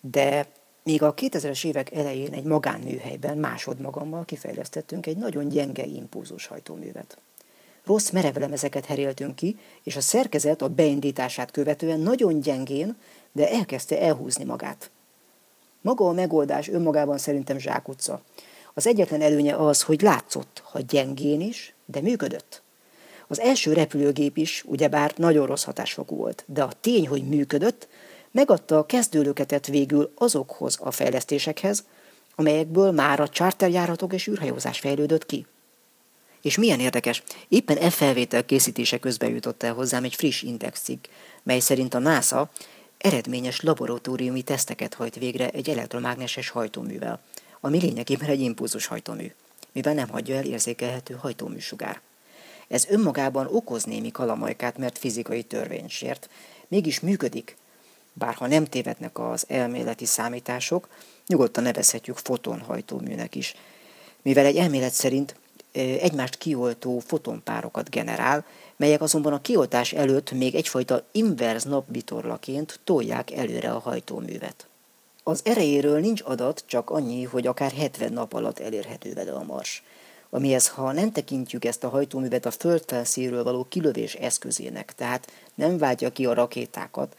de 0.00 0.46
még 0.82 1.02
a 1.02 1.14
2000-es 1.14 1.64
évek 1.64 1.92
elején 1.92 2.32
egy 2.32 2.44
magánműhelyben 2.44 3.38
másodmagammal 3.38 4.24
kifejlesztettünk 4.24 5.06
egy 5.06 5.16
nagyon 5.16 5.48
gyenge 5.48 5.84
impulzus 5.84 6.46
hajtóművet. 6.46 7.18
Rossz 7.84 8.10
merevlemezeket 8.10 8.84
heréltünk 8.84 9.36
ki, 9.36 9.58
és 9.82 9.96
a 9.96 10.00
szerkezet 10.00 10.62
a 10.62 10.68
beindítását 10.68 11.50
követően 11.50 12.00
nagyon 12.00 12.40
gyengén, 12.40 12.96
de 13.32 13.50
elkezdte 13.50 14.00
elhúzni 14.00 14.44
magát. 14.44 14.90
Maga 15.80 16.08
a 16.08 16.12
megoldás 16.12 16.68
önmagában 16.68 17.18
szerintem 17.18 17.58
zsákutca. 17.58 18.22
Az 18.74 18.86
egyetlen 18.86 19.20
előnye 19.20 19.56
az, 19.56 19.82
hogy 19.82 20.00
látszott, 20.00 20.62
ha 20.64 20.80
gyengén 20.80 21.40
is, 21.40 21.74
de 21.86 22.00
működött. 22.00 22.62
Az 23.26 23.40
első 23.40 23.72
repülőgép 23.72 24.36
is 24.36 24.64
ugyebár 24.66 25.12
nagyon 25.16 25.46
rossz 25.46 25.64
hatásfokú 25.64 26.16
volt, 26.16 26.44
de 26.46 26.62
a 26.62 26.72
tény, 26.80 27.08
hogy 27.08 27.28
működött, 27.28 27.88
megadta 28.32 28.78
a 28.78 28.86
kezdőlöketet 28.86 29.66
végül 29.66 30.12
azokhoz 30.14 30.78
a 30.80 30.90
fejlesztésekhez, 30.90 31.84
amelyekből 32.34 32.90
már 32.90 33.20
a 33.20 33.28
charterjáratok 33.28 34.12
és 34.12 34.26
űrhajózás 34.26 34.78
fejlődött 34.78 35.26
ki. 35.26 35.46
És 36.42 36.56
milyen 36.56 36.80
érdekes, 36.80 37.22
éppen 37.48 37.76
e 37.76 37.90
felvétel 37.90 38.44
készítése 38.44 38.98
közben 38.98 39.30
jutott 39.30 39.62
el 39.62 39.74
hozzám 39.74 40.04
egy 40.04 40.14
friss 40.14 40.42
indexcikk, 40.42 41.04
mely 41.42 41.60
szerint 41.60 41.94
a 41.94 41.98
NASA 41.98 42.50
eredményes 42.98 43.60
laboratóriumi 43.60 44.42
teszteket 44.42 44.94
hajt 44.94 45.14
végre 45.14 45.50
egy 45.50 45.70
elektromágneses 45.70 46.48
hajtóművel, 46.48 47.20
ami 47.60 47.78
lényegében 47.78 48.28
egy 48.28 48.40
impulzus 48.40 48.86
hajtómű, 48.86 49.32
mivel 49.72 49.94
nem 49.94 50.08
hagyja 50.08 50.36
el 50.36 50.44
érzékelhető 50.44 51.14
hajtóműsugár. 51.14 52.00
Ez 52.68 52.86
önmagában 52.88 53.48
okoz 53.50 53.84
némi 53.84 54.10
kalamajkát, 54.10 54.78
mert 54.78 54.98
fizikai 54.98 55.42
törvény 55.42 55.88
sért, 55.88 56.28
mégis 56.68 57.00
működik, 57.00 57.56
bár 58.12 58.34
ha 58.34 58.46
nem 58.46 58.64
tévednek 58.64 59.18
az 59.18 59.44
elméleti 59.48 60.04
számítások, 60.04 60.88
nyugodtan 61.26 61.62
nevezhetjük 61.62 62.16
fotonhajtóműnek 62.16 63.34
is, 63.34 63.54
mivel 64.22 64.44
egy 64.44 64.56
elmélet 64.56 64.92
szerint 64.92 65.36
egymást 65.72 66.38
kioltó 66.38 66.98
fotonpárokat 66.98 67.90
generál, 67.90 68.44
melyek 68.76 69.02
azonban 69.02 69.32
a 69.32 69.40
kioltás 69.40 69.92
előtt 69.92 70.32
még 70.32 70.54
egyfajta 70.54 71.04
inverz 71.12 71.64
napvitorlaként 71.64 72.80
tolják 72.84 73.30
előre 73.30 73.70
a 73.70 73.78
hajtóművet. 73.78 74.66
Az 75.22 75.40
erejéről 75.44 76.00
nincs 76.00 76.22
adat, 76.24 76.64
csak 76.66 76.90
annyi, 76.90 77.24
hogy 77.24 77.46
akár 77.46 77.72
70 77.72 78.12
nap 78.12 78.32
alatt 78.32 78.58
elérhető 78.58 79.12
vele 79.12 79.32
a 79.32 79.42
mars. 79.42 79.82
Amihez, 80.30 80.68
ha 80.68 80.92
nem 80.92 81.12
tekintjük 81.12 81.64
ezt 81.64 81.84
a 81.84 81.88
hajtóművet 81.88 82.46
a 82.46 82.50
földfelszíről 82.50 83.44
való 83.44 83.66
kilövés 83.68 84.14
eszközének, 84.14 84.94
tehát 84.94 85.32
nem 85.54 85.78
váltja 85.78 86.10
ki 86.10 86.26
a 86.26 86.34
rakétákat, 86.34 87.16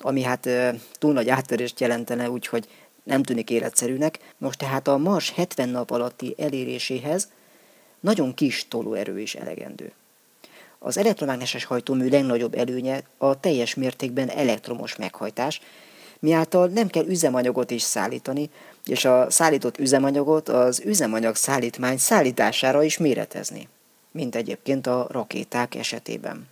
ami 0.00 0.22
hát 0.22 0.48
túl 0.92 1.12
nagy 1.12 1.28
áttörést 1.28 1.80
jelentene, 1.80 2.30
úgyhogy 2.30 2.68
nem 3.02 3.22
tűnik 3.22 3.50
életszerűnek. 3.50 4.18
Most 4.38 4.58
tehát 4.58 4.88
a 4.88 4.96
Mars 4.96 5.30
70 5.30 5.68
nap 5.68 5.90
alatti 5.90 6.34
eléréséhez 6.38 7.28
nagyon 8.00 8.34
kis 8.34 8.68
tolóerő 8.68 9.20
is 9.20 9.34
elegendő. 9.34 9.92
Az 10.78 10.98
elektromágneses 10.98 11.64
hajtómű 11.64 12.08
legnagyobb 12.08 12.54
előnye 12.54 13.02
a 13.18 13.40
teljes 13.40 13.74
mértékben 13.74 14.30
elektromos 14.30 14.96
meghajtás, 14.96 15.60
miáltal 16.18 16.66
nem 16.66 16.88
kell 16.88 17.06
üzemanyagot 17.06 17.70
is 17.70 17.82
szállítani, 17.82 18.50
és 18.84 19.04
a 19.04 19.30
szállított 19.30 19.78
üzemanyagot 19.78 20.48
az 20.48 20.82
üzemanyag 20.84 21.34
szállítmány 21.34 21.98
szállítására 21.98 22.82
is 22.82 22.98
méretezni, 22.98 23.68
mint 24.10 24.34
egyébként 24.34 24.86
a 24.86 25.06
rakéták 25.10 25.74
esetében. 25.74 26.48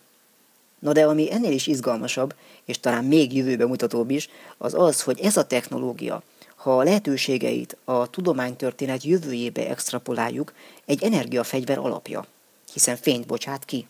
Na 0.84 0.92
de 0.92 1.04
ami 1.04 1.32
ennél 1.32 1.52
is 1.52 1.66
izgalmasabb, 1.66 2.34
és 2.64 2.80
talán 2.80 3.04
még 3.04 3.36
jövőbe 3.36 3.66
mutatóbb 3.66 4.10
is, 4.10 4.28
az 4.58 4.74
az, 4.74 5.02
hogy 5.02 5.20
ez 5.20 5.36
a 5.36 5.46
technológia, 5.46 6.22
ha 6.56 6.78
a 6.78 6.82
lehetőségeit 6.82 7.76
a 7.84 8.10
tudománytörténet 8.10 9.04
jövőjébe 9.04 9.68
extrapoláljuk, 9.68 10.52
egy 10.84 11.02
energiafegyver 11.02 11.78
alapja, 11.78 12.26
hiszen 12.72 12.96
fényt 12.96 13.26
bocsát 13.26 13.64
ki. 13.64 13.86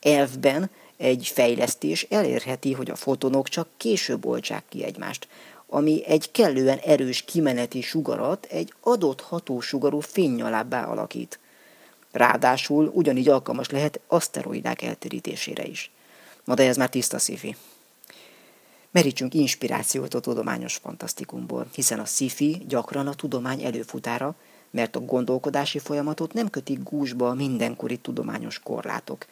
Elvben 0.00 0.70
egy 0.96 1.26
fejlesztés 1.34 2.06
elérheti, 2.10 2.72
hogy 2.72 2.90
a 2.90 2.96
fotonok 2.96 3.48
csak 3.48 3.68
később 3.76 4.26
oltsák 4.26 4.64
ki 4.68 4.84
egymást, 4.84 5.28
ami 5.66 6.06
egy 6.06 6.30
kellően 6.30 6.78
erős 6.78 7.22
kimeneti 7.22 7.80
sugarat 7.80 8.46
egy 8.50 8.72
adott 8.80 9.20
hatósugarú 9.20 10.00
fénynyalábbá 10.00 10.84
alakít. 10.84 11.38
Ráadásul 12.12 12.90
ugyanígy 12.94 13.28
alkalmas 13.28 13.68
lehet 13.68 14.00
aszteroidák 14.06 14.82
eltérítésére 14.82 15.64
is. 15.66 15.90
Na 16.50 16.56
de 16.56 16.66
ez 16.66 16.76
már 16.76 16.88
tiszta 16.88 17.18
szifi. 17.18 17.56
Merítsünk 18.90 19.34
inspirációt 19.34 20.14
a 20.14 20.20
tudományos 20.20 20.76
fantasztikumból, 20.76 21.66
hiszen 21.74 21.98
a 21.98 22.04
sci 22.04 22.64
gyakran 22.68 23.06
a 23.06 23.14
tudomány 23.14 23.62
előfutára, 23.62 24.34
mert 24.70 24.96
a 24.96 25.00
gondolkodási 25.00 25.78
folyamatot 25.78 26.32
nem 26.32 26.50
kötik 26.50 26.82
gúzsba 26.82 27.28
a 27.28 27.34
mindenkori 27.34 27.96
tudományos 27.96 28.58
korlátok. 28.58 29.26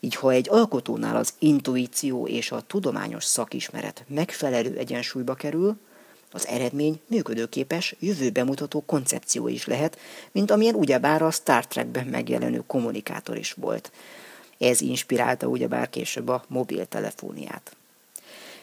Így 0.00 0.14
ha 0.14 0.30
egy 0.30 0.48
alkotónál 0.50 1.16
az 1.16 1.32
intuíció 1.38 2.26
és 2.26 2.50
a 2.50 2.64
tudományos 2.66 3.24
szakismeret 3.24 4.04
megfelelő 4.08 4.76
egyensúlyba 4.76 5.34
kerül, 5.34 5.76
az 6.30 6.46
eredmény 6.46 7.00
működőképes, 7.06 7.96
jövőbe 7.98 8.44
mutató 8.44 8.82
koncepció 8.86 9.48
is 9.48 9.66
lehet, 9.66 9.98
mint 10.30 10.50
amilyen 10.50 10.74
ugyebár 10.74 11.22
a 11.22 11.30
Star 11.30 11.66
Trekben 11.66 12.06
megjelenő 12.06 12.62
kommunikátor 12.66 13.36
is 13.36 13.52
volt. 13.52 13.92
Ez 14.62 14.80
inspirálta 14.80 15.46
ugyebár 15.46 15.90
később 15.90 16.28
a 16.28 16.44
mobiltelefóniát. 16.48 17.76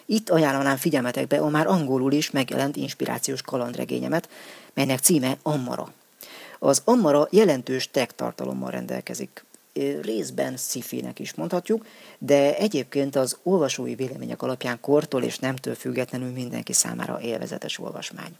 Itt 0.06 0.30
ajánlanám 0.30 0.78
figyelmetekbe 0.78 1.38
a 1.38 1.50
már 1.50 1.68
angolul 1.68 2.12
is 2.12 2.32
megjelent 2.32 2.76
inspirációs 2.76 3.41
kalandregényemet, 3.41 4.30
melynek 4.74 5.00
címe 5.00 5.38
Ammara. 5.41 5.93
Az 6.60 6.82
Ammara 6.86 7.28
jelentős 7.32 7.91
tech 7.91 8.14
tartalommal 8.16 8.72
rendelkezik. 8.72 9.45
Részben 10.02 10.58
szifinek 10.58 11.20
is 11.20 11.34
mondhatjuk, 11.34 11.86
de 12.18 12.58
egyébként 12.58 13.16
az 13.16 13.38
olvasói 13.43 13.95
vélemények 13.95 14.41
alapján 14.41 14.80
kortól 14.80 15.24
és 15.24 15.39
nemtől 15.39 15.76
függetlenül 15.76 16.32
mindenki 16.32 16.74
számára 16.74 17.22
élvezetes 17.22 17.80
olvasmány. 17.80 18.38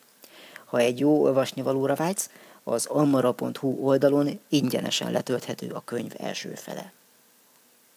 Ha 0.66 0.78
egy 0.78 1.00
jó 1.00 1.22
olvasnivalóra 1.22 1.96
vágysz, 1.96 2.30
az 2.64 2.86
ammara.hu 2.86 3.78
oldalon 3.82 4.40
ingyenesen 4.50 5.12
letölthető 5.12 5.70
a 5.70 5.82
könyv 5.86 6.12
első 6.18 6.54
fele. 6.56 6.92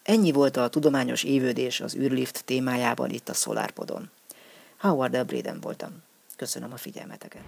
Ennyi 0.03 0.32
volt 0.32 0.57
a 0.57 0.68
tudományos 0.68 1.22
évődés 1.22 1.80
az 1.80 1.96
űrlift 1.96 2.44
témájában 2.44 3.11
itt 3.11 3.28
a 3.28 3.32
SolarPodon. 3.34 4.11
Howard 4.78 5.14
L. 5.14 5.22
Braden 5.22 5.61
voltam. 5.61 6.03
Köszönöm 6.36 6.72
a 6.72 6.76
figyelmeteket. 6.76 7.42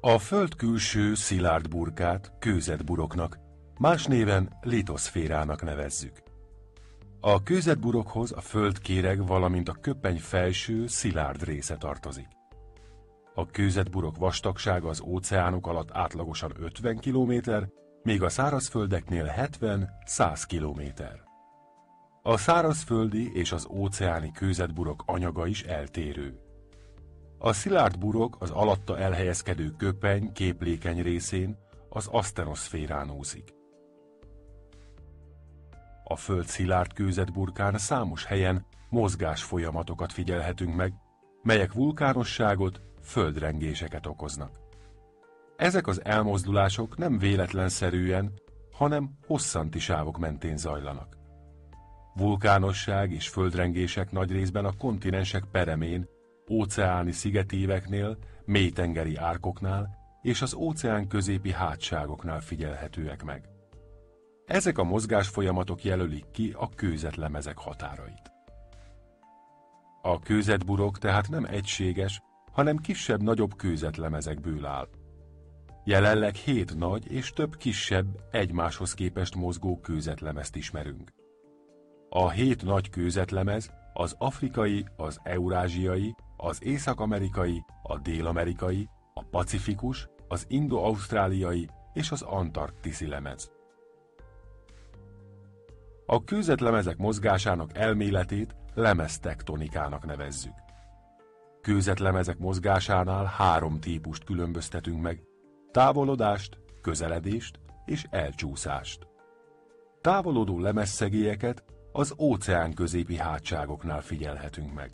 A 0.00 0.18
föld 0.18 0.56
külső 0.56 1.14
szilárd 1.14 1.68
burkát 1.68 2.32
kőzetburoknak, 2.38 3.38
más 3.78 4.04
néven 4.04 4.58
litoszférának 4.62 5.62
nevezzük. 5.62 6.22
A 7.20 7.42
kőzetburokhoz 7.42 8.32
a 8.32 8.40
földkéreg, 8.40 9.26
valamint 9.26 9.68
a 9.68 9.76
köpeny 9.80 10.18
felső 10.18 10.86
szilárd 10.86 11.44
része 11.44 11.76
tartozik. 11.76 12.26
A 13.34 13.46
kőzetburok 13.46 14.16
vastagsága 14.16 14.88
az 14.88 15.00
óceánok 15.00 15.66
alatt 15.66 15.90
átlagosan 15.92 16.52
50 16.58 16.98
km, 16.98 17.32
míg 18.02 18.22
a 18.22 18.28
szárazföldeknél 18.28 19.34
70-100 19.36 20.42
km. 20.48 21.02
A 22.22 22.36
szárazföldi 22.36 23.30
és 23.34 23.52
az 23.52 23.66
óceáni 23.70 24.32
kőzetburok 24.32 25.02
anyaga 25.06 25.46
is 25.46 25.62
eltérő. 25.62 26.38
A 27.38 27.52
szilárd 27.52 27.98
burok 27.98 28.36
az 28.38 28.50
alatta 28.50 28.98
elhelyezkedő 28.98 29.70
köpeny 29.76 30.32
képlékeny 30.32 31.02
részén 31.02 31.56
az 31.88 32.06
asztenoszférán 32.06 33.10
úszik. 33.10 33.54
A 36.04 36.16
Föld 36.16 36.46
szilárd 36.46 36.92
kőzetburkán 36.92 37.78
számos 37.78 38.24
helyen 38.24 38.66
mozgás 38.88 39.42
folyamatokat 39.42 40.12
figyelhetünk 40.12 40.74
meg, 40.74 40.94
melyek 41.42 41.72
vulkánosságot, 41.72 42.80
földrengéseket 43.04 44.06
okoznak. 44.06 44.50
Ezek 45.56 45.86
az 45.86 46.04
elmozdulások 46.04 46.96
nem 46.96 47.18
véletlenszerűen, 47.18 48.32
hanem 48.72 49.10
hosszanti 49.26 49.78
sávok 49.78 50.18
mentén 50.18 50.56
zajlanak. 50.56 51.16
Vulkánosság 52.14 53.12
és 53.12 53.28
földrengések 53.28 54.10
nagy 54.10 54.30
részben 54.30 54.64
a 54.64 54.76
kontinensek 54.78 55.44
peremén, 55.52 56.08
óceáni 56.50 57.12
szigetíveknél, 57.12 58.18
mélytengeri 58.44 59.16
árkoknál 59.16 60.02
és 60.22 60.42
az 60.42 60.54
óceán 60.54 61.08
középi 61.08 61.52
hátságoknál 61.52 62.40
figyelhetőek 62.40 63.24
meg. 63.24 63.48
Ezek 64.46 64.78
a 64.78 64.84
mozgásfolyamatok 64.84 65.84
jelölik 65.84 66.24
ki 66.30 66.54
a 66.56 66.68
kőzetlemezek 66.68 67.58
határait. 67.58 68.32
A 70.02 70.18
kőzetburok 70.18 70.98
tehát 70.98 71.28
nem 71.28 71.44
egységes, 71.44 72.22
hanem 72.54 72.76
kisebb-nagyobb 72.76 73.56
kőzetlemezekből 73.56 74.66
áll. 74.66 74.88
Jelenleg 75.84 76.34
hét 76.34 76.76
nagy 76.76 77.12
és 77.12 77.30
több 77.30 77.56
kisebb, 77.56 78.06
egymáshoz 78.30 78.94
képest 78.94 79.34
mozgó 79.34 79.80
kőzetlemezt 79.80 80.56
ismerünk. 80.56 81.12
A 82.08 82.30
hét 82.30 82.62
nagy 82.62 82.90
kőzetlemez 82.90 83.70
az 83.92 84.14
afrikai, 84.18 84.86
az 84.96 85.20
eurázsiai, 85.22 86.14
az 86.36 86.64
észak-amerikai, 86.64 87.64
a 87.82 87.98
dél-amerikai, 87.98 88.88
a 89.14 89.24
pacifikus, 89.24 90.08
az 90.28 90.44
indo-ausztráliai 90.48 91.68
és 91.92 92.10
az 92.10 92.22
antarktiszi 92.22 93.06
lemez. 93.06 93.52
A 96.06 96.24
kőzetlemezek 96.24 96.96
mozgásának 96.96 97.76
elméletét 97.76 98.54
lemeztektonikának 98.74 100.04
nevezzük. 100.04 100.63
Kőzetlemezek 101.64 102.38
mozgásánál 102.38 103.24
három 103.24 103.80
típust 103.80 104.24
különböztetünk 104.24 105.02
meg, 105.02 105.22
távolodást, 105.70 106.58
közeledést 106.80 107.58
és 107.84 108.06
elcsúszást. 108.10 109.06
Távolodó 110.00 110.60
lemezszegélyeket 110.60 111.64
az 111.92 112.14
óceán 112.18 112.74
középi 112.74 113.16
hátságoknál 113.16 114.00
figyelhetünk 114.00 114.74
meg. 114.74 114.90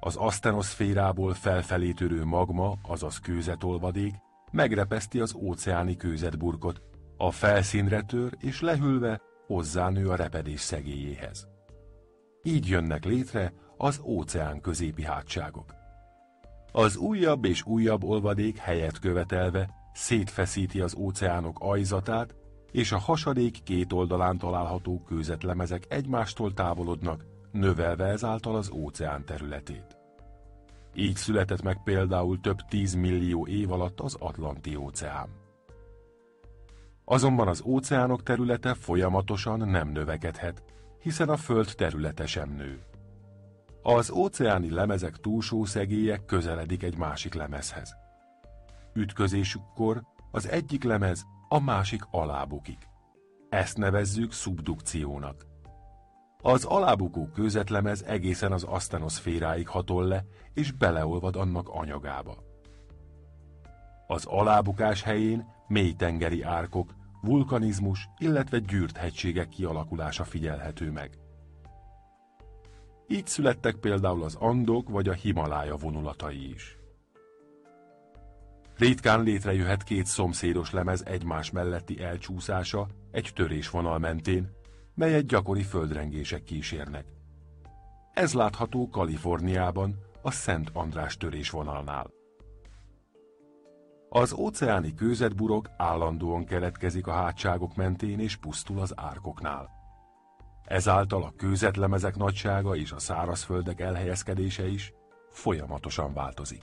Az 0.00 0.16
asztenoszférából 0.16 1.34
felfelé 1.34 1.92
törő 1.92 2.24
magma, 2.24 2.74
azaz 2.82 3.18
kőzetolvadék, 3.18 4.14
megrepeszti 4.50 5.20
az 5.20 5.34
óceáni 5.34 5.96
kőzetburkot, 5.96 6.82
a 7.16 7.30
felszínre 7.30 8.02
tör 8.02 8.36
és 8.38 8.60
lehűlve 8.60 9.20
hozzánő 9.46 10.08
a 10.08 10.16
repedés 10.16 10.60
szegélyéhez. 10.60 11.48
Így 12.42 12.68
jönnek 12.68 13.04
létre 13.04 13.52
az 13.78 14.00
óceán 14.04 14.60
középi 14.60 15.04
hátságok. 15.04 15.74
Az 16.72 16.96
újabb 16.96 17.44
és 17.44 17.64
újabb 17.64 18.04
olvadék 18.04 18.56
helyet 18.56 18.98
követelve 18.98 19.70
szétfeszíti 19.92 20.80
az 20.80 20.94
óceánok 20.94 21.56
ajzatát, 21.60 22.34
és 22.72 22.92
a 22.92 22.98
hasadék 22.98 23.62
két 23.62 23.92
oldalán 23.92 24.38
található 24.38 25.02
kőzetlemezek 25.06 25.84
egymástól 25.88 26.54
távolodnak, 26.54 27.24
növelve 27.52 28.04
ezáltal 28.04 28.56
az 28.56 28.70
óceán 28.70 29.24
területét. 29.24 29.96
Így 30.94 31.16
született 31.16 31.62
meg 31.62 31.82
például 31.84 32.40
több 32.40 32.58
tízmillió 32.68 33.46
év 33.46 33.72
alatt 33.72 34.00
az 34.00 34.16
Atlanti 34.18 34.76
óceán. 34.76 35.28
Azonban 37.04 37.48
az 37.48 37.62
óceánok 37.64 38.22
területe 38.22 38.74
folyamatosan 38.74 39.68
nem 39.68 39.88
növekedhet, 39.88 40.62
hiszen 41.02 41.28
a 41.28 41.36
Föld 41.36 41.72
területe 41.76 42.26
sem 42.26 42.50
nő. 42.50 42.87
Az 43.82 44.10
óceáni 44.10 44.70
lemezek 44.70 45.16
túlsó 45.16 45.64
szegélyek 45.64 46.24
közeledik 46.24 46.82
egy 46.82 46.96
másik 46.96 47.34
lemezhez. 47.34 47.96
Ütközésükkor 48.94 50.02
az 50.30 50.48
egyik 50.48 50.84
lemez 50.84 51.24
a 51.48 51.60
másik 51.60 52.02
alábukik. 52.10 52.88
Ezt 53.48 53.76
nevezzük 53.76 54.32
szubdukciónak. 54.32 55.46
Az 56.42 56.64
alábukó 56.64 57.28
kőzetlemez 57.34 58.02
egészen 58.02 58.52
az 58.52 58.62
asztenoszféráig 58.62 59.68
hatol 59.68 60.06
le, 60.06 60.24
és 60.54 60.72
beleolvad 60.72 61.36
annak 61.36 61.68
anyagába. 61.68 62.36
Az 64.06 64.24
alábukás 64.26 65.02
helyén 65.02 65.46
mélytengeri 65.66 66.42
árkok, 66.42 66.94
vulkanizmus, 67.22 68.08
illetve 68.18 68.58
gyűrt 68.58 68.96
hegységek 68.96 69.48
kialakulása 69.48 70.24
figyelhető 70.24 70.90
meg. 70.90 71.18
Így 73.10 73.26
születtek 73.26 73.76
például 73.76 74.22
az 74.22 74.34
Andok 74.34 74.88
vagy 74.88 75.08
a 75.08 75.12
Himalája 75.12 75.76
vonulatai 75.76 76.50
is. 76.50 76.78
Ritkán 78.76 79.22
létrejöhet 79.22 79.82
két 79.82 80.06
szomszédos 80.06 80.72
lemez 80.72 81.04
egymás 81.06 81.50
melletti 81.50 82.02
elcsúszása 82.02 82.86
egy 83.10 83.30
törésvonal 83.34 83.98
mentén, 83.98 84.50
melyet 84.94 85.26
gyakori 85.26 85.62
földrengések 85.62 86.44
kísérnek. 86.44 87.06
Ez 88.12 88.34
látható 88.34 88.88
Kaliforniában, 88.88 89.94
a 90.22 90.30
Szent 90.30 90.70
András 90.72 91.16
törésvonalnál. 91.16 92.10
Az 94.08 94.32
óceáni 94.32 94.94
kőzetburok 94.94 95.70
állandóan 95.76 96.44
keletkezik 96.44 97.06
a 97.06 97.12
hátságok 97.12 97.76
mentén 97.76 98.20
és 98.20 98.36
pusztul 98.36 98.78
az 98.78 98.92
árkoknál. 98.96 99.77
Ezáltal 100.68 101.22
a 101.22 101.32
kőzetlemezek 101.36 102.16
nagysága 102.16 102.76
és 102.76 102.92
a 102.92 102.98
szárazföldek 102.98 103.80
elhelyezkedése 103.80 104.66
is 104.66 104.92
folyamatosan 105.30 106.14
változik. 106.14 106.62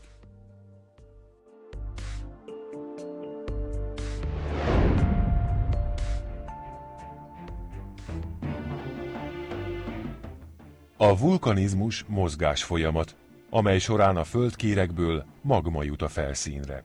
A 10.98 11.18
vulkanizmus 11.18 12.04
mozgás 12.08 12.64
folyamat, 12.64 13.16
amely 13.50 13.80
során 13.80 14.18
a 14.18 14.24
földkérekből 14.24 15.26
magma 15.42 15.84
jut 15.84 16.02
a 16.02 16.08
felszínre. 16.08 16.84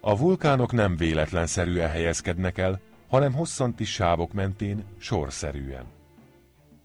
A 0.00 0.18
vulkánok 0.18 0.72
nem 0.72 0.96
véletlenszerűen 0.96 1.90
helyezkednek 1.90 2.58
el, 2.58 2.80
hanem 3.08 3.32
hosszanti 3.32 3.84
sávok 3.84 4.32
mentén 4.32 4.84
sorszerűen. 4.98 5.94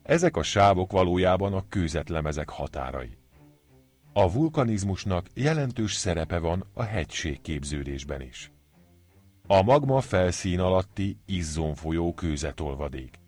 Ezek 0.04 0.38
a 0.38 0.44
sávok 0.44 0.92
valójában 0.92 1.54
a 1.54 1.68
kőzetlemezek 1.70 2.50
határai. 2.50 3.18
A 4.14 4.32
vulkanizmusnak 4.32 5.28
jelentős 5.34 5.94
szerepe 5.94 6.40
van 6.40 6.66
a 6.74 6.84
hegységképződésben 6.84 8.22
is. 8.22 8.52
A 9.48 9.62
magma 9.62 10.02
felszín 10.02 10.60
alatti 10.60 11.18
izzon 11.26 11.76
folyó 11.76 12.14
kőzetolvadék. 12.14 13.20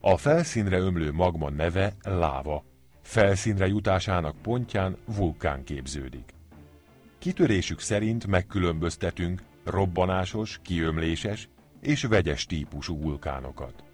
A 0.00 0.16
felszínre 0.16 0.78
ömlő 0.78 1.12
magma 1.12 1.50
neve 1.50 1.94
láva, 2.02 2.64
felszínre 3.02 3.66
jutásának 3.66 4.36
pontján 4.42 4.96
vulkán 5.16 5.64
képződik. 5.64 6.34
Kitörésük 7.18 7.80
szerint 7.80 8.26
megkülönböztetünk 8.26 9.42
robbanásos, 9.64 10.60
kiömléses 10.62 11.48
és 11.80 12.02
vegyes 12.02 12.46
típusú 12.46 13.00
vulkánokat. 13.00 13.87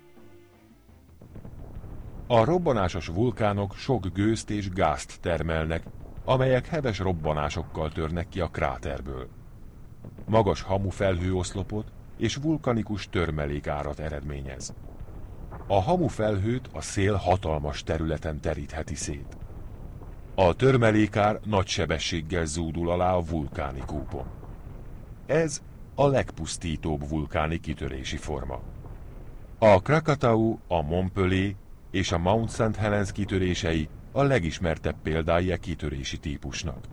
A 2.26 2.44
robbanásos 2.44 3.06
vulkánok 3.06 3.74
sok 3.74 4.06
gőzt 4.12 4.50
és 4.50 4.70
gázt 4.70 5.20
termelnek, 5.20 5.82
amelyek 6.24 6.66
heves 6.66 6.98
robbanásokkal 6.98 7.90
törnek 7.92 8.28
ki 8.28 8.40
a 8.40 8.48
kráterből. 8.48 9.28
Magas 10.26 10.62
hamu 10.62 10.88
felhőoszlopot 10.88 11.86
és 12.16 12.36
vulkanikus 12.36 13.08
törmelékárat 13.08 13.98
eredményez. 13.98 14.74
A 15.66 15.82
hamu 15.82 16.06
felhőt 16.06 16.68
a 16.72 16.80
szél 16.80 17.14
hatalmas 17.14 17.82
területen 17.82 18.40
terítheti 18.40 18.94
szét. 18.94 19.36
A 20.34 20.54
törmelékár 20.54 21.40
nagy 21.44 21.66
sebességgel 21.66 22.44
zúdul 22.44 22.90
alá 22.90 23.14
a 23.14 23.24
vulkáni 23.24 23.82
kúpon. 23.86 24.26
Ez 25.26 25.62
a 25.94 26.06
legpusztítóbb 26.06 27.08
vulkáni 27.08 27.60
kitörési 27.60 28.16
forma. 28.16 28.60
A 29.58 29.80
Krakatau, 29.80 30.58
a 30.68 30.82
Montpellier 30.82 31.54
és 31.95 32.12
a 32.12 32.18
Mount 32.18 32.51
St. 32.51 32.76
Helens 32.76 33.12
kitörései 33.12 33.88
a 34.12 34.22
legismertebb 34.22 34.97
példái 35.03 35.53
a 35.53 35.57
kitörési 35.57 36.18
típusnak. 36.18 36.84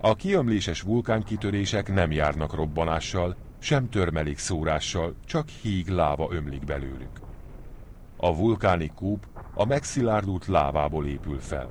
A 0.00 0.14
kiömléses 0.14 0.80
vulkánkitörések 0.80 1.94
nem 1.94 2.12
járnak 2.12 2.54
robbanással, 2.54 3.36
sem 3.58 3.88
törmelék 3.88 4.38
szórással, 4.38 5.14
csak 5.24 5.48
híg 5.48 5.88
láva 5.88 6.28
ömlik 6.30 6.64
belőlük. 6.64 7.20
A 8.16 8.36
vulkáni 8.36 8.90
kúp 8.94 9.26
a 9.54 9.64
megszilárdult 9.64 10.46
lávából 10.46 11.06
épül 11.06 11.38
fel. 11.38 11.70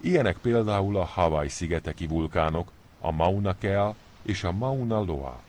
Ilyenek 0.00 0.36
például 0.36 0.96
a 0.96 1.04
Hawaii 1.04 1.48
szigeteki 1.48 2.06
vulkánok, 2.06 2.72
a 3.00 3.10
Mauna 3.10 3.58
Kea 3.58 3.94
és 4.22 4.44
a 4.44 4.52
Mauna 4.52 5.04
Loa. 5.04 5.40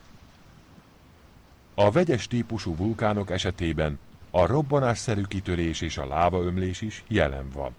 A 1.77 1.91
vegyes 1.91 2.27
típusú 2.27 2.75
vulkánok 2.75 3.29
esetében 3.31 3.99
a 4.31 4.45
robbanásszerű 4.45 5.21
kitörés 5.21 5.81
és 5.81 5.97
a 5.97 6.07
lávaömlés 6.07 6.81
is 6.81 7.03
jelen 7.07 7.49
van. 7.53 7.75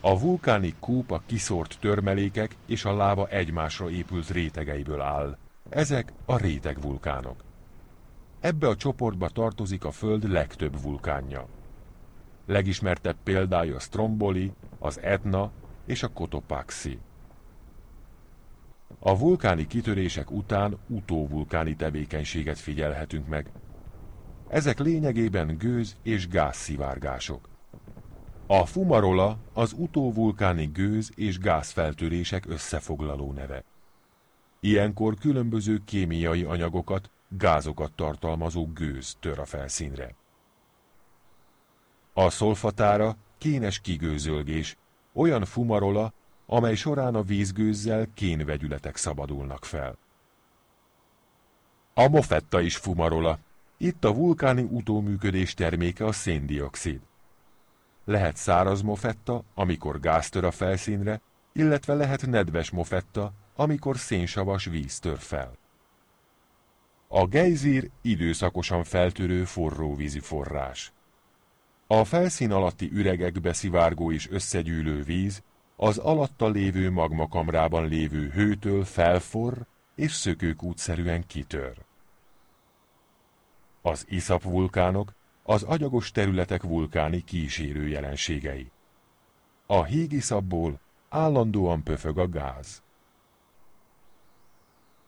A 0.00 0.20
vulkáni 0.20 0.74
kúp 0.80 1.10
a 1.10 1.22
kiszórt 1.26 1.76
törmelékek 1.80 2.56
és 2.66 2.84
a 2.84 2.96
láva 2.96 3.28
egymásra 3.28 3.90
épült 3.90 4.30
rétegeiből 4.30 5.00
áll. 5.00 5.36
Ezek 5.68 6.12
a 6.24 6.36
rétegvulkánok. 6.36 7.42
Ebbe 8.40 8.68
a 8.68 8.76
csoportba 8.76 9.28
tartozik 9.28 9.84
a 9.84 9.90
Föld 9.90 10.30
legtöbb 10.30 10.82
vulkánja. 10.82 11.46
Legismertebb 12.46 13.16
példája 13.22 13.74
a 13.74 13.80
Stromboli, 13.80 14.52
az 14.78 15.00
Etna 15.00 15.50
és 15.86 16.02
a 16.02 16.08
Cotopaxi. 16.08 16.98
A 19.06 19.18
vulkáni 19.18 19.66
kitörések 19.66 20.30
után 20.30 20.78
utóvulkáni 20.88 21.76
tevékenységet 21.76 22.58
figyelhetünk 22.58 23.28
meg. 23.28 23.50
Ezek 24.48 24.78
lényegében 24.78 25.56
gőz- 25.56 25.96
és 26.02 26.28
gázszivárgások. 26.28 27.48
A 28.46 28.66
fumarola 28.66 29.38
az 29.52 29.72
utóvulkáni 29.76 30.66
gőz- 30.66 31.12
és 31.18 31.38
gázfeltörések 31.38 32.46
összefoglaló 32.46 33.32
neve. 33.32 33.64
Ilyenkor 34.60 35.14
különböző 35.14 35.80
kémiai 35.84 36.42
anyagokat, 36.42 37.10
gázokat 37.28 37.92
tartalmazó 37.92 38.66
gőz 38.66 39.16
tör 39.20 39.38
a 39.38 39.44
felszínre. 39.44 40.14
A 42.12 42.30
szolfatára 42.30 43.16
kénes 43.38 43.80
kigőzölgés, 43.80 44.76
olyan 45.12 45.44
fumarola, 45.44 46.12
amely 46.46 46.74
során 46.74 47.14
a 47.14 47.22
vízgőzzel 47.22 48.06
kénvegyületek 48.14 48.96
szabadulnak 48.96 49.64
fel. 49.64 49.98
A 51.94 52.08
mofetta 52.08 52.60
is 52.60 52.76
fumarola. 52.76 53.38
Itt 53.76 54.04
a 54.04 54.14
vulkáni 54.14 54.62
utóműködés 54.62 55.54
terméke 55.54 56.04
a 56.04 56.12
széndiokszid. 56.12 57.00
Lehet 58.04 58.36
száraz 58.36 58.82
mofetta, 58.82 59.42
amikor 59.54 60.00
gáz 60.00 60.28
tör 60.28 60.44
a 60.44 60.50
felszínre, 60.50 61.20
illetve 61.52 61.94
lehet 61.94 62.26
nedves 62.26 62.70
mofetta, 62.70 63.32
amikor 63.56 63.98
szénsavas 63.98 64.64
víz 64.64 64.98
tör 64.98 65.18
fel. 65.18 65.56
A 67.08 67.26
gejzír 67.26 67.90
időszakosan 68.02 68.84
feltörő 68.84 69.44
forró 69.44 69.94
vízi 69.94 70.20
forrás. 70.20 70.92
A 71.86 72.04
felszín 72.04 72.52
alatti 72.52 72.90
üregekbe 72.92 73.52
szivárgó 73.52 74.12
és 74.12 74.30
összegyűlő 74.30 75.02
víz 75.02 75.42
az 75.84 75.98
alatta 75.98 76.48
lévő 76.48 76.90
magmakamrában 76.90 77.88
lévő 77.88 78.30
hőtől 78.30 78.84
felforr 78.84 79.56
és 79.94 80.12
szökőkútszerűen 80.12 81.26
kitör. 81.26 81.76
Az 83.82 84.06
iszap 84.08 84.42
vulkánok 84.42 85.12
az 85.42 85.62
agyagos 85.62 86.10
területek 86.10 86.62
vulkáni 86.62 87.24
kísérő 87.24 87.88
jelenségei. 87.88 88.70
A 89.66 89.82
hígiszapból 89.84 90.80
állandóan 91.08 91.82
pöfög 91.82 92.18
a 92.18 92.28
gáz. 92.28 92.82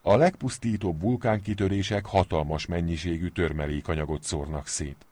A 0.02 0.16
legpusztítóbb 0.16 1.00
vulkánkitörések 1.00 2.06
hatalmas 2.06 2.66
mennyiségű 2.66 3.28
törmelékanyagot 3.28 4.22
szórnak 4.22 4.66
szét. 4.66 5.06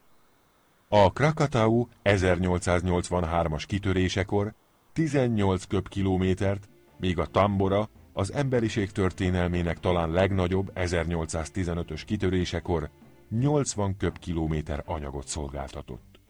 A 0.89 1.13
Krakatau 1.13 1.87
1883-as 2.03 3.65
kitörésekor 3.67 4.55
18 4.95 5.65
köbkilométert, 5.65 6.69
míg 6.97 7.19
a 7.19 7.27
Tambora 7.27 7.89
az 8.13 8.33
emberiség 8.33 8.91
történelmének 8.91 9.81
talán 9.81 10.11
legnagyobb 10.11 10.73
1815-ös 10.75 12.03
kitörésekor 12.07 12.91
80 13.29 13.97
köbkilométer 13.97 14.83
anyagot 14.87 15.27
szolgáltatott. 15.27 16.21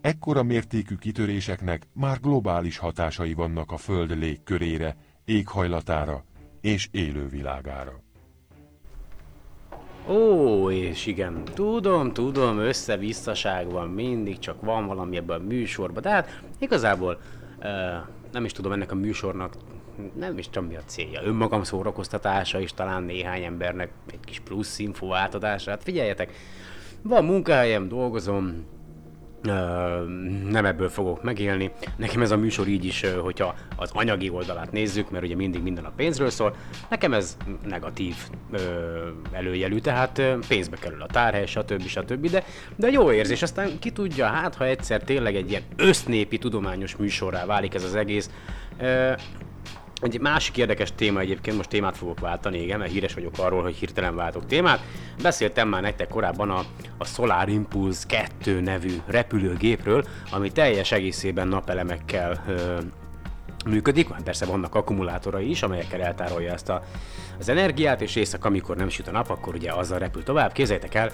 Ekkora 0.00 0.42
mértékű 0.42 0.94
kitöréseknek 0.94 1.86
már 1.92 2.20
globális 2.20 2.78
hatásai 2.78 3.34
vannak 3.34 3.72
a 3.72 3.76
Föld 3.76 4.18
légkörére, 4.18 4.96
éghajlatára 5.24 6.24
és 6.60 6.88
élővilágára. 6.90 8.00
Ó, 10.08 10.70
és 10.70 11.06
igen, 11.06 11.44
tudom, 11.54 12.12
tudom, 12.12 12.58
össze-visszaság 12.58 13.70
van 13.70 13.88
mindig, 13.88 14.38
csak 14.38 14.60
van 14.60 14.86
valami 14.86 15.16
ebben 15.16 15.40
a 15.40 15.44
műsorban, 15.44 16.02
de 16.02 16.10
hát 16.10 16.42
igazából 16.58 17.20
nem 18.32 18.44
is 18.44 18.52
tudom 18.52 18.72
ennek 18.72 18.92
a 18.92 18.94
műsornak, 18.94 19.54
nem 20.14 20.38
is 20.38 20.48
tudom 20.48 20.68
mi 20.68 20.76
a 20.76 20.82
célja, 20.86 21.22
önmagam 21.22 21.62
szórakoztatása 21.62 22.58
is 22.58 22.72
talán 22.72 23.02
néhány 23.02 23.42
embernek 23.42 23.90
egy 24.10 24.20
kis 24.24 24.40
plusz 24.40 24.78
info 24.78 25.12
átadása, 25.12 25.70
hát 25.70 25.82
figyeljetek, 25.82 26.32
van 27.02 27.24
munkahelyem, 27.24 27.88
dolgozom, 27.88 28.66
nem 30.50 30.64
ebből 30.64 30.88
fogok 30.88 31.22
megélni. 31.22 31.70
Nekem 31.96 32.22
ez 32.22 32.30
a 32.30 32.36
műsor 32.36 32.66
így 32.66 32.84
is, 32.84 33.04
hogyha 33.22 33.54
az 33.76 33.90
anyagi 33.92 34.30
oldalát 34.30 34.72
nézzük, 34.72 35.10
mert 35.10 35.24
ugye 35.24 35.34
mindig 35.34 35.62
minden 35.62 35.84
a 35.84 35.92
pénzről 35.96 36.30
szól, 36.30 36.54
nekem 36.88 37.12
ez 37.12 37.36
negatív 37.66 38.14
előjelű, 39.32 39.78
tehát 39.78 40.22
pénzbe 40.48 40.76
kerül 40.76 41.02
a 41.02 41.06
tárhely, 41.06 41.46
stb. 41.46 41.86
stb. 41.86 42.30
De, 42.30 42.44
de 42.76 42.90
jó 42.90 43.12
érzés, 43.12 43.42
aztán 43.42 43.78
ki 43.78 43.90
tudja, 43.90 44.26
hát 44.26 44.54
ha 44.54 44.66
egyszer 44.66 45.02
tényleg 45.02 45.36
egy 45.36 45.50
ilyen 45.50 45.62
össznépi 45.76 46.38
tudományos 46.38 46.96
műsorrá 46.96 47.46
válik 47.46 47.74
ez 47.74 47.84
az 47.84 47.94
egész, 47.94 48.30
egy 50.00 50.20
másik 50.20 50.56
érdekes 50.56 50.92
téma 50.94 51.20
egyébként, 51.20 51.56
most 51.56 51.68
témát 51.68 51.96
fogok 51.96 52.20
váltani, 52.20 52.62
igen, 52.62 52.78
mert 52.78 52.90
híres 52.90 53.14
vagyok 53.14 53.38
arról, 53.38 53.62
hogy 53.62 53.74
hirtelen 53.74 54.14
váltok 54.16 54.46
témát. 54.46 54.80
Beszéltem 55.22 55.68
már 55.68 55.82
nektek 55.82 56.08
korábban 56.08 56.50
a, 56.50 56.64
a 56.98 57.04
Solar 57.04 57.48
Impulse 57.48 58.06
2 58.08 58.60
nevű 58.60 58.96
repülőgépről, 59.06 60.04
ami 60.30 60.52
teljes 60.52 60.92
egészében 60.92 61.48
napelemekkel 61.48 62.44
ö, 62.48 62.78
működik, 63.66 64.08
már 64.08 64.22
persze 64.22 64.46
vannak 64.46 64.74
akkumulátorai 64.74 65.50
is, 65.50 65.62
amelyekkel 65.62 66.00
eltárolja 66.00 66.52
ezt 66.52 66.68
a, 66.68 66.82
az 67.38 67.48
energiát, 67.48 68.00
és 68.00 68.16
éjszaka, 68.16 68.48
amikor 68.48 68.76
nem 68.76 68.88
süt 68.88 69.08
a 69.08 69.10
nap, 69.10 69.30
akkor 69.30 69.54
ugye 69.54 69.72
azzal 69.72 69.98
repül 69.98 70.22
tovább. 70.22 70.52
Képzeljétek 70.52 70.94
el, 70.94 71.10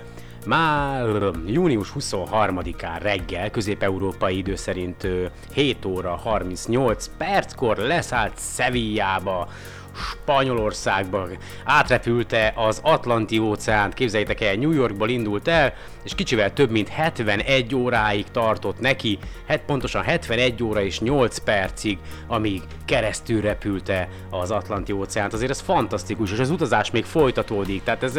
már 0.46 1.06
június 1.46 1.92
23-án 1.98 2.98
reggel, 3.00 3.50
közép-európai 3.50 4.36
idő 4.36 4.56
szerint 4.56 5.08
7 5.52 5.84
óra 5.84 6.16
38 6.16 7.10
perckor 7.18 7.76
leszállt 7.76 8.38
Sevillába, 8.54 9.48
Spanyolországba, 9.94 11.28
átrepülte 11.64 12.52
az 12.56 12.80
Atlanti 12.82 13.38
óceánt, 13.38 13.94
képzeljétek 13.94 14.40
el, 14.40 14.54
New 14.54 14.72
Yorkból 14.72 15.08
indult 15.08 15.48
el, 15.48 15.74
és 16.04 16.14
kicsivel 16.14 16.52
több 16.52 16.70
mint 16.70 16.88
71 16.88 17.74
óráig 17.74 18.24
tartott 18.30 18.80
neki, 18.80 19.18
hát 19.46 19.60
pontosan 19.60 20.02
71 20.02 20.62
óra 20.62 20.82
és 20.82 21.00
8 21.00 21.38
percig, 21.38 21.98
amíg 22.26 22.62
keresztül 22.84 23.40
repülte 23.40 24.08
az 24.30 24.50
Atlanti 24.50 24.92
óceánt. 24.92 25.32
Azért 25.32 25.50
ez 25.50 25.60
fantasztikus, 25.60 26.32
és 26.32 26.38
az 26.38 26.50
utazás 26.50 26.90
még 26.90 27.04
folytatódik. 27.04 27.82
Tehát 27.82 28.02
ez 28.02 28.16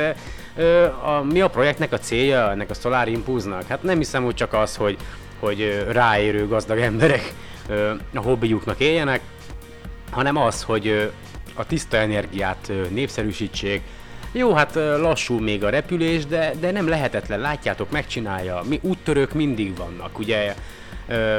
ö, 0.55 0.83
a, 0.83 1.23
mi 1.31 1.41
a 1.41 1.49
projektnek 1.49 1.91
a 1.91 1.99
célja, 1.99 2.51
ennek 2.51 2.69
a 2.69 2.73
Solar 2.73 3.07
Impulse-nak? 3.07 3.67
Hát 3.67 3.83
nem 3.83 3.97
hiszem, 3.97 4.23
hogy 4.23 4.35
csak 4.35 4.53
az, 4.53 4.75
hogy, 4.75 4.97
hogy 5.39 5.85
ráérő 5.91 6.47
gazdag 6.47 6.79
emberek 6.79 7.33
a 8.13 8.21
hobbiuknak 8.21 8.79
éljenek, 8.79 9.21
hanem 10.11 10.37
az, 10.37 10.63
hogy 10.63 11.11
a 11.55 11.65
tiszta 11.65 11.97
energiát 11.97 12.71
népszerűsítsék. 12.89 13.81
Jó, 14.31 14.53
hát 14.53 14.75
lassú 14.75 15.39
még 15.39 15.63
a 15.63 15.69
repülés, 15.69 16.25
de, 16.25 16.53
de 16.59 16.71
nem 16.71 16.87
lehetetlen, 16.87 17.39
látjátok, 17.39 17.91
megcsinálja. 17.91 18.61
Mi 18.69 18.79
úttörők 18.81 19.33
mindig 19.33 19.77
vannak, 19.77 20.19
ugye 20.19 20.55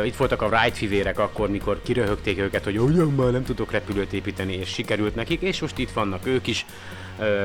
itt 0.04 0.16
voltak 0.16 0.42
a 0.42 0.46
Wright 0.46 0.76
fivérek 0.76 1.18
akkor, 1.18 1.50
mikor 1.50 1.82
kiröhögték 1.82 2.38
őket, 2.38 2.64
hogy 2.64 2.78
olyan 2.78 3.12
már 3.12 3.30
nem 3.30 3.44
tudok 3.44 3.70
repülőt 3.70 4.12
építeni, 4.12 4.52
és 4.52 4.68
sikerült 4.68 5.14
nekik, 5.14 5.40
és 5.40 5.60
most 5.60 5.78
itt 5.78 5.90
vannak 5.90 6.26
ők 6.26 6.46
is, 6.46 6.66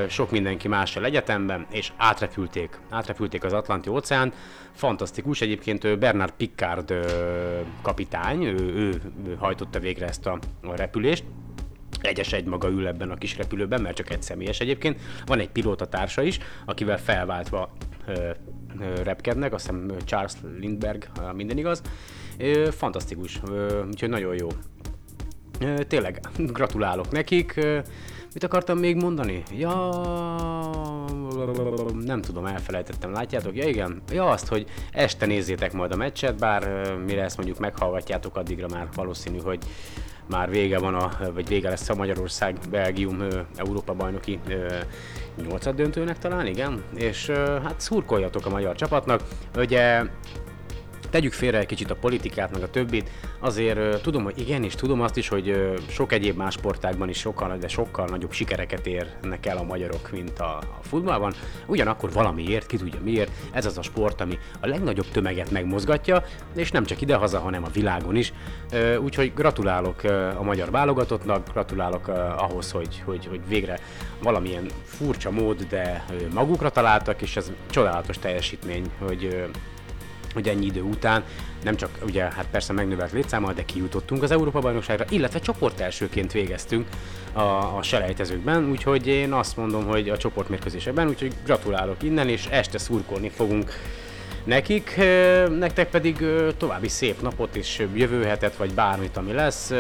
sok 0.08 0.32
mindenki 0.32 0.68
mással 0.68 1.06
egyetemben, 1.06 1.66
és 1.72 1.92
átrepülték, 1.98 2.80
átrepülték 2.90 3.44
az 3.44 3.54
Atlanti 3.54 3.90
óceán. 3.90 4.34
Fantasztikus, 4.76 5.42
egyébként 5.42 6.00
Bernard 6.00 6.34
Piccard 6.38 6.92
uh, 6.92 6.98
kapitány, 7.82 8.44
ő, 8.44 8.56
ő, 8.76 9.02
hajtotta 9.38 9.80
végre 9.80 10.08
ezt 10.08 10.26
a 10.26 10.40
repülést, 10.76 11.24
egyes 12.02 12.34
egy 12.34 12.46
maga 12.46 12.70
ül 12.70 12.88
ebben 12.88 13.12
a 13.12 13.16
kis 13.16 13.38
repülőben, 13.38 13.82
mert 13.82 13.96
csak 13.96 14.10
egy 14.10 14.22
személyes 14.22 14.60
egyébként. 14.60 15.00
Van 15.26 15.40
egy 15.40 15.50
pilóta 15.50 15.86
társa 15.86 16.22
is, 16.22 16.40
akivel 16.66 17.00
felváltva 17.00 17.74
ö, 18.06 18.30
ö, 18.80 19.04
repkednek, 19.04 19.54
azt 19.54 19.66
hiszem 19.66 19.92
Charles 20.06 20.34
Lindberg, 20.60 21.08
ha 21.16 21.34
minden 21.34 21.58
igaz. 21.58 21.82
Ö, 22.38 22.70
fantasztikus, 22.72 23.40
ö, 23.48 23.86
úgyhogy 23.88 24.10
nagyon 24.10 24.36
jó. 24.36 24.48
Ö, 25.60 25.84
tényleg, 25.84 26.20
gratulálok 26.38 27.12
nekik. 27.12 27.56
Ö, 27.56 27.80
mit 28.34 28.44
akartam 28.44 28.78
még 28.78 28.96
mondani? 28.96 29.44
Ja, 29.58 29.90
nem 32.06 32.22
tudom, 32.22 32.46
elfelejtettem, 32.46 33.12
látjátok? 33.12 33.56
Ja 33.56 33.68
igen, 33.68 34.02
ja 34.12 34.30
azt, 34.30 34.48
hogy 34.48 34.66
este 34.92 35.26
nézzétek 35.26 35.74
majd 35.74 35.92
a 35.92 35.96
meccset, 35.96 36.40
bár 36.40 36.94
mire 37.06 37.24
ezt 37.24 37.38
mondjuk 37.38 37.60
meghallgatjátok, 37.60 38.36
addigra 38.36 38.68
már 38.68 38.88
valószínű, 38.96 39.40
hogy 39.40 39.60
már 40.32 40.50
vége 40.50 40.80
van, 40.80 40.96
a, 40.96 41.12
vagy 41.34 41.48
vége 41.48 41.70
lesz 41.70 41.90
a 41.90 41.96
Magyarország-Belgium 41.96 43.24
Európa 43.56 43.94
bajnoki 43.94 44.40
nyolcad 45.48 45.76
döntőnek 45.76 46.18
talán, 46.18 46.46
igen, 46.46 46.84
és 46.96 47.30
hát 47.64 47.80
szurkoljatok 47.80 48.46
a 48.46 48.50
magyar 48.50 48.76
csapatnak. 48.76 49.22
Ugye 49.58 50.04
tegyük 51.12 51.34
félre 51.34 51.58
egy 51.58 51.66
kicsit 51.66 51.92
a 51.92 51.96
politikát, 51.96 52.52
meg 52.52 52.64
a 52.64 52.70
többit, 52.70 53.10
azért 53.40 54.02
tudom, 54.02 54.24
hogy 54.24 54.40
igen, 54.40 54.64
és 54.64 54.76
tudom 54.76 55.02
azt 55.02 55.18
is, 55.18 55.28
hogy 55.28 55.76
sok 55.90 56.12
egyéb 56.12 56.38
más 56.38 56.54
sportágban 56.54 57.10
is 57.10 57.18
sokkal, 57.18 57.58
de 57.58 57.68
sokkal 57.68 58.08
nagyobb 58.08 58.32
sikereket 58.32 58.88
érnek 58.88 59.46
el 59.46 59.58
a 59.58 59.64
magyarok, 59.64 60.12
mint 60.12 60.40
a, 60.40 60.58
a 60.58 60.80
futballban. 60.82 61.34
Ugyanakkor 61.66 62.12
valamiért, 62.12 62.66
ki 62.66 62.78
tudja 62.78 63.00
miért, 63.04 63.32
ez 63.52 63.66
az 63.66 63.78
a 63.78 63.82
sport, 63.82 64.22
ami 64.22 64.40
a 64.60 64.68
legnagyobb 64.68 65.08
tömeget 65.12 65.52
megmozgatja, 65.52 66.24
és 66.56 66.72
nem 66.72 66.84
csak 66.84 67.02
idehaza, 67.02 67.40
hanem 67.40 67.64
a 67.64 67.70
világon 67.74 68.16
is. 68.16 68.34
Úgyhogy 69.00 69.34
gratulálok 69.34 70.04
a 70.38 70.44
magyar 70.44 70.72
válogatottnak, 70.72 71.50
gratulálok 71.52 72.08
ahhoz, 72.38 72.72
hogy, 72.72 73.02
hogy, 73.06 73.26
hogy 73.26 73.40
végre 73.48 73.80
valamilyen 74.24 74.66
furcsa 74.84 75.32
mód, 75.32 75.66
de 75.70 76.06
magukra 76.34 76.70
találtak, 76.70 77.22
és 77.22 77.36
ez 77.36 77.52
csodálatos 77.70 78.20
teljesítmény, 78.20 78.92
hogy 79.00 79.46
hogy 80.34 80.48
ennyi 80.48 80.66
idő 80.66 80.82
után 80.82 81.24
nem 81.64 81.76
csak 81.76 81.90
ugye 82.06 82.24
hát 82.24 82.46
persze 82.52 82.74
megnövelt 82.74 83.12
létszámmal, 83.12 83.54
de 83.54 83.66
kijutottunk 83.66 84.24
az 84.24 84.32
Európa 84.32 84.60
bajnokságra, 84.60 85.06
illetve 85.10 85.40
csoport 85.40 85.80
elsőként 85.80 86.32
végeztünk 86.32 86.88
a, 87.34 87.40
a 87.42 87.80
selejtezőkben, 87.82 88.70
úgyhogy 88.70 89.08
én 89.08 89.34
azt 89.34 89.58
mondom, 89.58 89.86
hogy 89.86 90.10
a 90.10 90.18
csoportmérkőzésekben, 90.18 91.08
úgyhogy 91.08 91.34
gratulálok 91.46 92.04
innen, 92.04 92.30
és 92.30 92.46
este 92.46 92.78
szurkolni 92.78 93.30
fogunk 93.30 93.72
nekik, 94.44 94.96
nektek 95.60 95.90
pedig 95.90 96.26
további 96.58 96.88
szép 96.88 97.22
napot 97.22 97.56
és 97.56 97.88
jövő 97.94 98.24
hetet, 98.24 98.56
vagy 98.56 98.74
bármit, 98.74 99.18
ami 99.18 99.32
lesz. 99.32 99.74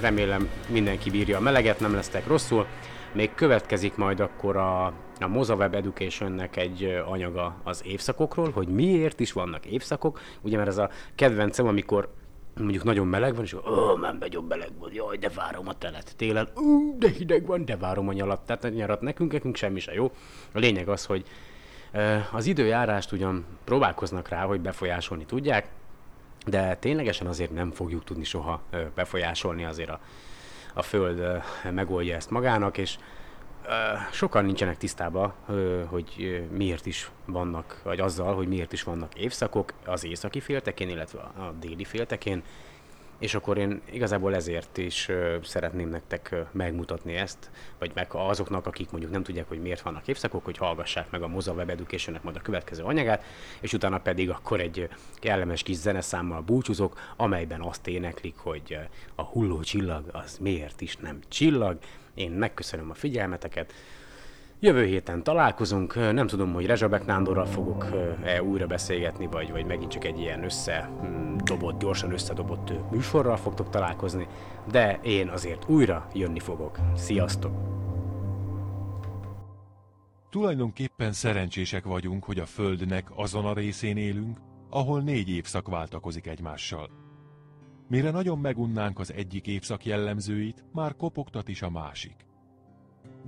Remélem 0.00 0.48
mindenki 0.68 1.10
bírja 1.10 1.36
a 1.36 1.40
meleget, 1.40 1.80
nem 1.80 1.94
lesztek 1.94 2.26
rosszul. 2.26 2.66
Még 3.12 3.34
következik 3.34 3.96
majd 3.96 4.20
akkor 4.20 4.56
a 4.56 4.92
a 5.20 5.26
Moza 5.26 5.68
Educationnek 5.70 6.56
egy 6.56 7.02
anyaga 7.06 7.56
az 7.64 7.82
évszakokról, 7.84 8.50
hogy 8.50 8.68
miért 8.68 9.20
is 9.20 9.32
vannak 9.32 9.66
évszakok, 9.66 10.20
ugye 10.40 10.56
mert 10.56 10.68
ez 10.68 10.78
a 10.78 10.90
kedvencem, 11.14 11.66
amikor 11.66 12.12
mondjuk 12.56 12.84
nagyon 12.84 13.06
meleg 13.06 13.34
van, 13.34 13.44
és 13.44 13.54
ó, 13.54 13.96
már 13.96 14.18
nagyon 14.18 14.44
meleg 14.44 14.70
van, 14.78 14.90
jaj, 14.92 15.16
de 15.16 15.28
várom 15.28 15.68
a 15.68 15.78
telet. 15.78 16.16
Télen, 16.16 16.48
ó, 16.56 16.98
de 16.98 17.08
hideg 17.08 17.46
van, 17.46 17.64
de 17.64 17.76
várom 17.76 18.08
a 18.08 18.12
nyalat. 18.12 18.40
Tehát 18.40 18.64
a 18.64 18.68
nyarat 18.68 19.00
nekünk, 19.00 19.32
nekünk 19.32 19.56
semmi 19.56 19.80
se 19.80 19.94
jó. 19.94 20.12
A 20.52 20.58
lényeg 20.58 20.88
az, 20.88 21.04
hogy 21.04 21.24
az 22.32 22.46
időjárást 22.46 23.12
ugyan 23.12 23.44
próbálkoznak 23.64 24.28
rá, 24.28 24.44
hogy 24.44 24.60
befolyásolni 24.60 25.24
tudják, 25.24 25.68
de 26.46 26.76
ténylegesen 26.76 27.26
azért 27.26 27.50
nem 27.50 27.70
fogjuk 27.70 28.04
tudni 28.04 28.24
soha 28.24 28.62
befolyásolni, 28.94 29.64
azért 29.64 29.88
a, 29.88 30.00
a 30.78 30.82
Föld 30.82 31.42
megoldja 31.70 32.14
ezt 32.14 32.30
magának, 32.30 32.78
és 32.78 32.98
sokan 34.12 34.44
nincsenek 34.44 34.76
tisztában, 34.76 35.32
hogy 35.86 36.44
miért 36.50 36.86
is 36.86 37.10
vannak, 37.24 37.80
vagy 37.84 38.00
azzal, 38.00 38.34
hogy 38.34 38.48
miért 38.48 38.72
is 38.72 38.82
vannak 38.82 39.14
évszakok 39.14 39.72
az 39.86 40.04
északi 40.04 40.40
féltekén, 40.40 40.88
illetve 40.88 41.20
a 41.20 41.52
déli 41.60 41.84
féltekén, 41.84 42.42
és 43.18 43.34
akkor 43.34 43.58
én 43.58 43.80
igazából 43.90 44.34
ezért 44.34 44.76
is 44.76 45.08
szeretném 45.42 45.88
nektek 45.88 46.34
megmutatni 46.50 47.14
ezt, 47.14 47.50
vagy 47.78 47.90
meg 47.94 48.06
azoknak, 48.10 48.66
akik 48.66 48.90
mondjuk 48.90 49.12
nem 49.12 49.22
tudják, 49.22 49.48
hogy 49.48 49.60
miért 49.60 49.80
vannak 49.80 50.08
évszakok, 50.08 50.44
hogy 50.44 50.56
hallgassák 50.56 51.10
meg 51.10 51.22
a 51.22 51.28
Moza 51.28 51.52
Web 51.52 51.70
education 51.70 52.18
majd 52.22 52.36
a 52.36 52.40
következő 52.40 52.82
anyagát, 52.82 53.24
és 53.60 53.72
utána 53.72 53.98
pedig 53.98 54.30
akkor 54.30 54.60
egy 54.60 54.88
kellemes 55.14 55.62
kis 55.62 55.76
zeneszámmal 55.76 56.40
búcsúzok, 56.40 57.00
amelyben 57.16 57.60
azt 57.60 57.86
éneklik, 57.86 58.36
hogy 58.36 58.78
a 59.14 59.22
hulló 59.22 59.60
csillag 59.60 60.04
az 60.12 60.38
miért 60.40 60.80
is 60.80 60.96
nem 60.96 61.18
csillag. 61.28 61.78
Én 62.14 62.30
megköszönöm 62.30 62.90
a 62.90 62.94
figyelmeteket, 62.94 63.72
Jövő 64.60 64.84
héten 64.84 65.22
találkozunk, 65.22 65.94
nem 65.94 66.26
tudom, 66.26 66.52
hogy 66.52 66.66
Rezsabek 66.66 67.06
Nándorral 67.06 67.46
fogok-e 67.46 68.42
újra 68.42 68.66
beszélgetni, 68.66 69.26
vagy, 69.26 69.50
vagy 69.50 69.66
megint 69.66 69.90
csak 69.90 70.04
egy 70.04 70.18
ilyen 70.18 70.44
összedobott, 70.44 71.72
hm, 71.72 71.78
gyorsan 71.78 72.12
összedobott 72.12 72.90
műsorral 72.90 73.36
fogtok 73.36 73.70
találkozni, 73.70 74.26
de 74.70 74.98
én 75.02 75.28
azért 75.28 75.68
újra 75.68 76.08
jönni 76.14 76.38
fogok. 76.38 76.78
Sziasztok! 76.94 77.52
Tulajdonképpen 80.30 81.12
szerencsések 81.12 81.84
vagyunk, 81.84 82.24
hogy 82.24 82.38
a 82.38 82.46
Földnek 82.46 83.06
azon 83.14 83.44
a 83.44 83.52
részén 83.52 83.96
élünk, 83.96 84.38
ahol 84.70 85.00
négy 85.00 85.28
évszak 85.28 85.68
váltakozik 85.68 86.26
egymással. 86.26 86.90
Mire 87.88 88.10
nagyon 88.10 88.38
megunnánk 88.38 88.98
az 88.98 89.12
egyik 89.12 89.46
évszak 89.46 89.84
jellemzőit, 89.84 90.64
már 90.72 90.96
kopogtat 90.96 91.48
is 91.48 91.62
a 91.62 91.70
másik. 91.70 92.27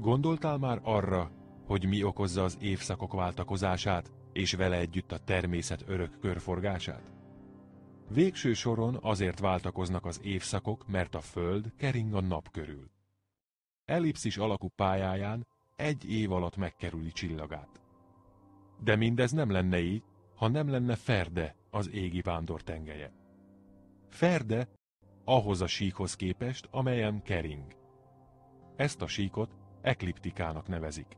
Gondoltál 0.00 0.58
már 0.58 0.80
arra, 0.82 1.30
hogy 1.66 1.88
mi 1.88 2.02
okozza 2.02 2.44
az 2.44 2.56
évszakok 2.60 3.12
váltakozását, 3.12 4.12
és 4.32 4.52
vele 4.52 4.76
együtt 4.76 5.12
a 5.12 5.18
természet 5.18 5.84
örök 5.86 6.18
körforgását? 6.20 7.12
Végső 8.08 8.52
soron 8.52 8.98
azért 9.02 9.38
váltakoznak 9.38 10.06
az 10.06 10.20
évszakok, 10.22 10.88
mert 10.88 11.14
a 11.14 11.20
Föld 11.20 11.72
kering 11.76 12.14
a 12.14 12.20
nap 12.20 12.50
körül. 12.50 12.90
Ellipszis 13.84 14.36
alakú 14.36 14.68
pályáján 14.68 15.46
egy 15.76 16.10
év 16.10 16.32
alatt 16.32 16.56
megkerüli 16.56 17.12
csillagát. 17.12 17.80
De 18.82 18.96
mindez 18.96 19.32
nem 19.32 19.50
lenne 19.50 19.80
így, 19.80 20.02
ha 20.34 20.48
nem 20.48 20.68
lenne 20.68 20.96
Ferde, 20.96 21.54
az 21.70 21.90
égi 21.90 22.20
vándor 22.20 22.62
tengelye. 22.62 23.12
Ferde 24.08 24.68
ahhoz 25.24 25.60
a 25.60 25.66
síkhoz 25.66 26.16
képest, 26.16 26.68
amelyen 26.70 27.22
kering. 27.22 27.76
Ezt 28.76 29.02
a 29.02 29.06
síkot 29.06 29.59
ekliptikának 29.82 30.68
nevezik. 30.68 31.16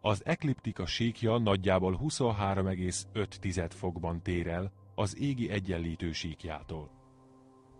Az 0.00 0.26
ekliptika 0.26 0.86
síkja 0.86 1.38
nagyjából 1.38 1.98
23,5 2.02 3.70
fokban 3.74 4.22
tér 4.22 4.46
el 4.46 4.72
az 4.94 5.18
égi 5.18 5.50
egyenlítő 5.50 6.12
síkjától. 6.12 6.90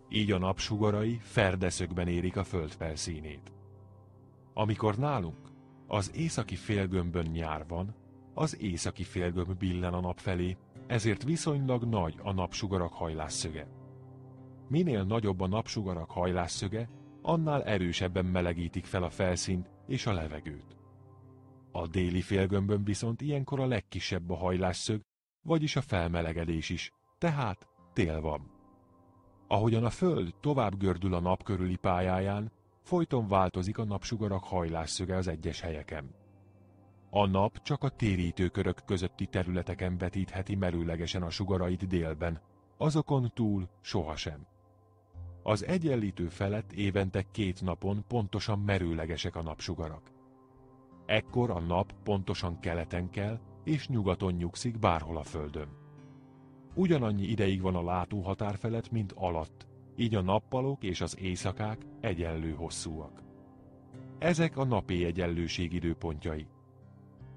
Így 0.09 0.31
a 0.31 0.39
napsugarai 0.39 1.19
ferdeszögben 1.23 2.09
érik 2.09 2.37
a 2.37 2.45
föld 2.45 2.73
felszínét. 2.73 3.53
Amikor 4.55 4.97
nálunk 4.97 5.49
az 5.87 6.13
északi 6.15 6.55
félgömbön 6.55 7.27
nyár 7.27 7.65
van, 7.69 7.95
az 8.35 8.61
északi 8.61 9.03
félgömb 9.03 9.59
billen 9.59 9.95
a 9.95 10.01
nap 10.01 10.19
felé, 10.19 10.57
ezért 10.87 11.23
viszonylag 11.23 11.85
nagy 11.85 12.15
a 12.23 12.33
napsugarak 12.33 12.93
hajlásszöge. 12.93 13.67
Minél 14.69 15.05
nagyobb 15.05 15.41
a 15.41 15.47
napsugarak 15.47 16.11
hajlásszöge, 16.11 16.89
annál 17.23 17.65
erősebben 17.65 18.25
melegítik 18.25 18.85
fel 18.85 19.03
a 19.03 19.11
felszínt 19.11 19.71
és 19.89 20.07
a 20.07 20.13
levegőt. 20.13 20.77
A 21.73 21.87
déli 21.87 22.21
félgömbön 22.21 22.85
viszont 22.85 23.21
ilyenkor 23.21 23.61
a 23.61 23.67
legkisebb 23.67 24.31
a 24.31 24.37
hajlásszög, 24.37 25.01
vagyis 25.43 25.77
a 25.77 25.81
felmelegedés 25.81 26.69
is, 26.69 26.93
tehát 27.19 27.69
tél 27.93 28.21
van. 28.21 28.51
Ahogyan 29.47 29.85
a 29.85 29.91
Föld 29.91 30.35
tovább 30.41 30.79
gördül 30.79 31.15
a 31.15 31.21
nap 31.21 31.43
körüli 31.43 31.77
pályáján, 31.77 32.53
folyton 32.83 33.29
változik 33.29 33.79
a 33.79 33.85
napsugarak 33.85 34.45
hajlásszöge 34.45 35.17
az 35.17 35.29
egyes 35.29 35.61
helyeken. 35.61 36.15
A 37.11 37.27
nap 37.27 37.63
csak 37.63 37.83
a 37.83 37.89
térítőkörök 37.89 38.85
közötti 38.85 39.27
területeken 39.27 39.99
vetítheti 39.99 40.55
merőlegesen 40.55 41.23
a 41.23 41.31
sugarait 41.31 41.87
délben, 41.87 42.41
azokon 42.77 43.31
túl 43.35 43.69
sohasem. 43.81 44.47
Az 45.49 45.65
egyenlítő 45.65 46.29
felett 46.29 46.73
évente 46.73 47.25
két 47.31 47.63
napon 47.63 48.05
pontosan 48.09 48.59
merőlegesek 48.59 49.37
a 49.37 49.43
napsugarak. 49.43 50.11
Ekkor 51.07 51.51
a 51.51 51.61
nap 51.61 51.93
pontosan 52.03 52.61
keleten 52.61 53.11
kell, 53.11 53.39
és 53.65 53.89
nyugaton 53.89 54.33
nyugszik 54.33 54.79
bárhol 54.79 55.17
a 55.17 55.23
Földön. 55.23 55.69
Ugyanannyi 56.75 57.23
ideig 57.23 57.61
van 57.61 57.75
a 57.75 57.83
látóhatár 57.83 58.57
felett, 58.57 58.91
mint 58.91 59.13
alatt, 59.13 59.67
így 59.97 60.15
a 60.15 60.21
nappalok 60.21 60.83
és 60.83 61.01
az 61.01 61.19
éjszakák 61.19 61.87
egyenlő 62.01 62.53
hosszúak. 62.53 63.23
Ezek 64.19 64.57
a 64.57 64.65
napi 64.65 65.05
egyenlőség 65.05 65.73
időpontjai. 65.73 66.47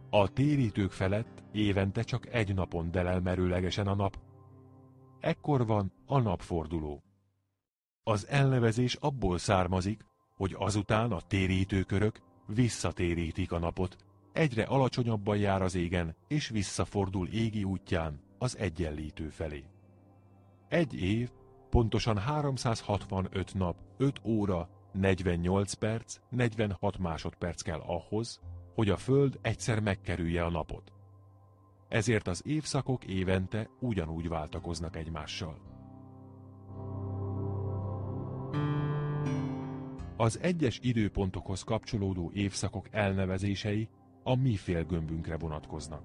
A 0.10 0.34
térítők 0.34 0.92
felett 0.92 1.44
évente 1.52 2.02
csak 2.02 2.34
egy 2.34 2.54
napon 2.54 2.92
delel 2.92 3.22
merőlegesen 3.22 3.88
a 3.88 3.96
nap. 3.96 4.20
Ekkor 5.20 5.66
van 5.66 5.92
a 6.06 6.20
napforduló. 6.20 7.04
Az 8.04 8.28
elnevezés 8.28 8.96
abból 8.96 9.38
származik, 9.38 10.06
hogy 10.36 10.56
azután 10.58 11.12
a 11.12 11.22
térítőkörök 11.22 12.22
visszatérítik 12.48 13.52
a 13.52 13.60
napot, 13.60 13.96
egyre 14.34 14.64
alacsonyabban 14.64 15.38
jár 15.38 15.62
az 15.62 15.76
égen, 15.76 16.16
és 16.28 16.50
visszafordul 16.50 17.28
égi 17.28 17.64
útján 17.64 18.20
az 18.38 18.58
egyenlítő 18.58 19.30
felé. 19.30 19.64
Egy 20.68 20.94
év, 21.02 21.30
pontosan 21.70 22.18
365 22.18 23.54
nap, 23.54 23.76
5 23.98 24.22
óra, 24.24 24.70
48 24.92 25.74
perc, 25.74 26.20
46 26.30 26.98
másodperc 26.98 27.62
kell 27.62 27.80
ahhoz, 27.80 28.40
hogy 28.76 28.90
a 28.90 28.98
Föld 28.98 29.40
egyszer 29.42 29.80
megkerülje 29.80 30.46
a 30.46 30.50
napot. 30.50 30.92
Ezért 31.88 32.28
az 32.28 32.42
évszakok 32.46 33.06
évente 33.06 33.70
ugyanúgy 33.80 34.28
váltakoznak 34.28 34.96
egymással. 34.96 35.71
Az 40.22 40.40
egyes 40.42 40.80
időpontokhoz 40.82 41.64
kapcsolódó 41.64 42.32
évszakok 42.34 42.88
elnevezései 42.92 43.90
a 44.24 44.36
mi 44.36 44.56
félgömbünkre 44.56 45.38
vonatkoznak. 45.38 46.04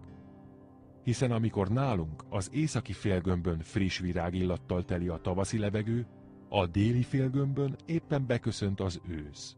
Hiszen 1.03 1.31
amikor 1.31 1.69
nálunk 1.69 2.25
az 2.29 2.51
északi 2.53 2.93
félgömbön 2.93 3.61
friss 3.61 3.99
virágillattal 3.99 4.85
teli 4.85 5.09
a 5.09 5.17
tavaszi 5.17 5.59
levegő, 5.59 6.07
a 6.49 6.67
déli 6.67 7.03
félgömbön 7.03 7.77
éppen 7.87 8.27
beköszönt 8.27 8.81
az 8.81 9.01
ősz. 9.09 9.57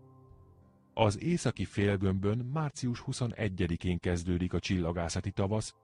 Az 0.94 1.22
északi 1.22 1.64
félgömbön 1.64 2.38
március 2.38 3.04
21-én 3.06 3.98
kezdődik 3.98 4.52
a 4.52 4.58
csillagászati 4.58 5.30
tavasz, 5.30 5.74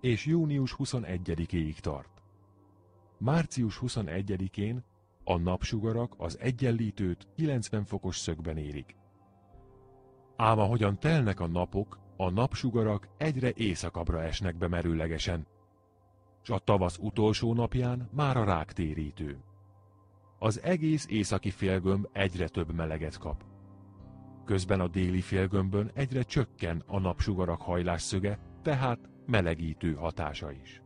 és 0.00 0.26
június 0.26 0.74
21-éig 0.78 1.78
tart. 1.78 2.22
Március 3.18 3.78
21-én 3.82 4.84
a 5.24 5.36
napsugarak 5.36 6.14
az 6.16 6.38
egyenlítőt 6.40 7.28
90 7.36 7.84
fokos 7.84 8.16
szögben 8.16 8.56
érik. 8.56 8.96
Ám 10.36 10.58
ahogyan 10.58 10.98
telnek 10.98 11.40
a 11.40 11.46
napok, 11.46 11.98
a 12.16 12.30
napsugarak 12.30 13.08
egyre 13.16 13.52
északabbra 13.54 14.22
esnek 14.22 14.56
be 14.56 14.68
merőlegesen, 14.68 15.46
s 16.42 16.50
a 16.50 16.58
tavasz 16.58 16.98
utolsó 16.98 17.54
napján 17.54 18.08
már 18.12 18.36
a 18.36 18.44
ráktérítő. 18.44 19.42
Az 20.38 20.62
egész 20.62 21.06
északi 21.08 21.50
félgömb 21.50 22.08
egyre 22.12 22.48
több 22.48 22.72
meleget 22.74 23.18
kap. 23.18 23.44
Közben 24.44 24.80
a 24.80 24.88
déli 24.88 25.20
félgömbön 25.20 25.90
egyre 25.94 26.22
csökken 26.22 26.82
a 26.86 26.98
napsugarak 26.98 27.62
hajlásszöge, 27.62 28.38
tehát 28.62 28.98
melegítő 29.26 29.94
hatása 29.94 30.52
is. 30.52 30.82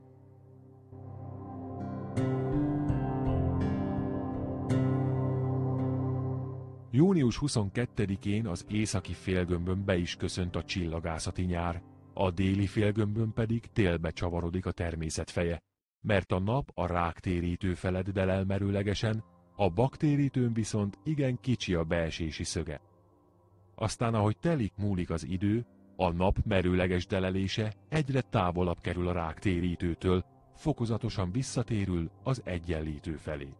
Június 6.97 7.39
22-én 7.41 8.47
az 8.47 8.67
északi 8.69 9.13
félgömbön 9.13 9.85
be 9.85 9.97
is 9.97 10.17
köszönt 10.17 10.57
a 10.57 10.65
csillagászati 10.65 11.43
nyár, 11.43 11.83
a 12.13 12.31
déli 12.31 12.67
félgömbön 12.67 13.33
pedig 13.33 13.67
télbe 13.73 14.11
csavarodik 14.11 14.67
a 14.67 14.71
természet 14.71 15.31
feje, 15.31 15.63
mert 16.01 16.33
a 16.33 16.39
nap 16.39 16.71
a 16.75 16.87
ráktérítő 16.87 17.75
feleddel 17.75 18.31
elmerőlegesen, 18.31 19.25
a 19.57 19.71
baktérítőn 19.71 20.53
viszont 20.53 20.99
igen 21.05 21.41
kicsi 21.41 21.75
a 21.75 21.85
beesési 21.85 22.45
szöge. 22.45 22.81
Aztán, 23.75 24.15
ahogy 24.15 24.37
telik 24.39 24.73
múlik 24.77 25.11
az 25.11 25.25
idő, 25.25 25.67
a 25.97 26.11
nap 26.11 26.37
merőleges 26.45 27.07
delelése 27.07 27.75
egyre 27.89 28.21
távolabb 28.21 28.81
kerül 28.81 29.09
a 29.09 29.13
ráktérítőtől, 29.13 30.25
fokozatosan 30.57 31.33
visszatérül 31.33 32.11
az 32.23 32.43
egyenlítő 32.45 33.17
felé. 33.17 33.55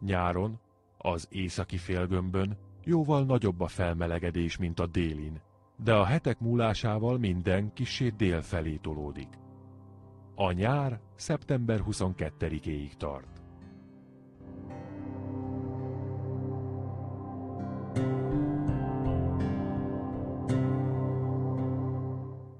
Nyáron, 0.00 0.60
az 0.98 1.28
északi 1.30 1.76
félgömbön 1.76 2.56
jóval 2.84 3.24
nagyobb 3.24 3.60
a 3.60 3.66
felmelegedés, 3.66 4.56
mint 4.56 4.80
a 4.80 4.86
délin, 4.86 5.40
de 5.76 5.94
a 5.94 6.04
hetek 6.04 6.40
múlásával 6.40 7.18
minden 7.18 7.72
kissé 7.72 8.08
dél 8.08 8.40
felé 8.40 8.76
tolódik. 8.76 9.28
A 10.34 10.52
nyár 10.52 11.00
szeptember 11.14 11.80
22-éig 11.86 12.92
tart. 12.96 13.42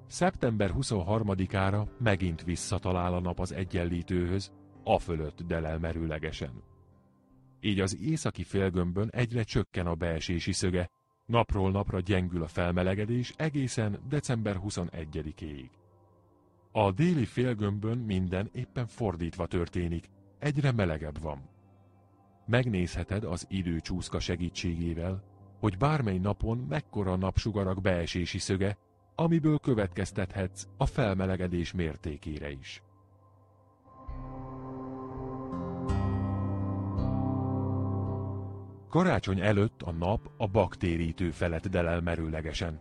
Szeptember 0.06 0.70
23-ára 0.78 1.86
megint 1.98 2.44
visszatalál 2.44 3.14
a 3.14 3.20
nap 3.20 3.40
az 3.40 3.52
egyenlítőhöz, 3.52 4.52
a 4.84 4.98
fölött 4.98 5.42
delel 5.42 5.78
merőlegesen. 5.78 6.62
Így 7.60 7.80
az 7.80 7.96
északi 8.00 8.42
félgömbön 8.42 9.08
egyre 9.12 9.42
csökken 9.42 9.86
a 9.86 9.94
beesési 9.94 10.52
szöge, 10.52 10.90
napról 11.26 11.70
napra 11.70 12.00
gyengül 12.00 12.42
a 12.42 12.46
felmelegedés 12.46 13.32
egészen 13.36 13.98
december 14.08 14.60
21-éig. 14.64 15.70
A 16.72 16.92
déli 16.92 17.24
félgömbön 17.24 17.98
minden 17.98 18.50
éppen 18.52 18.86
fordítva 18.86 19.46
történik, 19.46 20.10
egyre 20.38 20.72
melegebb 20.72 21.20
van. 21.20 21.48
Megnézheted 22.46 23.24
az 23.24 23.46
időcsúszka 23.48 24.20
segítségével, 24.20 25.22
hogy 25.58 25.76
bármely 25.76 26.18
napon 26.18 26.58
mekkora 26.58 27.16
napsugarak 27.16 27.80
beesési 27.80 28.38
szöge, 28.38 28.78
amiből 29.14 29.58
következtethetsz 29.58 30.66
a 30.76 30.86
felmelegedés 30.86 31.72
mértékére 31.72 32.50
is. 32.50 32.82
Karácsony 38.88 39.40
előtt 39.40 39.82
a 39.82 39.92
nap 39.92 40.30
a 40.36 40.46
baktérítő 40.46 41.30
felett 41.30 41.68
delel 41.68 42.00
merőlegesen. 42.00 42.80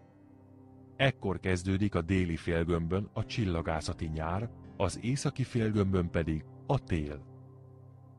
Ekkor 0.95 1.39
kezdődik 1.39 1.95
a 1.95 2.01
déli 2.01 2.35
félgömbön 2.35 3.09
a 3.13 3.25
csillagászati 3.25 4.05
nyár, 4.05 4.49
az 4.77 4.99
északi 5.01 5.43
félgömbön 5.43 6.09
pedig 6.09 6.45
a 6.67 6.83
tél. 6.83 7.25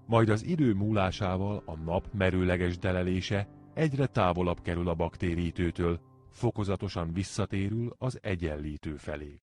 Majd 0.07 0.29
az 0.29 0.45
idő 0.45 0.75
múlásával 0.75 1.63
a 1.67 1.77
nap 1.77 2.13
merőleges 2.13 2.79
delelése 2.79 3.49
egyre 3.75 4.07
távolabb 4.07 4.63
kerül 4.63 4.89
a 4.89 4.95
baktérítőtől, 4.95 6.01
fokozatosan 6.31 7.13
visszatérül 7.13 7.95
az 7.99 8.19
egyenlítő 8.23 8.97
felé. 8.97 9.43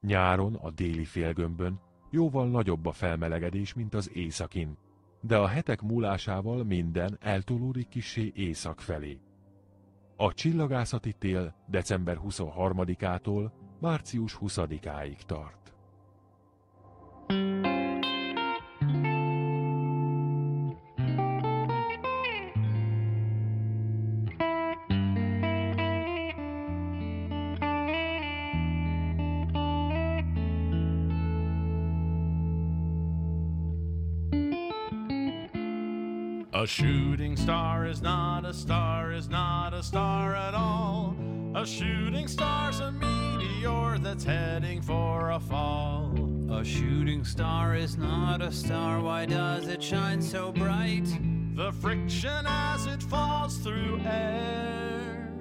Nyáron 0.00 0.54
a 0.54 0.70
déli 0.70 1.04
félgömbön 1.04 1.80
jóval 2.10 2.48
nagyobb 2.48 2.86
a 2.86 2.92
felmelegedés, 2.92 3.74
mint 3.74 3.94
az 3.94 4.10
északin, 4.14 4.76
de 5.22 5.36
a 5.36 5.46
hetek 5.46 5.82
múlásával 5.82 6.64
minden 6.64 7.18
eltolódik 7.20 7.88
kisé 7.88 8.32
észak 8.34 8.80
felé. 8.80 9.20
A 10.16 10.34
csillagászati 10.34 11.12
tél 11.12 11.54
december 11.66 12.18
23-ától 12.28 13.50
március 13.80 14.38
20-áig 14.40 15.18
tart. 15.26 15.72
A 36.62 36.66
shooting 36.66 37.36
star 37.36 37.86
is 37.86 38.00
not 38.00 38.44
a 38.44 38.54
star, 38.54 39.10
is 39.10 39.28
not 39.28 39.74
a 39.74 39.82
star 39.82 40.36
at 40.36 40.54
all. 40.54 41.16
A 41.56 41.66
shooting 41.66 42.28
star's 42.28 42.78
a 42.78 42.92
meteor 42.92 43.98
that's 43.98 44.22
heading 44.22 44.80
for 44.80 45.30
a 45.30 45.40
fall. 45.40 46.14
A 46.52 46.64
shooting 46.64 47.24
star 47.24 47.74
is 47.74 47.96
not 47.96 48.42
a 48.42 48.52
star, 48.52 49.00
why 49.00 49.26
does 49.26 49.66
it 49.66 49.82
shine 49.82 50.22
so 50.22 50.52
bright? 50.52 51.08
The 51.56 51.72
friction 51.72 52.46
as 52.46 52.86
it 52.86 53.02
falls 53.02 53.58
through 53.58 54.00
air 54.06 55.32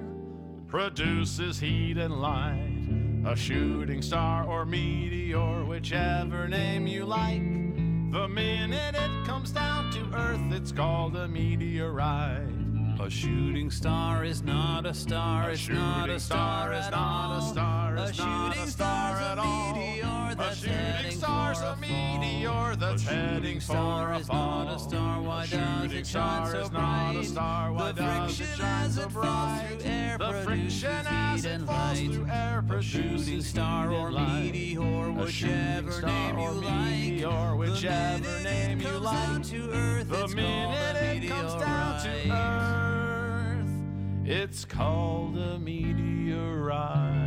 produces 0.67 1.59
heat 1.59 1.99
and 1.99 2.19
light. 2.19 3.27
A 3.27 3.35
shooting 3.35 4.01
star 4.01 4.43
or 4.47 4.65
meteor, 4.65 5.65
whichever 5.65 6.47
name 6.47 6.87
you 6.87 7.05
like. 7.05 7.50
The 8.11 8.27
minute 8.27 8.93
it 8.93 9.25
comes 9.25 9.51
down 9.51 9.89
to 9.93 10.17
Earth, 10.17 10.51
it's 10.51 10.73
called 10.73 11.15
a 11.15 11.29
meteorite. 11.29 12.41
A 12.99 13.09
shooting 13.09 13.71
star 13.71 14.25
is 14.25 14.43
not 14.43 14.85
a 14.85 14.93
star, 14.93 15.49
A 15.49 15.53
it's 15.53 15.69
not 15.69 16.09
a 16.09 16.19
shooting 16.19 16.19
star 16.19 16.73
is 16.73 16.91
not 16.91 17.31
all. 17.31 17.39
a 17.39 17.41
star, 17.41 17.95
A 17.95 18.03
is 18.03 18.19
not 18.19 18.49
shooting 18.51 18.63
a 18.63 18.67
star 18.67 19.15
at 19.15 19.37
a 19.37 19.41
all. 19.41 19.73
Meteor 20.49 20.49
A 20.49 20.49
that's 20.49 20.59
shooting 20.59 21.11
star's 21.19 21.59
a 21.61 21.65
a 21.71 21.75
meteor 21.77 22.49
fall. 22.49 22.75
that's 22.77 23.03
heading 23.03 23.43
shooting 23.43 23.59
for 23.59 23.65
star 23.65 24.13
a 24.13 24.17
is 24.19 24.27
not 24.27 24.33
fall. 24.67 24.75
a 24.75 24.79
star, 24.79 25.21
why 25.21 25.43
A 25.43 25.47
does 25.47 25.93
it 25.93 26.07
shine 26.07 26.47
so 26.51 26.59
is 26.59 26.71
not 26.71 27.09
a 27.09 27.13
bright? 27.13 27.25
star, 27.25 27.73
why 27.73 27.91
the 27.91 28.01
does 28.01 28.39
it 28.39 28.45
friction 28.45 28.57
shine 28.57 28.85
as 28.85 28.95
so 28.95 29.01
it 29.01 29.11
falls 29.11 29.23
bright? 29.25 29.77
through 29.81 29.91
air 29.91 30.17
The 30.17 30.33
friction 30.43 31.05
as 31.07 31.45
it 31.45 31.61
falls 31.61 31.99
through 31.99 32.27
air 32.31 32.63
A 32.69 32.81
shooting 32.81 33.41
star 33.41 33.91
or 33.91 34.11
meteor, 34.11 35.11
whichever 35.11 36.01
name 36.01 36.37
you 36.39 36.43
or 36.45 36.51
like. 36.51 36.85
meteor, 36.91 37.55
whichever 37.55 38.43
name 38.43 38.81
you 38.81 38.89
like. 38.99 39.43
to 39.43 39.71
Earth, 39.71 40.09
The 40.09 40.27
minute 40.29 41.23
it 41.23 41.27
comes 41.27 41.53
down 41.55 42.01
to. 42.03 42.31
Earth, 42.31 43.69
it's 44.29 44.65
called 44.65 45.37
a 45.37 45.59
meteorite. 45.59 47.20